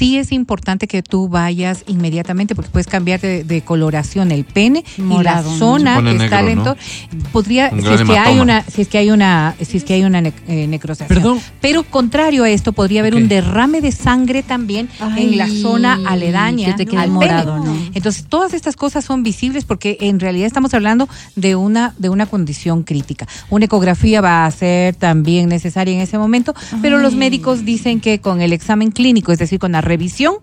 [0.00, 4.82] sí es importante que tú vayas inmediatamente porque puedes cambiar de, de coloración el pene
[4.96, 6.74] y la zona que está lento.
[7.12, 7.24] ¿no?
[7.32, 10.04] Podría, si es que hay una, si es que hay una, si es que hay
[10.04, 11.08] una ne- eh, necrosación.
[11.18, 11.38] Perdón.
[11.60, 16.74] Pero contrario a esto, podría haber un derrame de sangre también en la zona aledaña
[16.76, 17.66] que te al morado, pene.
[17.66, 17.90] ¿no?
[17.92, 22.24] Entonces, todas estas cosas son visibles porque en realidad estamos hablando de una, de una
[22.24, 23.28] condición crítica.
[23.50, 28.18] Una ecografía va a ser también necesaria en ese momento, pero los médicos dicen que
[28.20, 30.34] con el examen clínico, es decir, con la revisión,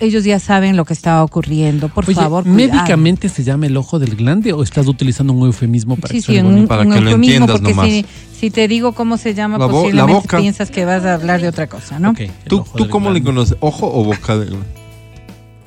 [0.00, 1.88] ellos ya saben lo que está ocurriendo.
[1.88, 2.56] Por Oye, favor, cuidado.
[2.56, 6.32] ¿médicamente se llama el ojo del glande o estás utilizando un eufemismo para Sí, que
[6.32, 7.86] sí, un, Para un que lo eufemismo, entiendas porque nomás.
[7.88, 8.06] si,
[8.40, 10.38] si te digo cómo se llama, La bo- la posiblemente boca.
[10.38, 12.10] piensas que vas a hablar de otra cosa, ¿no?
[12.10, 13.26] Ok, el ¿Tú, tú del cómo le glande.
[13.30, 13.56] conoces?
[13.60, 14.46] ¿Ojo o boca de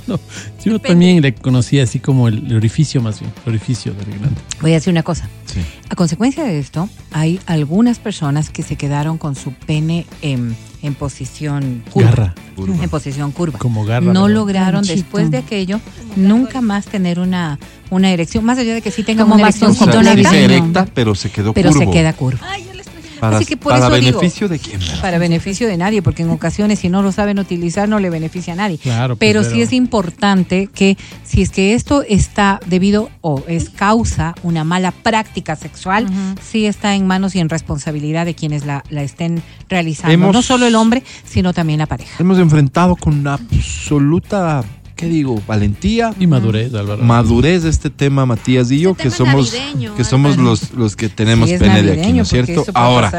[0.13, 0.19] No,
[0.63, 4.39] yo también le conocí así como el orificio más bien, el orificio del glande.
[4.61, 5.27] Voy a decir una cosa.
[5.45, 5.59] Sí.
[5.89, 10.93] A consecuencia de esto, hay algunas personas que se quedaron con su pene en, en
[10.93, 12.09] posición curva.
[12.09, 12.35] Garra,
[12.81, 13.59] En posición curva.
[13.59, 14.11] como garra.
[14.13, 14.35] no ¿verdad?
[14.35, 15.79] lograron después de aquello
[16.15, 17.59] nunca más tener una,
[17.89, 20.31] una erección, más allá de que sí tengan Como una erección O sea, navideño.
[20.33, 21.83] erecta, pero se quedó pero curvo.
[21.85, 22.39] se queda curva.
[23.19, 24.79] Para, Así que por para eso digo- beneficio de quién.
[25.01, 28.53] Para beneficio de nadie, porque en ocasiones si no lo saben utilizar no le beneficia
[28.53, 28.77] a nadie.
[28.77, 33.43] Claro, pues, pero pero- sí es importante que si es que esto está debido o
[33.47, 36.07] es causa una mala práctica sexual,
[36.41, 40.13] sí está en manos y en responsabilidad de quienes la, la estén realizando.
[40.13, 42.11] Hemos- No solo el hombre, sino también la pareja.
[42.19, 44.63] Hemos enfrentado con una absoluta,
[44.97, 45.41] ¿qué digo?
[45.47, 47.01] Valentía, Y madurez, Álvaro.
[47.03, 50.95] madurez de este tema, Matías y yo, Este que somos, navideño, que somos los, los
[50.97, 52.65] que tenemos Sí, pene de aquí, ¿no es cierto?
[52.73, 53.09] Ahora,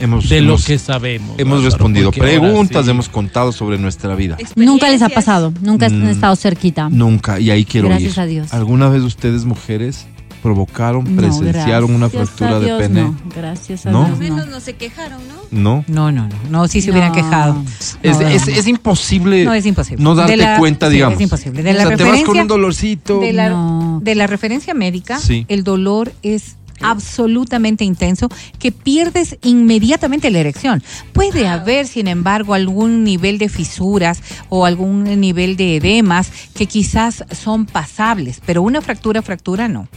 [0.00, 1.38] hemos, de lo que sabemos.
[1.38, 2.90] hemos Álvaro, respondido preguntas, sí.
[2.90, 4.36] hemos contado sobre nuestra vida.
[4.56, 6.08] Nunca les ha pasado, nunca han Mm.
[6.08, 6.88] estado cerquita.
[6.88, 8.20] Nunca, y ahí quiero Gracias ir.
[8.20, 8.52] a Dios.
[8.52, 10.06] ¿Alguna vez ustedes, mujeres,
[10.46, 13.02] provocaron, No, presenciaron una fractura de pene?
[13.02, 14.04] No, gracias a ¿No?
[14.04, 14.10] Dios.
[14.10, 14.24] No.
[14.24, 15.34] menos no se quejaron, ¿no?
[15.50, 15.84] ¿No?
[15.88, 17.60] No, no, no, no, sí se hubieran quejado.
[18.02, 18.52] Es, No, es- no.
[18.54, 20.04] es imposible No, es imposible.
[20.04, 21.16] no darte De la- cuenta, sí, digamos.
[21.16, 21.64] es imposible.
[21.64, 23.18] De o la sea, te vas con un dolorcito.
[23.18, 24.00] de la, No.
[24.04, 25.44] de la referencia médica, Sí.
[25.48, 28.28] el dolor es absolutamente intenso
[28.58, 30.82] que pierdes inmediatamente la erección.
[31.14, 34.20] Puede haber, sin embargo, algún nivel de fisuras
[34.50, 39.88] o algún nivel de edemas que quizás son pasables, pero una fractura, fractura no.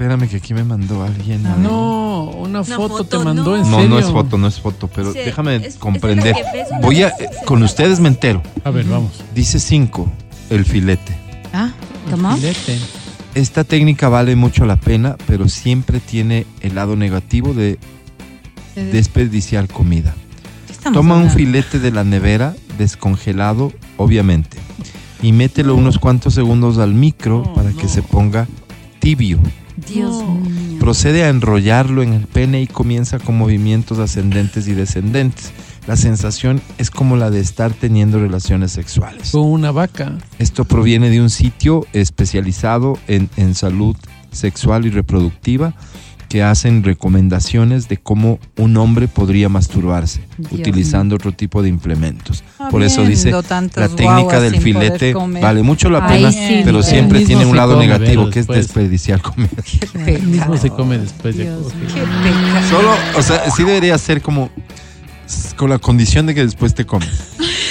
[0.00, 1.44] Espérame que aquí me mandó alguien.
[1.44, 1.60] algo.
[1.60, 3.56] No, una foto, foto, te mandó no.
[3.56, 3.88] en No, serio.
[3.90, 6.34] no es foto, no es foto, pero Sí, déjame es- comprender.
[6.80, 8.42] Voy a, eh, con ustedes me entero.
[8.64, 9.22] A ver, vamos.
[9.34, 10.10] Dice 5
[10.48, 11.14] el filete.
[11.52, 11.72] Ah,
[12.10, 12.34] ¿Cómo?
[12.34, 12.78] Filete.
[13.34, 17.78] Esta técnica vale mucho la pena, pero siempre tiene el lado negativo de
[18.74, 20.14] desperdiciar comida.
[20.66, 24.56] ¿qué estamos Toma un filete de la nevera, descongelado, obviamente,
[25.20, 27.88] y mételo unos cuantos segundos al micro No, para que no.
[27.90, 28.48] se ponga
[28.98, 29.38] tibio.
[29.86, 30.78] Dios mío.
[30.78, 35.52] Procede a enrollarlo en el pene y comienza con movimientos ascendentes y descendentes.
[35.86, 39.30] La sensación es como la de estar teniendo relaciones sexuales.
[39.32, 40.18] Con una vaca.
[40.38, 43.96] Esto proviene de un sitio especializado en, en salud
[44.30, 45.74] sexual y reproductiva
[46.30, 52.44] que hacen recomendaciones de cómo un hombre podría masturbarse Dios utilizando otro tipo de implementos.
[52.70, 55.42] Por eso dice, la técnica del filete comer.
[55.42, 56.62] vale mucho la pena, sí.
[56.64, 59.50] pero siempre tiene un lado negativo que es desperdiciar comida.
[60.04, 60.76] Qué mismo se pecado.
[60.76, 61.46] come después de.
[62.70, 64.50] Solo, o sea, sí debería ser como
[65.56, 67.10] con la condición de que después te comes.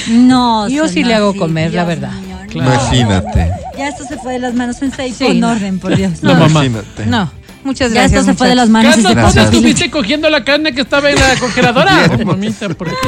[0.09, 2.11] No, Yo sí no, le hago comer, la verdad.
[2.11, 2.61] no.
[2.61, 3.51] Imagínate.
[3.77, 5.15] Ya esto se fue de las manos en seis.
[5.17, 5.51] Sí, Pon no.
[5.51, 6.21] orden, por Dios.
[6.23, 6.65] La mamá.
[6.65, 7.05] Imagínate.
[7.05, 7.31] No,
[7.63, 8.21] muchas Ya gracias.
[8.21, 8.97] esto se fue de las manos.
[8.97, 9.45] y Carlos, ¿dónde Gracias.
[9.53, 12.09] estuviste cogiendo la carne que estaba en la congeladora?
[12.25, 13.07] Mamita, ¿por qué?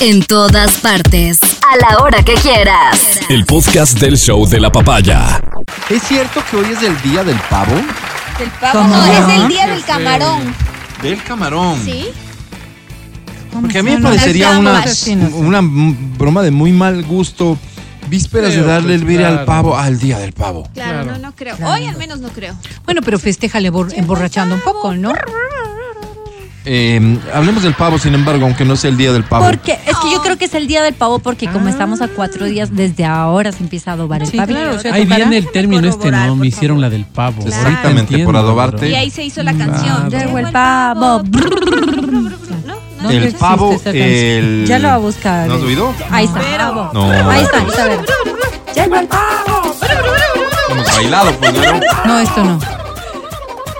[0.00, 1.38] En todas partes.
[1.42, 2.98] A la hora que quieras.
[3.28, 5.40] El podcast del show de la papaya.
[5.88, 7.74] ¿Es cierto que hoy es el día del pavo?
[8.38, 9.12] Del pavo, ¿Cómo no, no?
[9.28, 10.54] es el día del camarón.
[11.02, 11.80] Del camarón.
[11.84, 12.06] ¿Sí?
[13.52, 14.82] Porque a mí me parecería una,
[15.34, 17.58] una broma de muy mal gusto.
[18.12, 20.68] Vísperas de darle el pues, vire al pavo al día del pavo.
[20.74, 21.12] Claro, Claro.
[21.12, 21.56] no, no creo.
[21.56, 21.72] Claro.
[21.72, 22.54] Hoy al menos no creo.
[22.84, 25.14] Bueno, pero festéjale bor- emborrachando un poco, ¿no?
[26.64, 29.46] Eh, hablemos del pavo, sin embargo, aunque no sea el día del pavo.
[29.46, 32.08] Porque es que yo creo que es el día del pavo porque como estamos a
[32.08, 34.60] cuatro días, desde ahora se empieza a adobar el Sí, pavito.
[34.60, 36.36] claro, o sea, Ahí viene el término este, ¿no?
[36.36, 37.44] Me hicieron la del pavo.
[37.46, 38.90] Exactamente, por adobarte.
[38.90, 40.08] Y ahí se hizo la canción.
[40.10, 40.26] Claro.
[40.26, 41.22] Llegó el pavo.
[43.02, 43.10] ¿No?
[43.10, 44.64] El pavo, el...
[44.66, 45.46] Ya lo va a buscar.
[45.48, 45.92] ¿No has oído?
[46.10, 46.40] Ahí está.
[46.40, 47.10] Pero- No.
[47.30, 48.00] Ahí está, ahí está, a ver.
[48.74, 49.74] Llegó el pavo.
[50.70, 51.80] Hemos bailado, pues, ¿no?
[52.04, 52.58] No, esto no.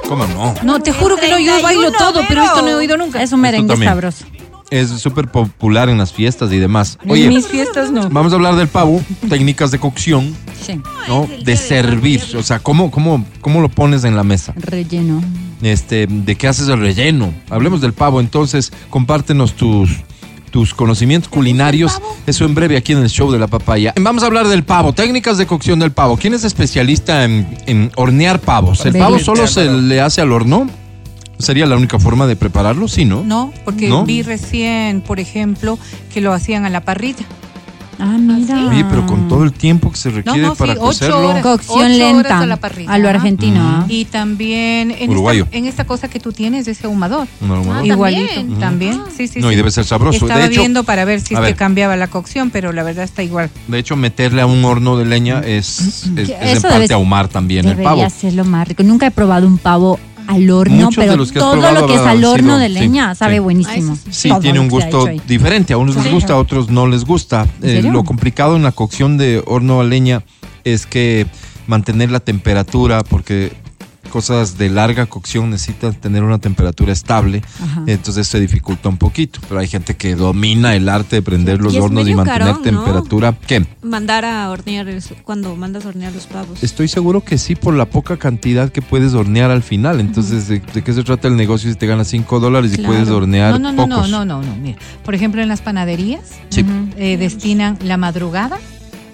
[0.08, 0.54] ¿Cómo no?
[0.62, 3.22] No, te juro que no, yo bailo 31, todo, pero esto no he oído nunca.
[3.22, 4.24] Es un merengue sabroso.
[4.72, 6.98] Es súper popular en las fiestas y demás.
[7.04, 8.08] en Oye, mis fiestas no.
[8.08, 10.34] vamos a hablar del pavo, técnicas de cocción,
[10.64, 10.80] Sí.
[11.08, 11.28] ¿no?
[11.44, 14.54] De servir, o sea, ¿cómo, cómo, ¿cómo lo pones en la mesa?
[14.56, 15.22] Relleno.
[15.60, 17.34] este, de qué haces el relleno.
[17.50, 19.90] Hablemos del pavo, entonces, compártenos tus,
[20.50, 22.00] tus conocimientos culinarios.
[22.26, 23.92] Eso en breve aquí en el show de la papaya.
[24.00, 26.16] Vamos a hablar del pavo, técnicas de cocción del pavo.
[26.16, 28.86] ¿Quién es especialista en, en hornear pavos?
[28.86, 30.68] ¿El pavo solo se le hace al horno?
[31.42, 32.88] ¿Sería la única forma de prepararlo?
[32.88, 33.22] Sí, ¿no?
[33.24, 34.04] No, porque ¿No?
[34.04, 35.78] vi recién, por ejemplo,
[36.12, 37.24] que lo hacían a la parrilla.
[37.98, 38.66] Ah, mira.
[38.68, 41.28] Oye, pero con todo el tiempo que se requiere no, sí, para ocho cocerlo.
[41.28, 41.42] horas.
[41.42, 42.38] Cocción Ocho horas lenta.
[42.40, 42.90] a la parrilla.
[42.90, 43.60] A lo argentino.
[43.62, 43.84] ¿ah?
[43.88, 45.44] Y también en Uruguayo.
[45.44, 47.28] esta, en esta cosa que tú tienes, ese ahumador.
[47.40, 47.82] Un ahumador.
[47.82, 48.58] Ah, Igualito, también.
[48.58, 49.00] también.
[49.16, 49.54] Sí, sí, No, sí.
[49.54, 50.24] y debe ser sabroso.
[50.24, 51.54] Estaba de hecho, viendo para ver si ver.
[51.54, 53.50] cambiaba la cocción, pero la verdad está igual.
[53.68, 57.66] de hecho, meterle a un horno de leña es, es, es en parte ahumar también
[57.66, 58.10] el Debería pavo.
[58.10, 58.82] ser lo más rico.
[58.82, 62.24] Nunca he probado un pavo al horno, Muchos pero todo probado lo que es al
[62.24, 63.38] horno sido- de sí, leña sabe sí.
[63.40, 63.98] buenísimo.
[64.10, 65.72] Sí, Todo tiene un gusto diferente.
[65.72, 67.46] A unos les gusta, a otros no les gusta.
[67.62, 70.22] Eh, lo complicado en la cocción de horno a leña
[70.64, 71.26] es que
[71.66, 73.52] mantener la temperatura, porque
[74.12, 77.82] cosas de larga cocción necesitan tener una temperatura estable, Ajá.
[77.86, 79.40] entonces se dificulta un poquito.
[79.48, 82.56] Pero hay gente que domina el arte de prender los Y hornos y mantener carón,
[82.56, 82.62] ¿no?
[82.62, 83.34] temperatura.
[83.46, 83.64] ¿Qué?
[83.82, 84.86] Mandar a hornear
[85.24, 86.62] cuando mandas a hornear los pavos.
[86.62, 89.98] Estoy seguro que sí, por la poca cantidad que puedes hornear al final.
[89.98, 92.92] Entonces, ¿de, de qué se trata el negocio si te ganas 5 dólares y Claro.
[92.92, 94.10] puedes hornear No, no, no, no, pocos?
[94.10, 94.56] no, no, no.
[94.56, 96.20] Mira, por ejemplo, en las panaderías
[96.50, 96.64] Sí.
[96.96, 98.58] eh, destinan la madrugada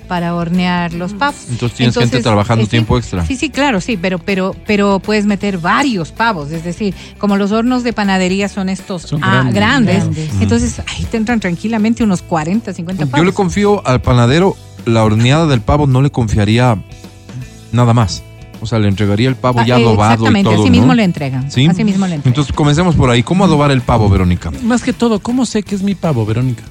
[0.08, 1.36] para hornear los pavos.
[1.50, 3.24] Entonces tienes gente trabajando sí, tiempo extra.
[3.26, 7.52] Sí, sí, claro, sí, pero, pero, pero puedes meter varios pavos, es decir, como los
[7.52, 9.54] hornos de panadería son estos Son ah, grandes.
[9.54, 10.40] grandes, Grandes.
[10.42, 13.18] entonces ahí te entran tranquilamente unos 40, 50 pavos.
[13.18, 14.56] Yo le confío al panadero
[14.86, 16.76] la horneada del pavo, no le confiaría
[17.72, 18.22] nada más.
[18.60, 20.76] O sea, le entregaría el pavo ya Ah, eh, adobado y Exactamente, todo, así ¿no?
[20.78, 21.48] mismo le entregan.
[21.50, 21.66] ¿Sí?
[21.66, 22.30] Así mismo le entregan.
[22.32, 23.22] Entonces comencemos por ahí.
[23.22, 24.50] ¿Cómo adobar el pavo, Verónica?
[24.64, 26.64] Más que todo, ¿cómo sé que es mi pavo, Verónica?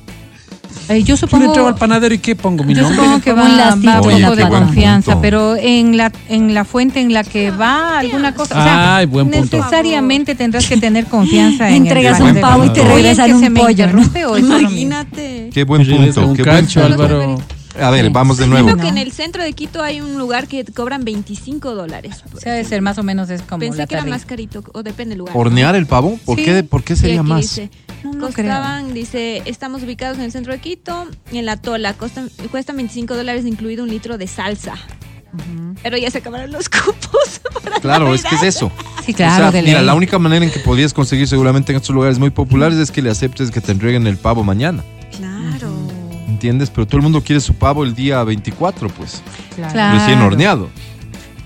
[0.90, 2.64] Eh, yo Yo le supongo, entrego al panadero y ¿qué pongo?
[2.64, 2.98] ¿Mi yo nombre?
[2.98, 5.22] supongo que va, un va lacito un Oye, poco de buen confianza, punto.
[5.22, 9.06] pero en la, en la fuente en la que va alguna cosa, o sea, Ay,
[9.06, 9.58] buen punto.
[9.58, 13.40] necesariamente tendrás que tener confianza en el Entregas un pavo y te regresan ¿que un
[13.42, 13.88] se me pollo.
[14.38, 15.50] Imagínate.
[15.54, 16.30] Qué buen Me regresa punto.
[16.32, 16.94] un Qué buen cacho, punto.
[17.04, 17.38] Álvaro.
[17.80, 18.68] A ver, vamos de nuevo.
[18.68, 22.24] Creo que en el centro de Quito hay un lugar que cobran 25 dólares.
[22.34, 24.64] O sea, debe ser más o menos es como Pensé la que era más carito,
[24.74, 25.36] o depende del lugar.
[25.38, 26.18] ¿Hornear el pavo?
[26.26, 26.46] ¿Por, Sí.
[26.46, 27.42] qué, ¿Por qué sería aquí más?
[27.42, 27.70] dice,
[28.04, 32.30] No, no costaban, dice, estamos ubicados en el centro de Quito, en la Tola, costan,
[32.52, 34.76] cuestan 25 dólares incluido un litro de salsa.
[35.84, 37.42] Pero ya se acabaron los cupos.
[37.64, 38.72] para Claro, es que es eso.
[39.06, 39.86] Sí, claro, O sea, de mira, ley.
[39.86, 43.02] la única manera en que podías conseguir seguramente en estos lugares muy populares es que
[43.02, 44.84] le aceptes que te entreguen el pavo mañana.
[45.16, 45.77] Claro.
[46.38, 46.70] ¿Entiendes?
[46.70, 49.24] Pero todo el mundo quiere su pavo el día 24, pues.
[49.56, 49.98] Claro.
[49.98, 50.70] Recién horneado.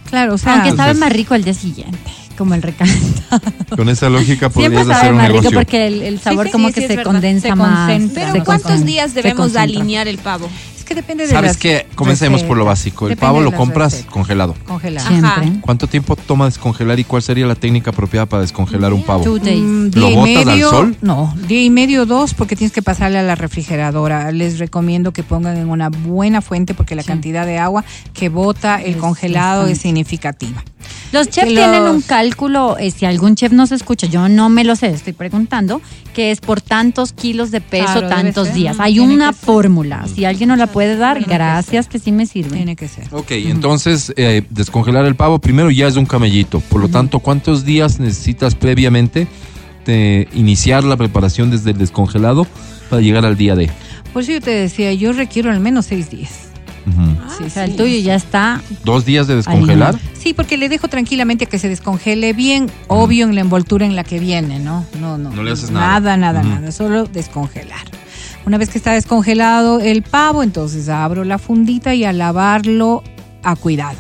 [0.10, 3.40] Claro, o sea, Aunque sabe más rico el día siguiente, como el recalentado.
[3.78, 5.58] Con esa lógica podrías hacer un más rico negocio.
[5.58, 7.90] porque el, el sabor sí, como sí, que se condensa Se más.
[8.14, 10.50] Pero ¿cuántos días debemos alinear el pavo?
[10.96, 11.88] Que depende de ¿Sabes las qué?
[11.96, 13.06] Comencemos por lo básico.
[13.06, 14.12] El Depende pavo de lo las compras recetas.
[14.14, 14.56] congelado.
[14.66, 15.08] congelado.
[15.08, 15.36] Ajá.
[15.42, 15.62] Siempre.
[15.62, 19.24] ¿Cuánto tiempo toma descongelar y cuál sería la técnica apropiada para descongelar un pavo?
[19.24, 19.62] Two days.
[19.62, 20.96] Mm, ¿Lo botas al medio, sol?
[21.02, 24.32] No, día y medio, dos, porque tienes que pasarle a la refrigeradora.
[24.32, 28.82] Les recomiendo que pongan en una buena fuente porque la cantidad de agua que bota
[28.82, 29.82] el Es congelado es bastante.
[29.82, 30.64] significativa.
[31.12, 34.64] Los chefs Los- tienen un cálculo, eh, si algún chef nos escucha, yo no me
[34.64, 35.82] lo sé, estoy preguntando,
[36.14, 38.78] que es por tantos kilos de peso, Claro, tantos días.
[38.78, 40.06] Mm, Hay tiene una fórmula.
[40.14, 42.56] Si alguien nos la puede dar, Tiene gracias, que sí me sirve.
[42.56, 43.08] Tiene que ser.
[43.12, 46.62] Ok, entonces eh, descongelar el pavo primero ya es un camellito.
[46.62, 49.28] Por lo tanto, ¿cuántos días necesitas previamente
[49.86, 52.48] de iniciar la preparación desde el descongelado
[52.90, 53.70] para llegar al día de?
[54.14, 56.51] Por eso yo te decía, yo requiero al menos seis días.
[56.86, 57.18] Ujú.
[57.38, 58.62] Sí, o sea, el tuyo ya está.
[58.84, 59.98] ¿Dos días de descongelar?
[60.18, 63.96] Sí, porque le dejo tranquilamente a que se descongele bien, obvio en la envoltura en
[63.96, 64.86] la que viene, ¿no?
[65.00, 65.32] No, no.
[65.32, 66.00] No le haces nada.
[66.00, 67.82] Nada, nada, nada, solo descongelar.
[68.46, 73.04] Una vez que está descongelado el pavo, entonces abro la fundita y a lavarlo
[73.44, 73.98] a cuidado.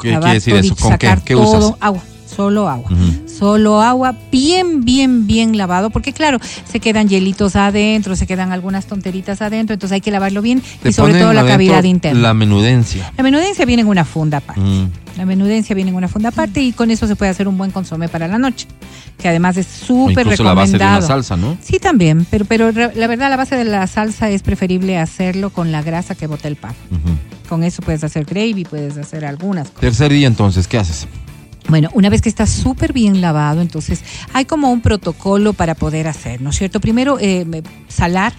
[0.00, 0.76] ¿Qué Lavar quiere decir eso?
[0.76, 1.14] ¿Con qué?
[1.24, 1.74] ¿Qué todo, usas?
[1.80, 2.90] Agua, solo agua.
[3.26, 8.86] Solo agua, bien, bien, bien lavado, porque claro, se quedan hielitos adentro, se quedan algunas
[8.86, 12.20] tonteritas adentro, entonces hay que lavarlo bien y sobre todo la cavidad interna.
[12.20, 13.12] La menudencia.
[13.16, 14.60] La menudencia viene en una funda aparte.
[15.16, 17.72] La menudencia viene en una funda aparte y con eso se puede hacer un buen
[17.72, 18.66] consomé para la noche,
[19.18, 21.22] que además es súper incluso la base de una recomendado.
[21.24, 21.58] salsa, ¿no?
[21.62, 25.72] Sí, también, pero, pero la verdad la base de la salsa es preferible hacerlo con
[25.72, 26.56] la grasa que bota el.
[26.60, 27.48] Ujú.
[27.48, 29.80] Con eso puedes hacer gravy, puedes hacer algunas cosas.
[29.80, 31.06] Tercer día entonces, ¿qué haces?
[31.70, 34.02] Bueno, una vez que está súper bien lavado, entonces
[34.32, 36.80] hay como un protocolo para poder hacer, ¿no es cierto?
[36.80, 37.46] Primero, eh,
[37.88, 38.32] salar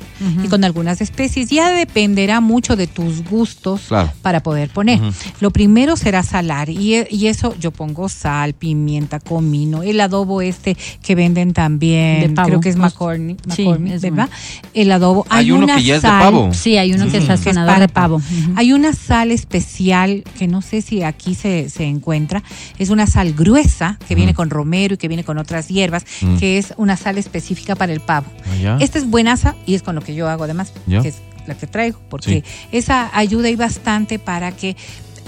[0.44, 1.50] y con algunas especies.
[1.50, 4.12] Ya dependerá mucho de tus gustos Claro.
[4.22, 5.00] para poder poner.
[5.40, 10.76] Lo primero será salar y, y eso yo pongo sal, pimienta, comino, el adobo este
[11.02, 12.48] que venden también, De pavo.
[12.50, 13.66] creo que es McCormick, sí,
[14.02, 14.30] ¿verdad?
[14.74, 15.26] El adobo.
[15.30, 16.54] Hay uno una que ya es de pavo.
[16.54, 18.20] Sí, hay uno que es que es sazonador para de pavo.
[18.20, 18.40] pavo.
[18.42, 18.54] Ujú.
[18.58, 22.44] Hay una sal especial que no sé si aquí se, se encuentra.
[22.78, 26.38] Es una sal gruesa que viene con romero y que viene con otras hierbas, Mm.
[26.38, 28.28] que es una sal específica para el pavo.
[28.66, 28.78] Ah.
[28.80, 31.16] Esta es buenaza y es con lo que yo hago además, que es
[31.48, 34.76] la que traigo, porque esa ayuda y bastante para que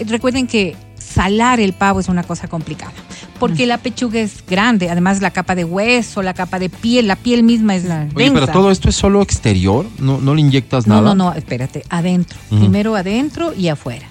[0.08, 2.94] recuerden que salar el pavo es una cosa complicada.
[3.40, 7.18] porque la pechuga es grande, además la capa de hueso, la capa de piel, la
[7.18, 7.84] piel misma es.
[8.16, 11.14] Oye, pero todo esto es solo exterior, no, no le inyectas No, nada.
[11.14, 12.38] no, no, espérate, adentro.
[12.50, 14.06] Primero adentro y afuera.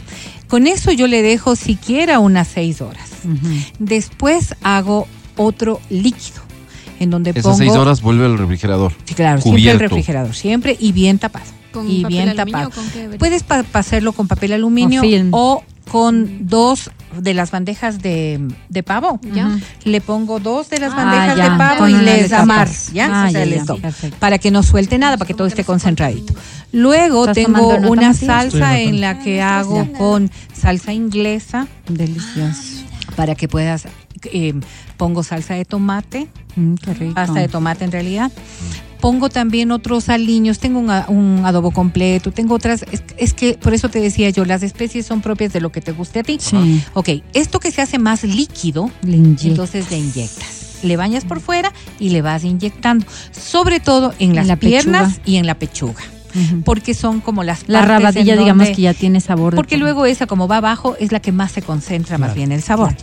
[0.53, 3.09] Con eso yo le dejo siquiera unas seis horas.
[3.79, 5.09] Después hago
[5.39, 6.43] otro líquido
[7.01, 8.93] en donde Esas pongo seis horas vuelve al refrigerador.
[9.07, 11.47] Sí, claro, siempre el refrigerador, siempre y bien tapado.
[11.73, 12.71] ¿Con y papel bien aluminio tapado.
[12.71, 13.17] con qué?
[13.19, 15.01] Puedes pa- hacerlo con papel aluminio
[15.31, 19.21] o con dos de las bandejas de, de pavo.
[19.35, 19.59] Ya.
[19.85, 22.69] Le pongo dos de las Ah, bandejas ya, de pavo y les amar.
[22.93, 23.07] ¿ya?
[23.13, 23.83] Ah, O sea, ya, les doy,
[24.19, 26.35] para que no suelte nada, para que todo esté concentradito.
[26.73, 32.85] Luego ¿Estás tengo una salsa en la que hago con salsa inglesa Delicioso.
[33.15, 33.85] para que puedas
[34.33, 34.55] eh,
[34.97, 37.15] pongo salsa de tomate, Mm, qué rico.
[37.15, 38.31] pasta de tomate en realidad.
[39.03, 43.55] Pongo también otros aliños, tengo un, a- un adobo completo, tengo otras, es, es que
[43.55, 46.23] por eso te decía yo, las especies son propias de lo que te guste a
[46.23, 46.39] ti.
[46.41, 46.81] Sí.
[46.95, 50.79] Ok, esto que se hace más líquido, Le entonces le inyectas.
[50.85, 55.15] Le bañas por fuera y le vas inyectando, sobre todo en En las la piernas
[55.15, 55.23] pechuga.
[55.27, 56.03] y en la pechuga,
[56.65, 59.55] porque son como las La rabadilla, digamos que ya tiene sabor.
[59.57, 62.35] porque luego esa como va abajo es la que más se concentra más Claro.
[62.37, 62.95] bien el sabor.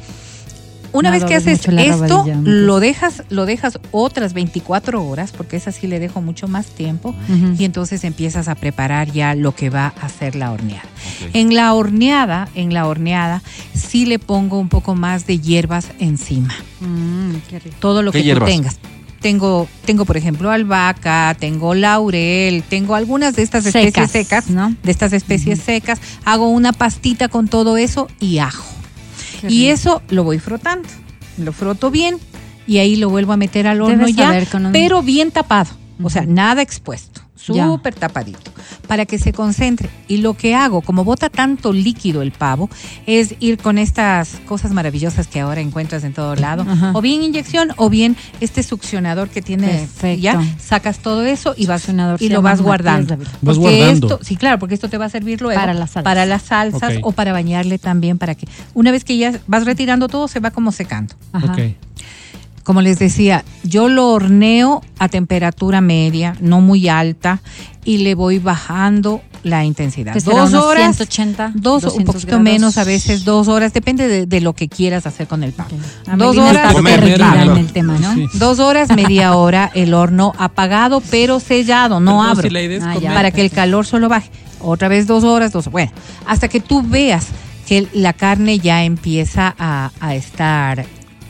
[0.92, 5.72] Una No vez que haces esto, lo dejas, lo dejas otras 24 horas, porque esa
[5.72, 7.16] sí le dejo mucho más tiempo,
[7.58, 10.88] y entonces empiezas a preparar ya lo que va a ser la horneada.
[11.34, 13.44] En la horneada, en la horneada,
[13.74, 16.54] sí le pongo un poco más de hierbas encima.
[16.80, 17.76] Mm, qué rico.
[17.80, 18.50] Todo lo ¿Qué que hierbas?
[18.50, 18.80] tú tengas.
[19.22, 24.74] Tengo, tengo, por ejemplo, albahaca, tengo laurel, tengo algunas de estas especies Secas, secas, ¿no?
[24.82, 26.00] de estas especies secas.
[26.24, 28.64] Hago una pastita con todo eso y ajo.
[29.48, 30.88] Y eso lo voy frotando.
[31.38, 32.18] Lo froto bien
[32.68, 34.32] y ahí lo vuelvo a meter al horno Debes ya,
[34.72, 35.72] pero bien tapado.
[36.02, 37.22] O sea, nada expuesto.
[37.54, 38.52] Súper tapadito.
[38.88, 39.90] Para que se concentre.
[40.08, 42.70] Y lo que hago, como bota tanto líquido el pavo,
[43.06, 46.66] es ir con estas cosas maravillosas que ahora encuentras en todo lado.
[46.68, 46.92] Ajá.
[46.94, 49.68] O bien inyección, o bien este succionador que tiene.
[49.68, 50.22] Perfecto.
[50.22, 53.18] Ya sacas todo eso y vas Succionador y lo vas guardando.
[53.18, 54.08] Vas Porque guardando.
[54.08, 56.04] Esto, sí, claro, porque esto te va a servir luego Para las salsas.
[56.04, 60.08] para las salsas o para bañarle también para que una vez que ya vas retirando
[60.08, 61.16] todo se va como secando.
[61.32, 61.54] Ajá.
[61.54, 61.60] Ok.
[62.64, 67.40] Como les decía, yo lo horneo a temperatura media, no muy alta,
[67.86, 70.14] y le voy bajando la intensidad.
[70.18, 72.44] Será dos horas, 180, dos, un 200 poquito grados.
[72.44, 75.68] menos, a veces dos horas, depende de, de lo que quieras hacer con el pan.
[76.18, 77.52] Dos horas, está Comer, perdida claro.
[77.54, 78.14] en el tema, ¿no?
[78.14, 78.26] Sí.
[78.34, 82.42] Dos horas, media hora, el horno apagado, pero sellado, no Pero abro.
[82.44, 83.14] si la idea es Ah, comer.
[83.14, 84.30] para que el calor solo baje.
[84.60, 85.92] Otra vez dos horas, dos Bueno,
[86.28, 87.28] hasta que tú veas
[87.66, 90.86] que la carne ya empieza a, a estar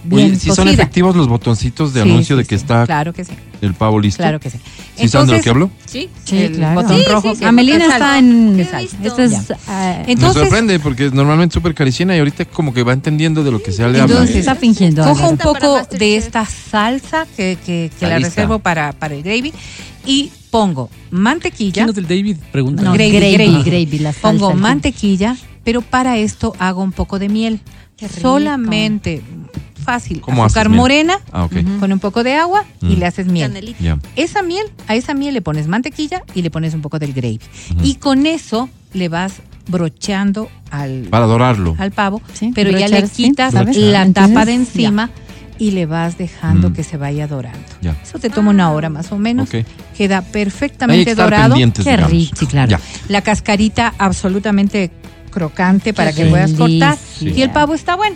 [0.10, 2.61] bien Oye, si son efectivos los botoncitos de Sí, anuncio sí, de que sí.
[2.64, 3.31] está Claro que sí,
[3.61, 4.22] el pavo listo.
[4.22, 4.57] claro que sí.
[4.95, 5.72] ¿Sí saben de lo que hablo?
[5.86, 6.10] Sí.
[6.26, 6.81] Sí, el claro.
[6.81, 7.30] botón Sí, rojo.
[7.31, 7.45] sí, sí.
[7.45, 8.60] Amelina Es está en.
[9.03, 9.34] Esto es.
[9.34, 13.44] Eh, Me Entonces, sorprende porque es normalmente súper cariciana y ahorita como que va entendiendo
[13.44, 14.14] de lo que se le habla.
[14.14, 15.03] Entonces, está fingiendo.
[15.03, 19.53] cojo un poco de esta salsa que, que- la reservo para, para el gravy
[20.06, 21.86] y pongo mantequilla.
[21.86, 22.38] ¿Quién es el David?
[22.52, 22.81] Pregunta.
[22.84, 23.69] No, gravy, gravy, gravy, gravy.
[23.86, 24.22] gravy, la salsa.
[24.27, 27.60] Pongo mantequilla, pero para esto hago un poco de miel.
[27.95, 28.22] Qué rico.
[28.22, 29.22] Solamente,
[29.80, 31.47] fácil, ¿Cómo azúcar haces morena Ah,
[31.80, 32.99] con un poco de agua y Mm.
[32.99, 33.76] le haces miel.
[34.15, 37.39] Esa miel, a esa miel le pones mantequilla y le pones un poco del gravy.
[37.84, 41.76] Y con eso le vas brocheando al, Para dorarlo.
[41.77, 44.57] al pavo, Sí, pero ya le sí, quitas la Entonces, tapa de ya.
[44.60, 45.10] encima
[45.60, 46.73] y le vas dejando Mm.
[46.73, 47.60] que se vaya dorando.
[47.81, 47.95] Ya.
[48.01, 49.49] Eso te toma una hora más o menos.
[49.97, 51.56] Queda perfectamente dorado.
[51.56, 52.72] Qué rico, sí, claro.
[52.72, 52.80] Ya.
[53.10, 54.91] La cascarita absolutamente
[55.30, 56.30] crocante para que Sí.
[56.30, 56.97] puedas cortar.
[57.19, 57.39] delicia.
[57.39, 58.15] Y el pavo está bueno.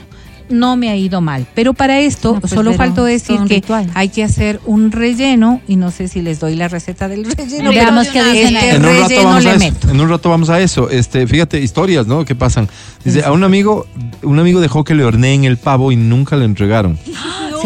[0.50, 1.46] No me ha ido mal.
[1.56, 3.90] Pero para esto No, pues, solo faltó decir que ritual.
[3.94, 7.70] hay que hacer un relleno y no sé si les doy la receta del relleno.
[7.72, 9.60] Veamos qué dicen este En un rato relleno vamos le a eso.
[9.66, 9.90] meto.
[9.90, 10.90] En un rato vamos a eso.
[10.90, 12.26] Este, fíjate, historias, ¿no?
[12.26, 12.68] ¿Qué pasan?
[13.04, 13.88] Dice, a un amigo,
[14.22, 16.98] un amigo dejó que le horneen el pavo y nunca le entregaron.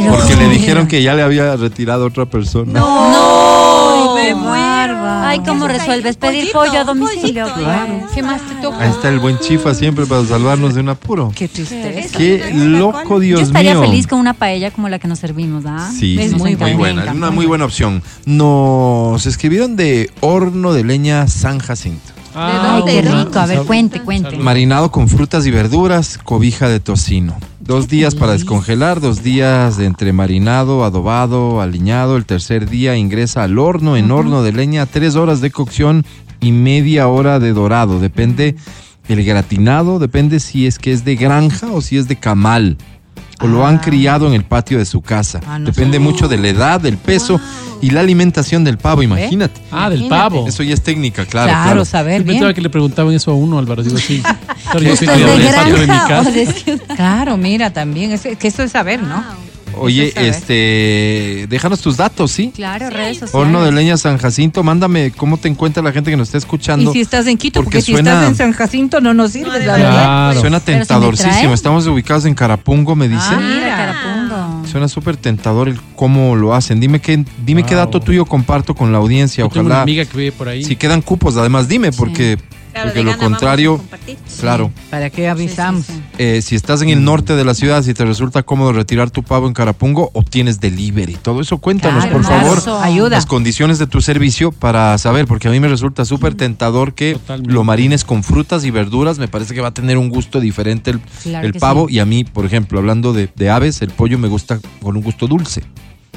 [0.09, 2.79] Porque le dijeron que ya le había retirado a otra persona.
[2.79, 4.66] No, me muero.
[5.27, 6.17] Ay, ¿cómo resuelves?
[6.17, 7.43] Pedir pollito, pollo a domicilio.
[7.45, 7.93] pollito, Claro.
[8.13, 8.79] ¿Qué más te toca?
[8.79, 11.31] Ahí está el buen chifa siempre para salvarnos de un apuro.
[11.35, 12.17] Qué tristeza.
[12.17, 13.81] Qué loco, Dios Yo estaría mío.
[13.83, 15.91] feliz con una paella como la que nos servimos, ¿ah?
[15.97, 18.01] Sí, Es sí, muy muy, buena, Es una muy buena opción.
[18.25, 22.13] Nos escribieron de horno de leña San Jacinto.
[22.35, 23.25] Ah, Ay, qué bueno.
[23.25, 23.39] rico.
[23.39, 24.37] A ver, cuente, cuente.
[24.37, 27.35] Marinado con frutas y verduras, cobija de tocino.
[27.68, 32.15] Dos días para descongelar, dos días de entre marinado, adobado, aliñado.
[32.15, 36.06] El tercer día ingresa al horno en horno de leña, tres horas de cocción
[36.39, 37.99] y media hora de dorado.
[37.99, 38.56] Depende
[39.10, 42.77] el gratinado, depende si es que es de granja o si es de camal.
[43.41, 45.41] O lo han criado en el patio de su casa.
[45.45, 47.39] Ah, no Depende mucho de la edad, del peso
[47.81, 49.61] y la alimentación del pavo, imagínate.
[49.72, 50.35] Ah, del Imagínate.
[50.35, 50.48] pavo.
[50.48, 51.49] Eso ya es técnica, claro.
[51.49, 51.85] Claro, claro.
[51.85, 52.56] saber Yo pensaba bien.
[52.56, 53.84] que le preguntaban eso a uno, Álvaro.
[53.84, 54.23] Digo, sí.
[54.76, 55.06] ¿Esto es de
[55.49, 56.31] granja o casa.
[56.31, 56.95] de ciudad?
[56.95, 59.23] Claro, mira, también, es, que eso es saber, ¿no?
[59.80, 62.52] Oye, es este, déjanos tus datos, ¿sí?
[62.56, 63.35] Claro, redes sociales.
[63.35, 66.89] Horno de leña San Jacinto, mándame cómo te encuentra la gente que nos está escuchando.
[66.89, 69.34] Y si estás en Quito, porque, Porque si suena- estás en San Jacinto no nos
[69.34, 69.91] sirves, la verdad.
[69.91, 70.39] Claro.
[70.39, 71.53] Suena si tentadorcísimo.
[71.53, 73.22] Estamos ubicados en Carapungo, me dice.
[73.30, 73.39] Ah.
[73.39, 74.68] Mira, Carapungo.
[74.68, 76.80] Suena súper tentador el cómo lo hacen.
[76.80, 77.85] Dime qué, dime qué Wow.
[77.85, 79.44] dato tuyo comparto con la audiencia.
[79.44, 79.84] Yo tengo una Ojalá.
[79.84, 80.64] amiga que vive por ahí.
[80.64, 82.38] Si quedan cupos, además dime, porque,
[82.72, 83.81] Claro, porque de lo contrario,
[84.39, 84.72] claro.
[84.89, 85.85] ¿Para qué avisamos?
[85.85, 88.72] Sí, sí, Eh, si estás en el norte de la ciudad, si te resulta cómodo
[88.73, 92.84] retirar tu pavo en Carapungo o tienes delivery, todo eso cuéntanos, Claro, por favor.
[92.84, 93.10] Ayuda.
[93.10, 97.14] Las condiciones de tu servicio para saber, porque a mí me resulta súper tentador que
[97.14, 97.52] Totalmente.
[97.53, 99.18] lo marines con frutas y verduras.
[99.18, 101.88] Me parece que va a tener un gusto diferente el, Claro el que pavo.
[101.88, 101.95] sí.
[101.95, 105.02] Y a mí, por ejemplo, hablando de, de aves, el pollo me gusta con un
[105.03, 105.64] gusto dulce.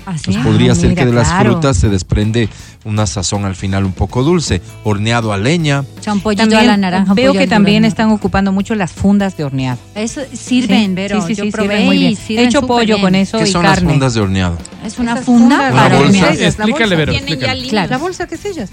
[0.06, 0.32] Así.
[0.32, 1.52] Pues podría Ah, ser mira, que de las claro.
[1.52, 2.48] frutas se desprende
[2.84, 4.60] una sazón al final un poco dulce.
[4.84, 5.84] Horneado a leña.
[6.02, 7.14] También a la naranja.
[7.14, 9.78] veo que también están ocupando mucho las fundas de horneado.
[9.94, 12.18] Eso sirven, Sí, pero sí, sí, yo sí, probé sirven muy bien.
[12.28, 13.00] He hecho pollo bien.
[13.00, 13.90] con eso ¿Qué y son las carne.
[13.90, 14.58] fundas de horneado?
[14.84, 16.32] Es una Esas funda para bolsa.
[16.32, 16.96] Explícale, bolsa.
[16.96, 17.88] Vero, explícale.
[17.88, 18.70] La bolsa que sellas.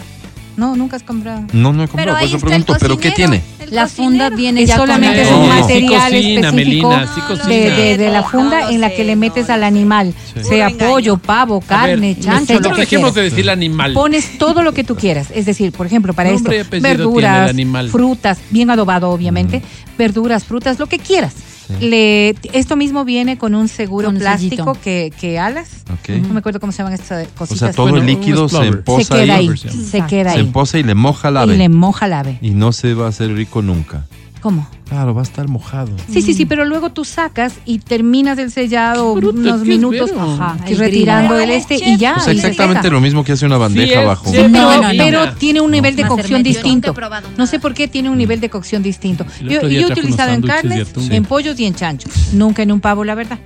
[0.57, 1.41] No, nunca has comprado.
[1.53, 3.41] No, no he Pero comprado, por eso pregunto, ¿pero qué tiene?
[3.69, 3.87] La cocinero.
[3.89, 7.21] funda viene Es ya solamente con es un No, sí material cocina, específico Melina, sí
[7.27, 7.47] cocina.
[7.49, 9.53] de, de- de la funda no en la sé, que le metes no.
[9.53, 10.43] al animal, Sí.
[10.45, 13.31] sea pollo, pavo, A ver, carne, chancho, lo que dejemos de quieras.
[13.35, 13.93] decir animal.
[13.93, 16.49] Pones todo lo que tú quieras, es decir, por ejemplo, para esto,
[16.81, 17.51] verduras,
[17.91, 19.61] frutas, bien adobado obviamente,
[19.97, 21.35] verduras, frutas, lo que quieras.
[21.81, 24.81] Le, esto mismo viene con un seguro Con plástico sellito.
[24.81, 25.83] que, que alas.
[25.91, 26.09] Ok.
[26.21, 27.59] No me acuerdo cómo se llaman estas O cositas.
[27.59, 28.71] sea, todo Bueno, el líquido se explorer.
[28.73, 31.43] se emposa queda ahí, ahí, se queda se ahí emposa y le moja la y
[31.43, 31.57] ave.
[31.57, 32.37] le moja la ave.
[32.41, 34.05] Y no se va a hacer rico nunca.
[34.47, 34.65] ¿Cómo?
[34.87, 35.91] Claro, va a estar mojado.
[36.09, 39.67] Sí, sí, sí, pero luego tú sacas y terminas el sellado Bruto, unos ¿qué es
[39.67, 42.13] minutos ajá, y retirando el este y ya.
[42.13, 44.25] O sea, se exactamente lo mismo que hace una bandeja Sí, es, bajo.
[44.29, 44.97] sí, Sí, pero, No, no, no.
[44.97, 46.95] pero tiene un nivel de cocción distinto.
[47.35, 49.25] No sé por qué tiene un nivel de cocción distinto.
[49.41, 52.31] Yo, yo he utilizado en carnes, en pollos y en chanchos.
[52.31, 53.39] Nunca en un pavo, la verdad.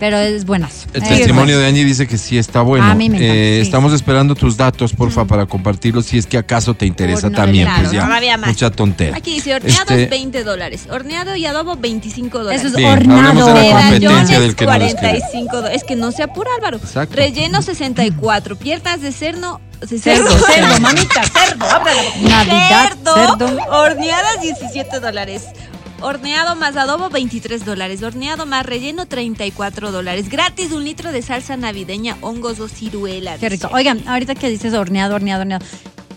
[0.00, 0.86] Pero es buenazo.
[0.92, 2.84] El Es testimonio de Angie dice que sí está bueno.
[2.84, 3.66] A mí me encanta, Eh, sí.
[3.66, 7.68] Estamos esperando tus datos, porfa, para compartirlos si es que acaso te interesa Horno también.
[7.78, 8.04] Pues ya,
[8.36, 8.48] más.
[8.48, 9.16] mucha tontera.
[9.16, 12.60] Aquí dice horneados Este- 20 dólares, horneado y adobo 25 dólares.
[12.60, 13.20] Eso es Bien, hornado.
[13.28, 15.08] hablemos de la competencia Medallones, del que no les quiere.
[15.20, 15.76] 45 dólares.
[15.82, 16.76] Es que no se apura, Álvaro.
[16.78, 17.16] Exacto.
[17.16, 18.56] Relleno 64.
[18.56, 19.60] Piernas de cerdo.
[19.80, 21.66] de Cerdo, cerdo, cerdo, mamita, cerdo.
[22.28, 23.58] Navidad, cerdo, cerdo.
[23.70, 25.42] horneadas 17 dólares.
[26.04, 28.02] Horneado más adobo 23 dólares.
[28.02, 30.28] Horneado más relleno 34 dólares.
[30.28, 33.40] Gratis un litro de salsa navideña, hongos o ciruelas.
[33.40, 33.68] Qué rico.
[33.72, 35.64] Oigan, ahorita que dices horneado, horneado, horneado.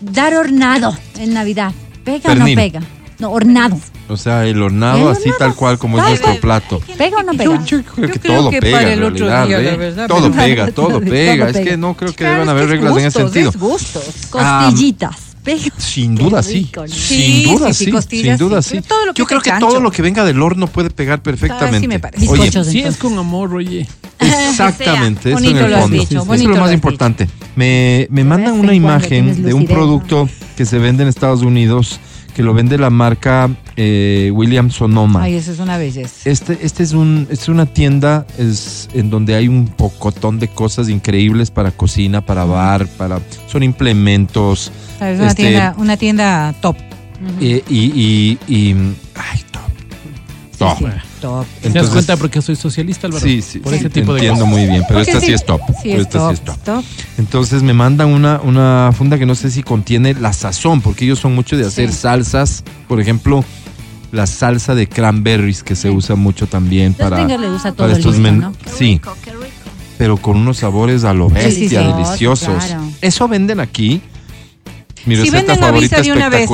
[0.02, 1.72] Dar hornado en Navidad.
[2.04, 2.42] ¿Pega Pernil.
[2.42, 2.80] o no pega?
[3.18, 3.80] No, hornado.
[4.10, 5.38] O sea, el hornado El así hornado.
[5.38, 6.80] tal cual como es nuestro plato.
[6.98, 7.64] ¿Pega o no Yo, pega?
[7.64, 9.76] yo creo que creo todo que pega para en el otro día, la ¿eh?
[9.76, 11.46] verdad, todo pega, todo Todo pega.
[11.48, 11.70] Es pega.
[11.70, 13.50] que no creo que Claro, deban haber reglas en ese sentido.
[13.50, 14.04] es gustos.
[14.30, 15.16] Costillitas.
[15.48, 15.74] Pega.
[15.78, 16.70] Sin duda sí.
[16.88, 17.84] Sin duda sí, sí.
[17.86, 18.80] sí, costillas, sin duda sí.
[18.82, 21.88] todo lo que Yo creo que todo lo que venga del horno puede pegar perfectamente.
[21.88, 22.28] me parece.
[22.28, 23.86] Oye, Sí es con amor, oye.
[24.18, 25.96] Exactamente, eso en el lo has fondo.
[25.96, 27.28] dicho, Eso es lo más importante.
[27.56, 31.98] Me, me mandan una imagen de un producto que se vende en Estados Unidos,
[32.34, 35.22] que lo vende la marca eh, William Sonoma.
[35.24, 36.28] Ay, eso es una belleza.
[36.30, 40.88] Este, este es un, es una tienda es en donde hay un pocotón de cosas
[40.88, 46.76] increíbles para cocina, para bar, para son implementos Es una, este- tienda, una tienda top.
[47.40, 48.74] eh, y, y, y-
[49.16, 49.62] ay, top.
[50.58, 50.78] Top.
[50.78, 50.84] Sí,
[51.20, 51.46] top.
[51.62, 53.24] ¿Te das cuenta porque soy socialista, Álvaro?
[53.24, 54.58] Sí, sí, Por sí, ese tipo de entiendo cosas.
[54.58, 55.60] muy bien, pero Porque esta sí, sí, es top.
[55.82, 56.58] Sí, es esta top, sí es top.
[56.64, 56.84] top.
[57.18, 61.18] Entonces me mandan una, una funda que no sé si contiene la sazón, porque ellos
[61.18, 61.98] son mucho de hacer Sí.
[62.00, 62.64] salsas.
[62.88, 63.44] Por ejemplo,
[64.12, 68.16] la salsa de cranberries que se usa mucho también Los para, le todo para estos
[68.16, 68.52] listo, men- ¿no?
[68.52, 69.44] Qué Sí, rico, qué rico.
[69.98, 71.76] pero con unos sabores a lo bestia, sí, sí.
[71.76, 72.64] deliciosos.
[72.64, 72.82] Claro.
[73.02, 74.00] Eso venden aquí.
[75.06, 75.96] Mi Si receta venden, favorita
[76.30, 76.48] vez.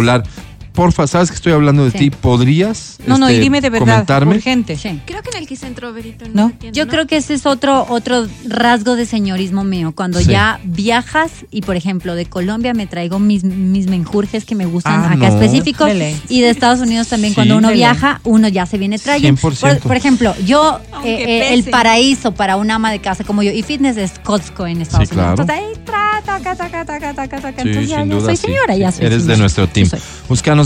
[0.75, 1.99] Porfa, sabes que estoy hablando de Sí.
[1.99, 2.11] ti.
[2.11, 4.35] ¿Podrías No, no, y este, dime de verdad, comentarme?
[4.35, 4.77] urgente.
[4.77, 5.01] Sí.
[5.07, 6.49] Creo que en el Quicentro, Berito, ¿No?
[6.49, 6.91] se tiene, Yo ¿no?
[6.91, 9.93] creo que ese es otro, otro rasgo de señorismo mío.
[9.95, 10.27] Cuando Sí.
[10.27, 14.95] ya viajas y, por ejemplo, de Colombia me traigo mis, mis menjurjes que me gustan
[15.05, 15.41] Ah, acá no.
[15.41, 15.91] específicos.
[16.29, 17.35] Y de Estados Unidos también, Sí.
[17.37, 19.41] cuando uno viaja, uno ya se viene trayendo.
[19.41, 19.81] 100%.
[19.83, 23.53] Por, por ejemplo, yo, eh, eh, el paraíso para una ama de casa como yo,
[23.53, 25.37] y fitness es Costco en Estados Sí, Unidos.
[25.37, 25.53] claro.
[25.53, 27.63] Entonces ahí, tra, taca, taca, taca, taca, taca.
[27.63, 28.47] Sí, Entonces ya, ya duda, soy sí.
[28.49, 29.87] señora, ya soy Eres de nuestro team.
[29.89, 30.01] Soy.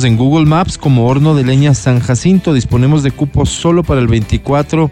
[0.05, 2.55] En Google Maps como Horno de Leña San Jacinto.
[2.55, 4.91] Disponemos de cupos solo para el 24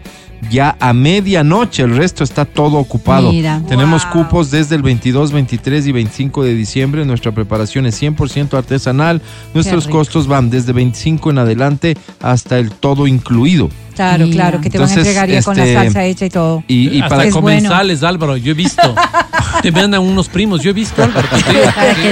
[0.49, 1.83] ya a medianoche.
[1.83, 3.31] El resto está todo ocupado.
[3.31, 3.61] Mira.
[3.67, 4.23] Tenemos Wow.
[4.23, 7.05] cupos desde el 22, 23 y 25 de diciembre.
[7.05, 9.21] Nuestra preparación es 100% artesanal.
[9.53, 13.69] Nuestros costos van desde 25 en adelante hasta el todo incluido.
[13.95, 14.35] Claro, Mira.
[14.35, 16.63] claro, que te van a Entonces, entregar ya con la este, salsa hecha y todo.
[16.67, 17.47] Y, y Hasta para es bueno.
[17.47, 18.93] comensales, Álvaro, yo he visto.
[19.63, 20.61] te mandan unos primos.
[20.61, 21.43] Yo he visto, Álvaro, sí,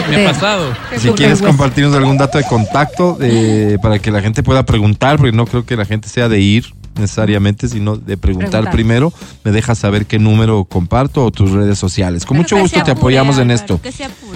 [0.10, 0.74] me ha pasado.
[0.98, 5.32] Si quieres compartirnos algún dato de contacto eh, para que la gente pueda preguntar, porque
[5.32, 6.66] no creo que la gente sea de ir
[6.98, 8.74] necesariamente, sino de preguntar, Preguntar.
[8.74, 9.14] primero,
[9.44, 12.26] me dejas saber qué número comparto o tus redes sociales.
[12.26, 13.80] Con Pero mucho gusto te apoyamos en esto.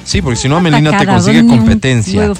[0.03, 2.31] Sí, porque si no, Melina te consigue competencia.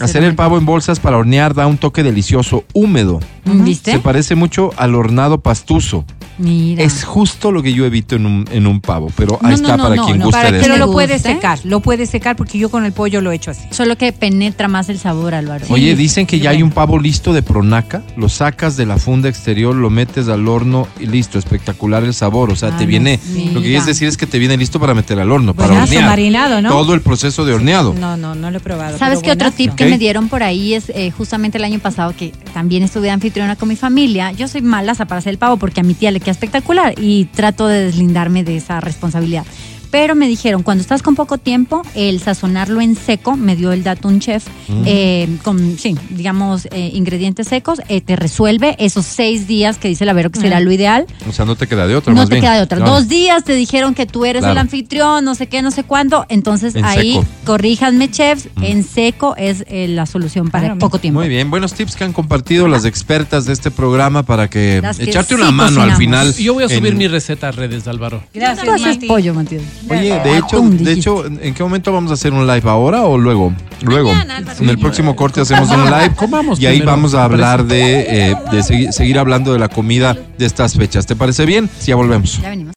[0.00, 3.20] Hacer el pavo en bolsas para hornear da un toque delicioso, húmedo.
[3.44, 3.92] ¿Viste?
[3.92, 6.04] Se parece mucho al hornado pastuso.
[6.40, 6.82] Mira.
[6.82, 9.68] Es justo lo que yo evito en un, en un pavo, pero ahí No, está
[9.68, 12.06] no, no, para no, quien no, guste para- de pero lo puede secar, lo puede
[12.06, 13.66] secar porque yo con el pollo lo he hecho así.
[13.70, 15.66] Solo que penetra más el sabor, Álvaro.
[15.68, 19.28] Oye, dicen que ya hay un pavo listo de pronaca, lo sacas de la funda
[19.28, 22.50] exterior, lo metes al horno y listo, espectacular el sabor.
[22.50, 23.52] O sea, Ah, te viene, mira.
[23.52, 25.92] lo que quieres decir es que te viene listo para meter al horno, para Buenazo,
[25.92, 26.08] hornear.
[26.10, 26.68] marinado, ¿no?
[26.70, 27.94] Todo el proceso de horneado.
[27.98, 28.96] No, no, no lo he probado.
[28.98, 32.14] ¿Sabes qué otro tip que me dieron por ahí es eh, justamente el año pasado
[32.16, 34.32] que también estuve anfitriona con mi familia?
[34.32, 37.26] Yo soy mala para hacer el pavo porque a mi tía le queda espectacular y
[37.26, 39.44] trato de deslindarme de esa responsabilidad.
[39.90, 43.82] Pero me dijeron, cuando estás con poco tiempo, el sazonarlo en seco, me dio el
[43.82, 44.82] dato un chef, Mm.
[44.86, 50.04] eh, con, sí, digamos, eh, ingredientes secos, eh, te resuelve esos seis días que dice
[50.04, 51.06] la Vero que será lo ideal.
[51.28, 52.42] O sea, no te queda de otra, No más te bien.
[52.44, 52.78] queda de otra.
[52.78, 52.92] Claro.
[52.92, 54.52] Dos días te dijeron que tú eres Claro.
[54.52, 56.24] el anfitrión, no sé qué, no sé cuándo.
[56.28, 57.26] Entonces En ahí, seco.
[57.44, 61.20] corríjanme, chefs, en seco es eh, la solución para Claro, poco tiempo.
[61.20, 65.34] Muy bien, buenos tips que han compartido las expertas de este programa para que echarte
[65.34, 66.32] sí una mano al final.
[66.34, 68.22] Yo voy a subir en- mi receta a redes, Álvaro.
[68.32, 69.06] Gracias, Mati.
[69.08, 69.62] pollo, Matías.
[69.88, 73.16] Oye, de hecho, de hecho, ¿en qué momento vamos a hacer un live ahora o
[73.18, 73.52] luego?
[73.82, 74.12] Luego.
[74.60, 78.00] En el próximo corte hacemos un live Comamos y ahí primero, vamos a hablar de,
[78.30, 81.06] eh, de segui- seguir hablando de la comida de estas fechas.
[81.06, 81.68] ¿Te parece bien?
[81.78, 82.40] Sí, ya volvemos.
[82.42, 82.74] Ya venimos.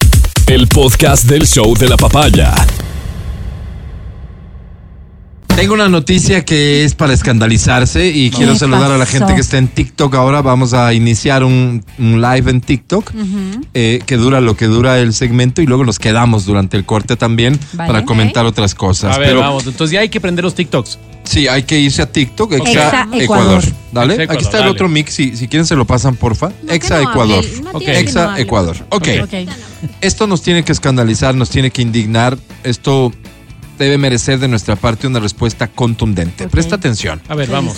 [0.47, 2.53] El podcast del show de la papaya.
[5.55, 9.39] Tengo una noticia que es para escandalizarse y quiero ¿Qué saludar a la gente que
[9.41, 10.41] está en TikTok ahora.
[10.41, 13.11] Vamos a iniciar un, un live en TikTok
[13.73, 17.15] eh, que dura lo que dura el segmento y luego nos quedamos durante el corte
[17.15, 17.87] también Vale.
[17.87, 19.15] para comentar otras cosas.
[19.15, 19.65] A ver, Pero vamos.
[19.65, 20.97] Entonces ya hay que prender los TikToks.
[21.23, 23.21] sí, hay que irse a TikTok, Exa, Exa Ecuador.
[23.21, 23.63] Ecuador.
[23.93, 25.13] Dale, Exa Ecuador, aquí está el otro mix.
[25.13, 26.51] Si, si quieren se lo pasan, porfa.
[26.63, 27.45] No, Exa no Ecuador.
[27.81, 28.39] Exa.
[28.39, 28.75] Ecuador.
[28.89, 29.07] Ok.
[30.01, 32.37] Esto nos tiene que escandalizar, nos tiene que indignar.
[32.63, 33.13] Esto
[33.77, 36.47] debe merecer de nuestra parte una respuesta contundente.
[36.47, 37.21] Presta atención.
[37.27, 37.77] A ver, ¿Qué vamos.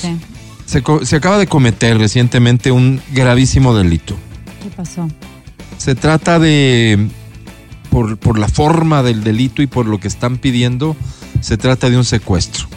[0.66, 4.16] Se, acaba de cometer recientemente un gravísimo delito.
[4.64, 5.08] ¿Qué pasó?
[5.78, 7.08] Se trata de,
[7.90, 10.96] por, por la forma del delito y por lo que están pidiendo,
[11.42, 12.68] se trata de un secuestro.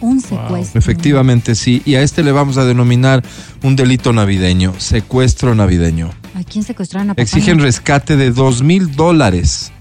[0.00, 0.78] Un secuestro.
[0.78, 1.82] Efectivamente, sí.
[1.84, 3.22] Y a este le vamos a denominar
[3.62, 6.10] un delito navideño, secuestro navideño.
[6.34, 7.22] ¿A quién secuestraron a papá?
[7.22, 9.72] Exigen rescate de dos mil dólares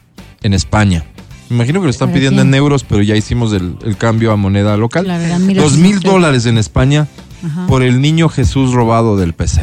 [0.43, 1.05] en España.
[1.51, 2.53] Me imagino que lo están ¿Para pidiendo quién?
[2.53, 5.05] en euros, pero ya hicimos el, el cambio a moneda local.
[5.05, 7.07] La verdad, mira, Dos mil dólares en España
[7.45, 7.67] Ajá.
[7.67, 9.61] por el niño Jesús robado del PC.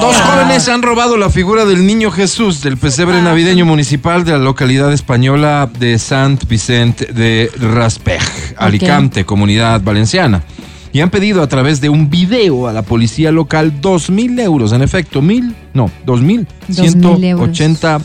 [0.00, 4.38] Dos jóvenes han robado la figura del niño Jesús del pesebre navideño municipal de la
[4.38, 10.44] localidad española de Sant Vicente de Raspej, Alicante, comunidad valenciana.
[10.92, 14.72] Y han pedido a través de un video a la policía local dos mil euros,
[14.72, 18.00] en efecto, mil, no, dos mil ciento ochenta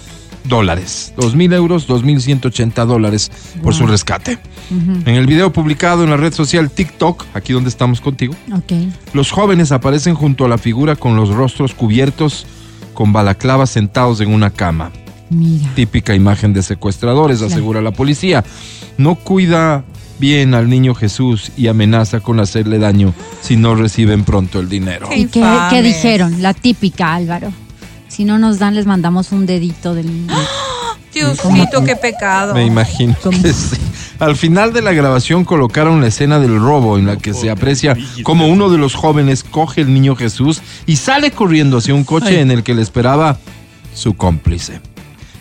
[0.48, 1.14] dólares.
[1.18, 3.32] Dos mil euros, dos mil ciento ochenta dólares
[3.64, 4.38] por su rescate.
[4.70, 8.34] En el video publicado en la red social TikTok, aquí donde estamos contigo,
[9.14, 12.46] los jóvenes aparecen junto a la figura con los rostros cubiertos
[12.94, 14.92] con balaclavas sentados en una cama.
[15.30, 15.70] Mira.
[15.76, 17.54] Típica imagen de secuestradores, Claro.
[17.54, 18.44] asegura la policía.
[18.98, 19.84] No cuida
[20.20, 25.10] bien al niño Jesús y amenaza con hacerle daño si no reciben pronto el dinero.
[25.14, 26.42] ¿Y qué dijeron?
[26.42, 27.52] La típica, Álvaro.
[28.08, 30.34] Si no nos dan, les mandamos un dedito del niño.
[31.14, 32.54] Diosito, qué pecado.
[32.54, 33.78] Me imagino que sí.
[34.20, 37.98] Al final de la grabación colocaron la escena del robo en la que se aprecia
[38.24, 42.30] como uno de los jóvenes coge el niño Jesús y sale corriendo hacia un coche
[42.30, 42.38] Ay.
[42.38, 43.38] en el que le esperaba
[43.94, 44.80] su cómplice.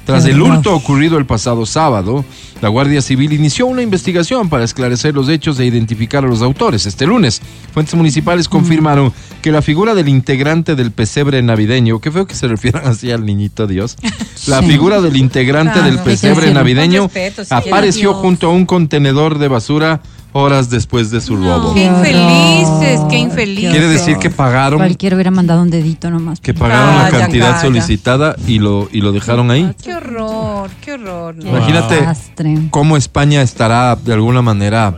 [0.04, 2.26] Tras el hurto ocurrido el pasado sábado,
[2.60, 6.84] la Guardia Civil inició una investigación para esclarecer los hechos e identificar a los autores.
[6.84, 7.40] Este lunes,
[7.72, 12.48] fuentes municipales confirmaron que la figura del integrante del pesebre navideño, que feo que se
[12.48, 13.96] refieran así al niñito Dios,
[14.46, 14.66] la Sí.
[14.66, 15.86] figura del integrante Claro.
[15.88, 20.02] del pesebre navideño respeto, apareció junto a un contenedor de basura
[20.36, 21.72] horas después de su robo.
[21.74, 23.70] Qué infelices, qué infelices.
[23.70, 26.40] Quiere decir que pagaron Cualquiera hubiera mandado un dedito nomás.
[26.40, 27.60] que pagaron la Calla, cantidad calla.
[27.62, 29.70] solicitada y lo y lo dejaron ahí.
[29.82, 31.36] Qué horror, qué horror.
[31.38, 32.58] Qué Imagínate desastre.
[32.70, 34.96] cómo España estará de alguna manera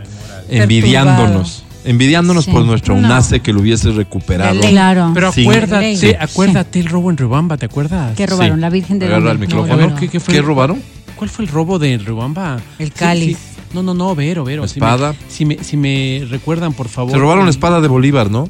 [0.49, 2.51] envidiándonos, envidiándonos Sí.
[2.51, 3.07] por nuestro No.
[3.07, 4.59] UNACE que lo hubiese recuperado.
[4.61, 5.11] Claro.
[5.15, 5.43] Pero Sí.
[5.43, 6.13] acuérdate, Sí.
[6.19, 8.17] acuérdate el robo en Riobamba, ¿te acuerdas?
[8.17, 8.57] ¿Qué robaron?
[8.57, 8.61] Sí.
[8.63, 9.89] La Virgen de Agarra el micrófono.
[9.89, 9.95] no.
[9.97, 10.35] ¿qué, qué fue?
[10.35, 10.81] ¿Qué robaron?
[11.15, 12.59] ¿Cuál fue el robo de Riobamba?
[12.79, 13.39] El Sí, cáliz.
[13.77, 14.67] No, no, no, Vero, Vero.
[14.67, 15.15] Si me- Espada.
[15.29, 17.13] Si me, si me, recuerdan, por favor.
[17.13, 18.49] Se robaron la espada de Bolívar, ¿no?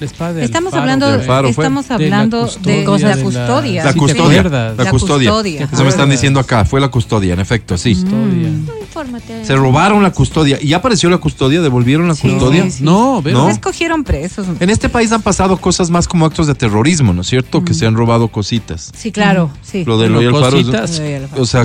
[0.00, 3.22] La espada del Estamos faro, hablando, estamos De la hablando de, custodia, de de la-
[3.22, 3.84] custodia.
[3.84, 4.42] La Sí, ¿te custodia.
[4.42, 5.30] La La custodia.
[5.30, 5.68] custodia.
[5.72, 6.64] Eso me están diciendo acá.
[6.64, 7.94] Fue la custodia, en efecto, sí.
[7.94, 8.48] Custodia.
[8.80, 9.44] Infórmate.
[9.44, 10.58] Se robaron la custodia.
[10.60, 11.60] ¿Y ya apareció la custodia?
[11.62, 12.64] ¿Devolvieron la Sí, custodia?
[12.64, 12.82] sí, sí.
[12.84, 13.48] No, pero No.
[13.48, 14.46] Les cogieron presos.
[14.58, 17.62] En este país han pasado cosas más como actos de terrorismo, ¿no es cierto?
[17.64, 18.90] Que se han robado cositas.
[18.96, 19.84] Sí, claro, sí.
[19.84, 20.56] Lo de Bueno, Loyal Faro.
[20.58, 20.98] es- cositas.
[20.98, 21.42] Loyal Faro.
[21.42, 21.64] O sea,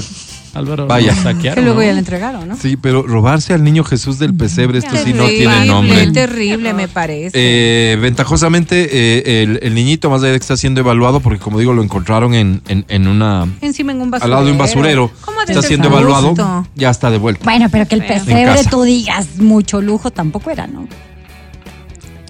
[0.53, 1.13] Álvaro Vaya.
[1.15, 1.85] lo saquearon, Que luego ¿no?
[1.85, 2.55] ya le entregaron, ¿no?
[2.57, 6.07] sí, pero robarse al niño Jesús del pesebre, esto sí no tiene nombre.
[6.11, 7.31] Terrible, me parece.
[7.33, 11.59] Eh, ventajosamente, eh, el, el niñito más allá de que está siendo evaluado, porque como
[11.59, 13.47] digo, lo encontraron en, en, en una...
[13.61, 14.25] Encima en un basurero.
[14.25, 15.11] Al lado de un basurero.
[15.21, 17.43] ¿Cómo Está siendo evaluado, ya está de vuelta.
[17.43, 20.87] Bueno, pero que el pesebre tú digas mucho lujo tampoco era, ¿no?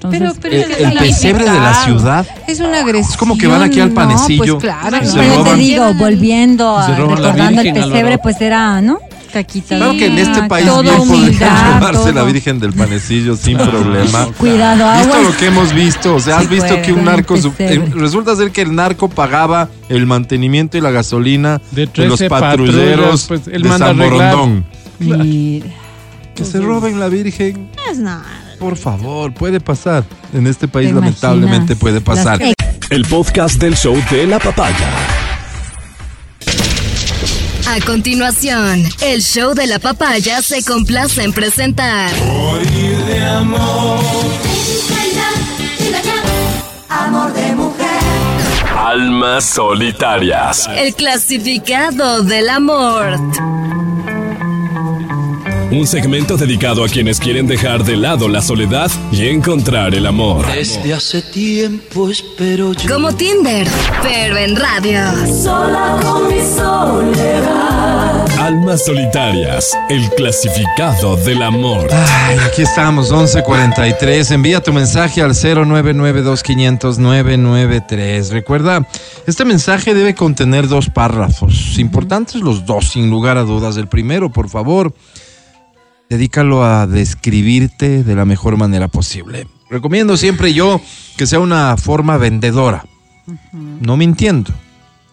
[0.02, 2.26] Entonces, Pero, pero El, es el pesebre de la ciudad.
[2.48, 3.12] Es una agresión.
[3.12, 4.98] Es como que van aquí al no, panecillo, pues claro.
[5.14, 8.20] Pero roban- te digo, volviendo a Se roban la recordando Virgen, el pesebre, Álvaro.
[8.24, 9.00] pues era, ¿no?
[9.34, 9.76] Caquita.
[9.78, 12.26] Claro que en este país todo bien podría humildad, robarse la todo.
[12.34, 14.28] Virgen del Panecillo sin problema.
[14.38, 15.24] Cuidado, ¿Visto aguas.
[15.32, 16.16] lo que hemos visto?
[16.16, 17.36] O sea, Sí has visto puede, que un narco...
[17.60, 22.18] eh, resulta ser que el narco pagaba el mantenimiento y la gasolina De de, los
[22.18, 23.98] 13 patrulleros pues, él de manda San.
[23.98, 24.66] Morondón.
[24.98, 25.66] Mira.
[26.34, 28.24] Que se roben la Virgen, Es nada.
[28.60, 30.04] Por favor, puede pasar.
[30.34, 31.80] En este país ¿Te lamentablemente imaginas?
[31.80, 32.40] puede pasar.
[32.40, 32.54] Las-
[32.90, 34.90] El podcast del show de la papaya.
[37.68, 42.10] A continuación, el show de la papaya se complace en presentar.
[48.76, 50.68] Almas solitarias.
[50.76, 53.18] El clasificado del amor.
[55.72, 60.44] Un segmento dedicado a quienes quieren dejar de lado la soledad y encontrar el amor.
[60.52, 62.90] Desde hace tiempo espero yo.
[62.90, 63.68] Como Tinder,
[64.02, 65.00] pero en radio.
[68.40, 69.78] Almas solitarias.
[69.90, 71.88] El clasificado del amor.
[71.94, 74.32] Ay, aquí estamos, 11.43.
[74.32, 78.32] Envía tu mensaje al 0992500993.
[78.32, 78.88] Recuerda,
[79.28, 81.78] este mensaje debe contener dos párrafos.
[81.78, 83.78] Importantes los dos, sin lugar a dudas.
[83.78, 84.92] El primero, por favor,
[86.10, 89.48] dedícalo a describirte de la mejor manera posible.
[89.70, 90.82] Recomiendo siempre yo
[91.16, 92.86] que sea una forma vendedora.
[93.80, 94.52] No mintiendo.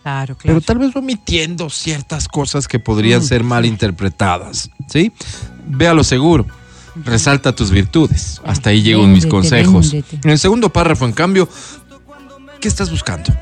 [0.02, 0.60] Claro, Pero claro.
[0.62, 5.12] tal vez omitiendo ciertas cosas que podrían ser mal interpretadas, ¿sí?
[5.66, 6.46] Véalo seguro.
[7.04, 8.40] Resalta tus virtudes.
[8.44, 9.92] Hasta ahí llegan mis consejos.
[9.92, 10.20] véndete.
[10.24, 11.46] En el segundo párrafo, en cambio,
[12.60, 13.34] ¿qué estás buscando?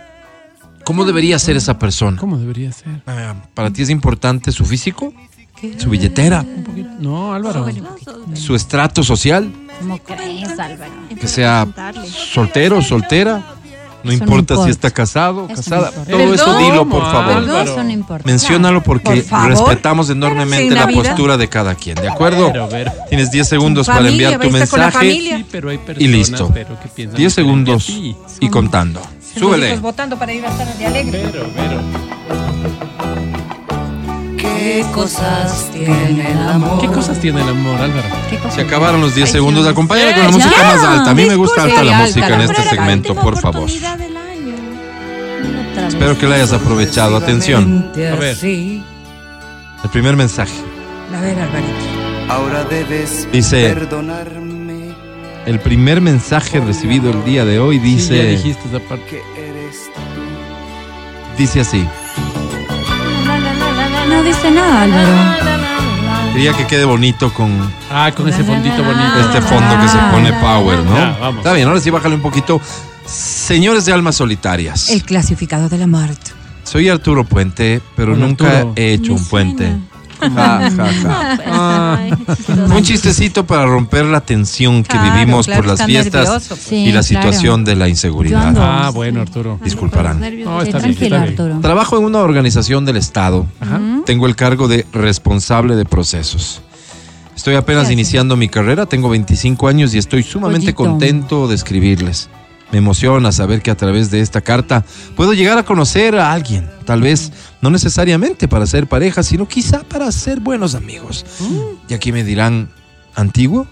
[0.85, 2.18] ¿Cómo debería ser esa persona?
[2.18, 3.02] ¿Cómo debería ser?
[3.06, 5.14] Ah, ¿Para ti es importante su físico?
[5.78, 6.45] ¿Su billetera?
[6.99, 7.66] No, Álvaro.
[8.35, 9.51] ¿Su estrato social?
[9.81, 10.93] ¿Cómo crees, Álvaro?
[11.19, 11.66] Que sea
[12.32, 13.43] soltero, soltera.
[14.05, 15.91] No importa, si está casado, Eso casada.
[15.97, 16.05] no.
[16.05, 17.36] Todo eso dilo, por favor.
[17.39, 17.47] Álvaro.
[17.47, 18.27] No, eso no importa.
[18.28, 19.49] Menciónalo porque Por favor.
[19.49, 22.53] respetamos enormemente la postura de cada quien, ¿de acuerdo?
[22.53, 22.93] Pero, pero.
[23.09, 25.39] Tienes 10 segundos Familia, para enviar tu mensaje familia.
[25.39, 26.51] Sí, pero hay personas, y listo.
[26.53, 27.89] pero que piensan 10 diferente a segundos
[28.41, 29.01] y contando.
[29.39, 29.69] Súbele.
[29.70, 31.23] hijos votando para ir a estar de alegre.
[34.65, 36.81] ¿Qué cosas tiene el amor?
[36.81, 38.09] ¿Qué cosas tiene el amor, Álvaro?
[38.51, 39.66] Se acabaron los 10 segundos.
[39.66, 41.11] Acompáñame con la Ya, música más alta.
[41.11, 43.69] A mí me gusta alta la música en este segmento, por favor.
[45.86, 47.16] Espero que la hayas aprovechado.
[47.16, 47.91] Atención.
[47.95, 48.39] A ver.
[48.43, 48.82] El
[49.93, 50.55] primer mensaje.
[51.15, 52.32] A ver, Alvarito.
[52.32, 54.95] Ahora debes Dice- perdonarme
[55.45, 59.05] El primer mensaje recibido el día de hoy Sí, ya dice, dijiste esa parte.
[59.11, 60.01] que eres tú.
[61.36, 61.86] dice así.
[64.15, 66.32] No dice nada, Álvaro.
[66.32, 67.51] Quería que quede bonito con
[67.91, 69.20] Ah, con ese fondito bonito.
[69.20, 70.97] este fondo que se pone power, ¿no?
[70.97, 71.39] Ya, vamos.
[71.39, 72.61] Está bien, ahora sí bájale un poquito.
[73.07, 74.89] Señores de almas solitarias.
[74.91, 76.31] El clasificado de la muerte.
[76.62, 78.73] Soy Arturo Puente, pero Hola, nunca Arturo.
[78.77, 79.65] he hecho Me un puente.
[79.66, 79.81] suena.
[80.30, 81.38] Ja, ja, ja.
[81.46, 82.12] Ah, Ay,
[82.76, 86.56] un chistecito para romper la tensión que Claro, vivimos claro, por las fiestas nervioso.
[86.56, 87.02] Sí, y la claro.
[87.05, 88.48] situación de la inseguridad.
[88.55, 89.59] ando- Ah, bueno, Arturo.
[89.62, 90.20] Disculparán.
[90.20, 91.14] No, está bien, está bien.
[91.14, 91.59] Arturo.
[91.60, 93.46] Trabajo en una organización del Estado.
[93.60, 93.80] Ajá.
[94.06, 96.60] Tengo el cargo de responsable de procesos.
[97.36, 100.90] Estoy apenas iniciando mi carrera, tengo 25 años y estoy sumamente Pollito.
[100.92, 102.28] contento de escribirles.
[102.72, 104.84] Me emociona saber que a través de esta carta
[105.16, 107.32] puedo llegar a conocer a alguien, tal vez
[107.65, 111.24] no necesariamente para ser pareja, sino quizá para ser buenos amigos.
[111.89, 112.69] Y aquí me dirán,
[113.15, 113.66] ¿antiguo?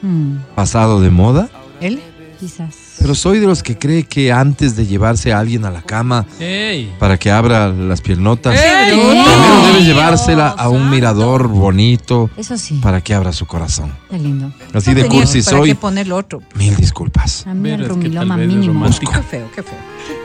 [0.00, 1.50] Mm, ¿Pasado de moda?
[1.82, 2.00] ¿Él?
[2.40, 2.74] quizás.
[2.98, 6.24] Pero soy de los que cree que antes de llevarse a alguien a la cama
[6.38, 6.90] ¡Ey!
[6.98, 8.92] para que abra las piernotas, ¡Ey!
[8.98, 10.90] primero debe llevársela a un santo.
[10.94, 13.92] mirador bonito Eso sí, para que abra su corazón.
[14.08, 14.50] qué lindo.
[14.72, 15.68] Así de cursi ¿Para soy.
[15.68, 16.40] qué poner otro?
[16.54, 17.46] Mil disculpas.
[17.46, 18.72] A mí Pero el es que rumiloma tal vez es mínimo.
[18.72, 19.12] romántico.
[19.12, 19.78] Qué feo, qué feo.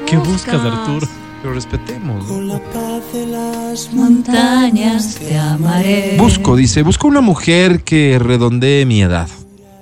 [0.06, 1.06] ¿Qué buscas, Arturo?
[1.46, 2.26] Pero respetemos.
[2.26, 6.16] Con la paz de las Montañas te amaré.
[6.18, 9.30] Busco, dice, busco una mujer que redondee mi edad.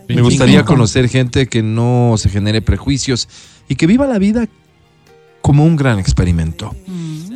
[0.09, 0.65] Me gustaría 25.
[0.65, 3.29] conocer gente que no se genere prejuicios
[3.69, 4.49] y que viva la vida
[5.41, 6.75] como un gran experimento.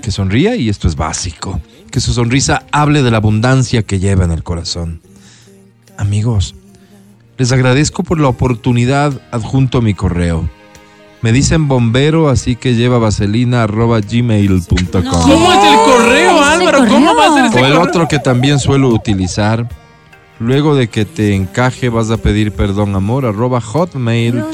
[0.01, 4.25] Que sonría, y esto es básico, que su sonrisa hable de la abundancia que lleva
[4.25, 4.99] en el corazón.
[5.97, 6.53] Amigos,
[7.37, 10.49] les agradezco por la oportunidad adjunto a mi correo.
[11.21, 15.03] Me dicen bombero, así que lleva vaselina arroba gmail.com.
[15.03, 16.85] ¿Cómo es el correo, Álvaro?
[16.87, 17.81] ¿Cómo va a ser ese O el correo?
[17.89, 19.67] otro que también suelo utilizar.
[20.39, 24.51] Luego de que te encaje vas a pedir perdón amor arroba hotmail.com.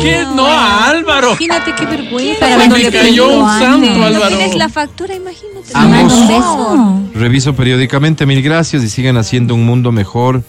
[0.00, 0.24] ¿Qué?
[0.34, 1.28] No, Álvaro.
[1.38, 2.40] Imagínate qué vergüenza.
[2.40, 4.28] Para cuando le qué cayó un santo, No Álvaro.
[4.36, 5.68] tienes la factura, imagínate.
[5.74, 6.12] Ambos.
[6.14, 7.00] un beso.
[7.14, 10.42] Reviso periódicamente, mil gracias y sigan haciendo un mundo mejor.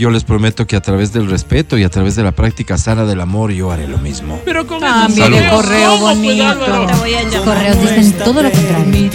[0.00, 3.04] Yo les prometo que a través del respeto y a través de la práctica sana
[3.04, 4.40] del amor yo haré lo mismo.
[4.46, 6.54] Pero con Ah, saludos, correo ¿cómo, pues, bonito.
[6.86, 7.44] Te voy a Los llamar.
[7.44, 9.10] correos dicen todo lo contrario.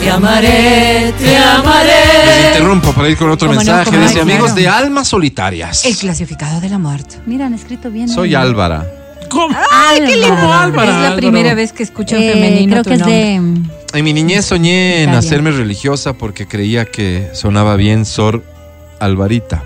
[0.00, 1.92] Te amaré, te Les amaré.
[2.48, 3.90] interrumpo para ir con otro mensaje.
[3.94, 4.54] no, Dice amigos claro.
[4.54, 5.84] de almas solitarias.
[5.84, 7.16] El clasificado de la muerte.
[7.26, 8.08] Mira, han escrito bien.
[8.08, 8.42] Soy ahí.
[8.46, 8.86] Álvara.
[9.28, 9.54] ¿Cómo?
[9.70, 10.82] Ay, qué lindo, Álvaro.
[10.82, 11.16] es la Álvaro.
[11.16, 13.18] primera vez que escucho Eh, femenino creo tu que es nombre.
[13.18, 13.98] de.
[13.98, 15.18] En mi niñez soñé en Italia.
[15.18, 18.42] hacerme religiosa porque creía que sonaba bien Sor
[19.04, 19.62] Alvarita.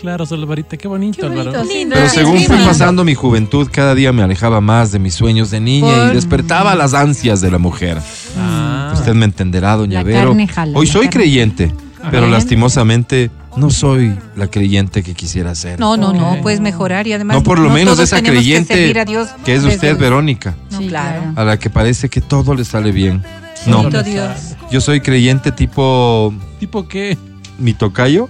[0.00, 1.64] Claro, Solvarita, qué bonito, Qué bonito, Álvaro.
[1.68, 2.62] sí, Pero según fui sí.
[2.64, 6.14] pasando mi juventud, cada día me alejaba más de mis sueños de niña Por- y
[6.16, 7.98] despertaba las ansias de la mujer.
[8.36, 8.90] Ah.
[8.94, 10.28] Usted me entenderá, doña La Vero.
[10.30, 11.20] carne jala, Hoy la soy carne.
[11.20, 11.72] creyente,
[12.10, 15.78] pero lastimosamente no soy la creyente que quisiera ser.
[15.78, 17.36] No, no, no, puedes mejorar y además.
[17.36, 20.78] No, por lo menos esa que creyente a Dios que es usted, el- Verónica, No,
[20.78, 21.32] Sí, claro.
[21.36, 23.22] a la que parece que todo le sale bien.
[23.66, 24.30] No, Dios.
[24.72, 27.16] yo soy creyente tipo ¿Tipo qué?
[27.58, 28.28] mi tocayo.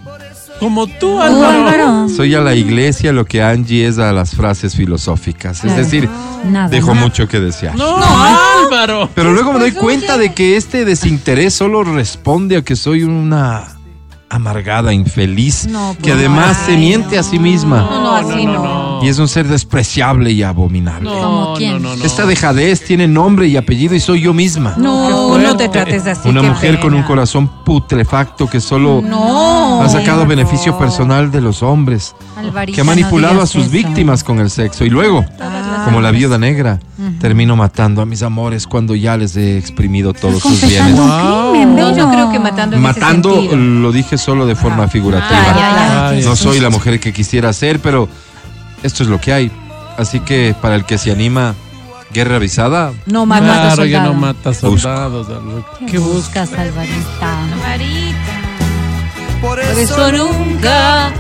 [0.63, 1.67] Como tú, Álvaro.
[1.69, 2.09] Álvaro.
[2.09, 5.65] Soy a la iglesia lo que Angie es a las frases filosóficas.
[5.65, 6.09] Es decir,
[6.49, 6.69] Nada.
[6.69, 7.05] dejo nada.
[7.05, 7.75] mucho que desear.
[7.75, 9.11] No, Álvaro.
[9.13, 13.77] Pero luego me doy cuenta de que este desinterés solo responde a que soy una
[14.33, 17.79] amargada, infeliz, No, que pues, además se miente a sí misma.
[17.83, 19.01] No, no, así no.
[19.03, 21.11] Y es un ser despreciable y abominable.
[21.11, 22.05] No, no, no, no.
[22.05, 24.75] Esta dejadez tiene nombre y apellido y soy yo misma.
[24.79, 26.29] No, no te trates así.
[26.29, 29.83] Una mujer con un corazón putrefacto que solo No.
[29.83, 33.73] ha sacado beneficio personal de los hombres, Alvarita, que ha manipulado no a sus eso.
[33.73, 35.83] víctimas con el sexo y luego, Ah.
[35.85, 36.79] como la viuda negra,
[37.21, 40.99] termino matando a mis amores cuando ya les he exprimido todos sus bienes.
[40.99, 45.29] un crimen, No, yo creo que matando en Matando lo dije solo de forma figurativa.
[45.55, 46.09] Ah.
[46.11, 48.09] Ay, No soy la mujer que quisiera ser, pero
[48.83, 49.51] esto es lo que hay.
[49.99, 51.55] Así que para el que se anima,
[52.13, 55.29] guerra avisada, No matas a no mata soldados.
[55.29, 55.67] Álvaro.
[55.91, 57.47] ¿Qué buscas, Alvarita?
[59.41, 61.13] Por Por eso nunca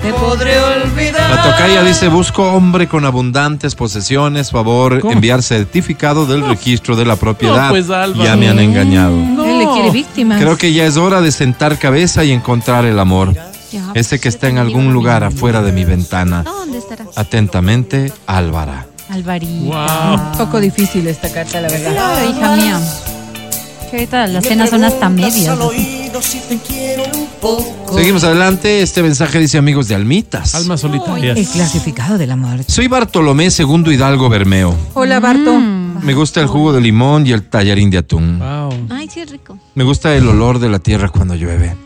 [0.00, 1.30] te podré olvidar.
[1.30, 5.12] La tocaya dice, busco hombre con abundantes posesiones, favor, ¿Cómo?
[5.12, 7.64] enviar certificado del registro de la propiedad.
[7.64, 9.16] No, pues, ya me han engañado.
[9.16, 9.44] No.
[9.44, 10.40] Él le quiere víctimas.
[10.40, 13.34] Creo que ya es hora de sentar cabeza y encontrar el amor.
[13.94, 16.42] Ese que está en algún lugar afuera de mi ventana.
[16.42, 17.04] ¿Dónde estará?
[17.16, 18.86] Atentamente, Álvara.
[19.10, 19.64] Alvarita.
[19.64, 20.14] Wow.
[20.14, 21.92] Un poco difícil esta carta, la verdad.
[21.92, 22.80] Claro, hija mía.
[23.90, 25.58] Que ahorita las cenas son hasta medias.
[27.94, 28.82] Seguimos adelante.
[28.82, 30.54] Este mensaje dice amigos de Almitas.
[30.54, 31.36] Almas solitarias.
[31.36, 32.70] El clasificado de la muerte.
[32.70, 34.74] Soy Bartolomé Segundo Hidalgo Bermeo.
[34.94, 35.58] Hola, Barto.
[35.58, 38.38] Me gusta el jugo de limón y el tallarín de atún.
[38.38, 38.86] Wow.
[38.90, 39.58] Ay, sí, es rico.
[39.74, 41.76] Me gusta el olor de la tierra cuando llueve.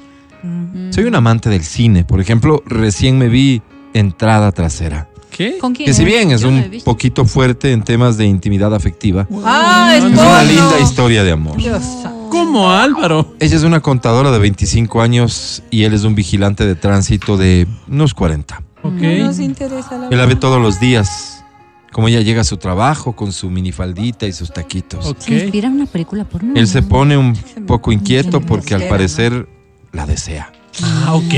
[0.91, 2.05] Soy un amante del cine.
[2.05, 3.63] Por ejemplo, recién me vi
[3.95, 5.09] Entrada Trasera.
[5.35, 5.59] ¿Qué?
[5.59, 5.87] ¿Con quién?
[5.87, 10.43] Que si bien es un poquito fuerte en temas de intimidad afectiva, Ah, es una
[10.45, 11.57] linda historia de amor.
[11.57, 11.83] Dios.
[12.31, 13.35] ¿Cómo, Álvaro?
[13.41, 17.67] Ella es una contadora de 25 años y él es un vigilante de tránsito de
[17.89, 18.63] unos 40.
[18.83, 18.93] Ok.
[18.93, 21.45] No nos interesa la Él la ve todos los días,
[21.93, 25.07] como ella llega a su trabajo con su minifaldita y sus taquitos.
[25.07, 25.21] Ok.
[25.21, 26.53] Se inspira una película porno.
[26.57, 27.35] Él se pone un
[27.67, 29.47] poco inquieto porque al parecer
[29.93, 30.53] la desea.
[30.83, 31.35] Ah, ok.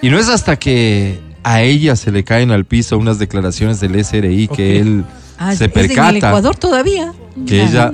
[0.00, 4.02] Y no es hasta que a ella se le caen al piso unas declaraciones del
[4.04, 4.86] SRI que Ok.
[4.86, 5.04] él
[5.38, 7.12] Ah, se es en el percata Ecuador todavía.
[7.46, 7.92] que ella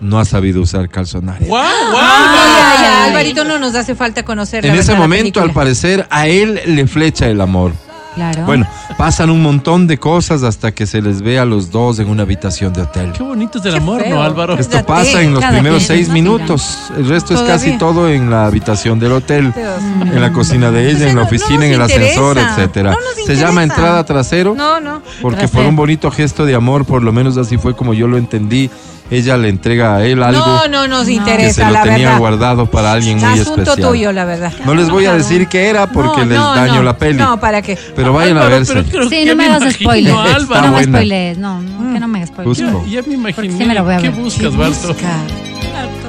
[0.00, 1.46] no ha sabido usar calzonario.
[1.48, 1.58] ¡Wow!
[1.58, 1.66] ¡Wow!
[2.00, 3.10] Ah, ya, ya, Ay.
[3.10, 6.60] Alvarito, no nos hace falta conocer la En ese la momento, al parecer, a él
[6.66, 7.72] le flecha el amor.
[8.14, 8.44] Claro.
[8.44, 8.66] Bueno,
[8.98, 12.24] pasan un montón de cosas hasta que se les ve a los dos en una
[12.24, 13.12] habitación de hotel.
[13.12, 14.16] Qué bonito es el Qué amor, feo.
[14.16, 14.54] ¿no, Álvaro?
[14.54, 16.14] Es- Esto pasa en los primeros seis ¿no?
[16.14, 16.78] minutos.
[16.96, 19.80] El resto es casi todo en la habitación del hotel, Dios.
[20.14, 22.90] en la cocina de ella, en la no oficina, en el ascensor, etcétera.
[22.92, 25.00] No nos Se llama entrada trasero No, no.
[25.22, 25.68] porque por Trasero.
[25.68, 28.70] un bonito gesto de amor, por lo menos así fue como yo lo entendí,
[29.14, 32.18] ella le entrega a él algo No, no nos que se lo la tenía verdad.
[32.18, 33.88] guardado para alguien muy Asunto especial.
[33.90, 34.52] tuyo, la verdad.
[34.64, 36.82] No les voy a decir qué era porque No, les no, daño no.
[36.82, 37.18] la peli.
[37.18, 37.76] No, ¿para qué?
[37.94, 38.82] Pero vayan a verse.
[39.10, 40.14] Sí, no me hagas imagino, spoiler.
[40.40, 40.98] Está no me buena.
[40.98, 41.38] spoilees.
[41.38, 42.24] No, no, que no me.
[42.44, 42.84] Busco.
[42.86, 43.58] Ya, ya me imaginé.
[43.58, 44.18] Sí me la voy a ¿Qué ver.
[44.20, 44.88] buscas, Barto?
[44.88, 45.16] Busca.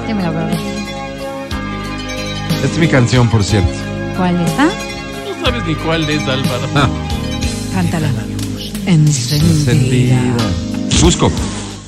[0.06, 0.56] Sí, me la voy a ver.
[2.54, 3.68] Esta es mi canción, por cierto.
[4.16, 4.50] ¿Cuál es?
[4.58, 4.68] Ah,
[5.44, 6.68] sabes ni cuál es, Álvaro.
[6.74, 6.88] Ah,
[7.74, 8.08] Cántala.
[8.86, 9.50] Encendida.
[9.72, 10.16] encendida.
[11.02, 11.30] Busco.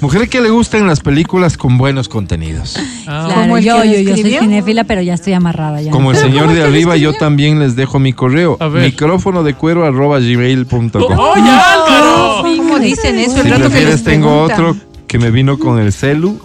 [0.00, 2.76] Mujer que le gustan las películas con buenos contenidos.
[3.06, 5.90] Ah, Claro, ¿Como el yo, que yo, yo soy cinéfila, pero ya estoy amarrada ya.
[5.90, 8.56] Como el señor de arriba, yo también les dejo mi correo.
[8.60, 8.82] A ver.
[8.84, 11.18] Micrófono de cuero arroba gmail.com.
[11.18, 12.42] ¡Oye, Álvaro!
[12.56, 13.36] ¿Cómo dicen eso?
[13.38, 16.38] El Si rato que prefieres, les tengo otro que me vino con el celu.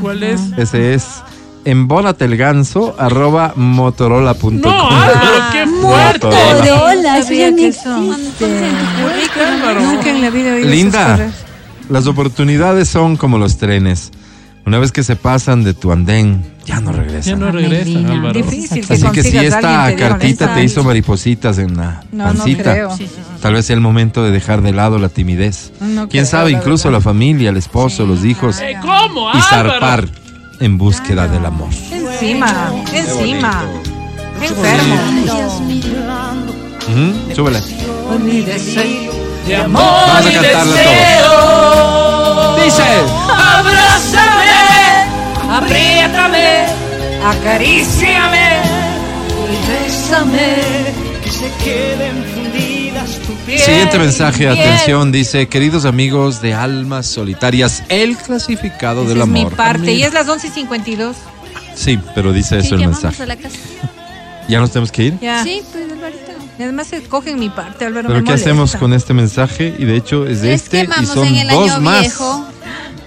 [0.00, 0.40] ¿Cuál es?
[0.56, 1.22] Ese es
[1.66, 4.60] embónate el ganso arroba motorola.com.
[4.60, 6.26] No, Álvaro, qué fuerte.
[6.26, 8.66] Motorola, ya que existe.
[9.46, 9.80] Álvaro.
[9.80, 11.30] Nunca en la vida he oído esas Linda.
[11.88, 14.10] Las oportunidades son como los trenes.
[14.66, 17.34] Una vez que se pasan de tu andén, ya no regresan.
[17.34, 18.12] Ya no regresan, Melina.
[18.12, 18.32] Álvaro.
[18.32, 20.64] Difícil que Así que si consigas a esta diga cartita te honestamente.
[20.64, 22.88] hizo maripositas en la No, no pancita, creo.
[23.42, 25.70] tal vez sea el momento de dejar de lado la timidez.
[25.80, 26.98] No Quién creo, sabe, la incluso verdad.
[27.00, 29.70] la familia, el esposo, los hijos Eh, ¿Cómo, y Álvaro?
[29.70, 30.08] zarpar
[30.60, 31.68] en búsqueda del amor.
[31.92, 33.64] Encima, encima.
[34.40, 34.96] Qué enfermo.
[36.88, 37.60] Ujú, Súbele.
[39.46, 42.56] De amor Vamos a y cantarla deseo.
[42.64, 42.82] Dice.
[43.30, 44.56] Abrázame,
[45.50, 46.66] apriétame,
[47.24, 48.44] acaríciame.
[53.58, 59.40] Siguiente mensaje, atención, dice, queridos amigos de almas solitarias, el clasificado Esa del es mi
[59.40, 59.52] amor.
[59.54, 59.92] parte.
[59.92, 61.16] Y es las 11 y 52.
[61.74, 63.22] Sí, pero dice Sí, eso el mensaje.
[63.22, 63.56] a la casa.
[64.48, 65.18] ¿Ya nos tenemos que ir?
[65.20, 65.42] Ya.
[65.42, 66.23] Sí, pues Alvarito.
[66.58, 68.08] Y además se cogen mi parte, Álvaro.
[68.08, 68.78] ¿Pero me qué hacemos molesta.
[68.78, 69.74] con este mensaje?
[69.78, 72.00] Y de hecho es Les este y son en el dos año más.
[72.02, 72.46] viejo.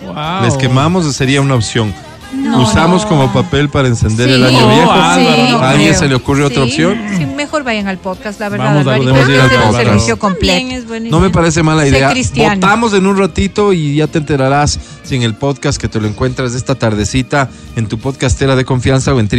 [0.05, 0.43] Wow.
[0.43, 1.93] Les quemamos sería una opción.
[2.33, 3.07] No, Usamos no.
[3.09, 4.33] como papel para encender Sí.
[4.35, 4.91] el año No, viejo.
[4.91, 5.59] Álvaro.
[5.63, 5.99] ¿A alguien creo.
[5.99, 6.69] se le ocurre otra Sí.
[6.83, 6.99] opción?
[7.17, 8.65] Sí, mejor vayan al podcast, la verdad.
[8.65, 9.77] Vamos a- podemos ir al un podcast.
[9.77, 10.83] servicio completo.
[11.09, 12.13] No me parece mala idea.
[12.35, 16.07] Votamos en un ratito y ya te enterarás si en el podcast que te lo
[16.07, 19.29] encuentras esta tardecita en tu podcastera de confianza o en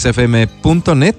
[0.00, 1.16] www.xfm.net.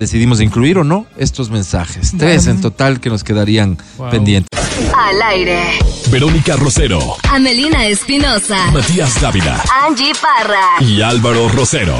[0.00, 2.12] Decidimos incluir o no estos mensajes.
[2.18, 4.10] Tres en total que nos quedarían Wow.
[4.10, 4.48] pendientes.
[4.96, 5.60] Al aire.
[6.10, 8.70] Verónica Rosero, Amelina Espinosa.
[8.72, 10.80] Matías Dávila Angie Parra.
[10.80, 11.94] y Álvaro Rosero.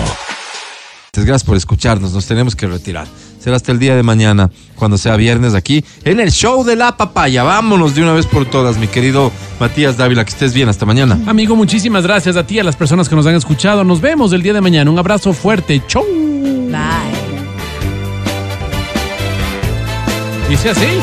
[1.12, 2.12] Gracias por escucharnos.
[2.14, 3.06] Nos tenemos que retirar.
[3.38, 6.96] Será hasta el día de mañana, cuando sea viernes aquí, en el show de la
[6.96, 7.42] papaya.
[7.42, 10.24] Vámonos de una vez por todas, mi querido Matías Dávila.
[10.24, 10.70] Que estés bien.
[10.70, 11.18] Hasta mañana.
[11.26, 13.84] Amigo, muchísimas gracias a ti, a las personas que nos han escuchado.
[13.84, 14.90] Nos vemos el día de mañana.
[14.90, 15.82] Un abrazo fuerte.
[15.86, 16.04] Chau.
[16.70, 17.09] Bye.
[20.50, 20.98] Dice así.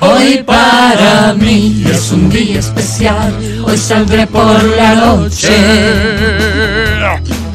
[0.00, 3.30] Hoy para mí es un día especial.
[3.62, 5.54] Hoy saldré por la noche.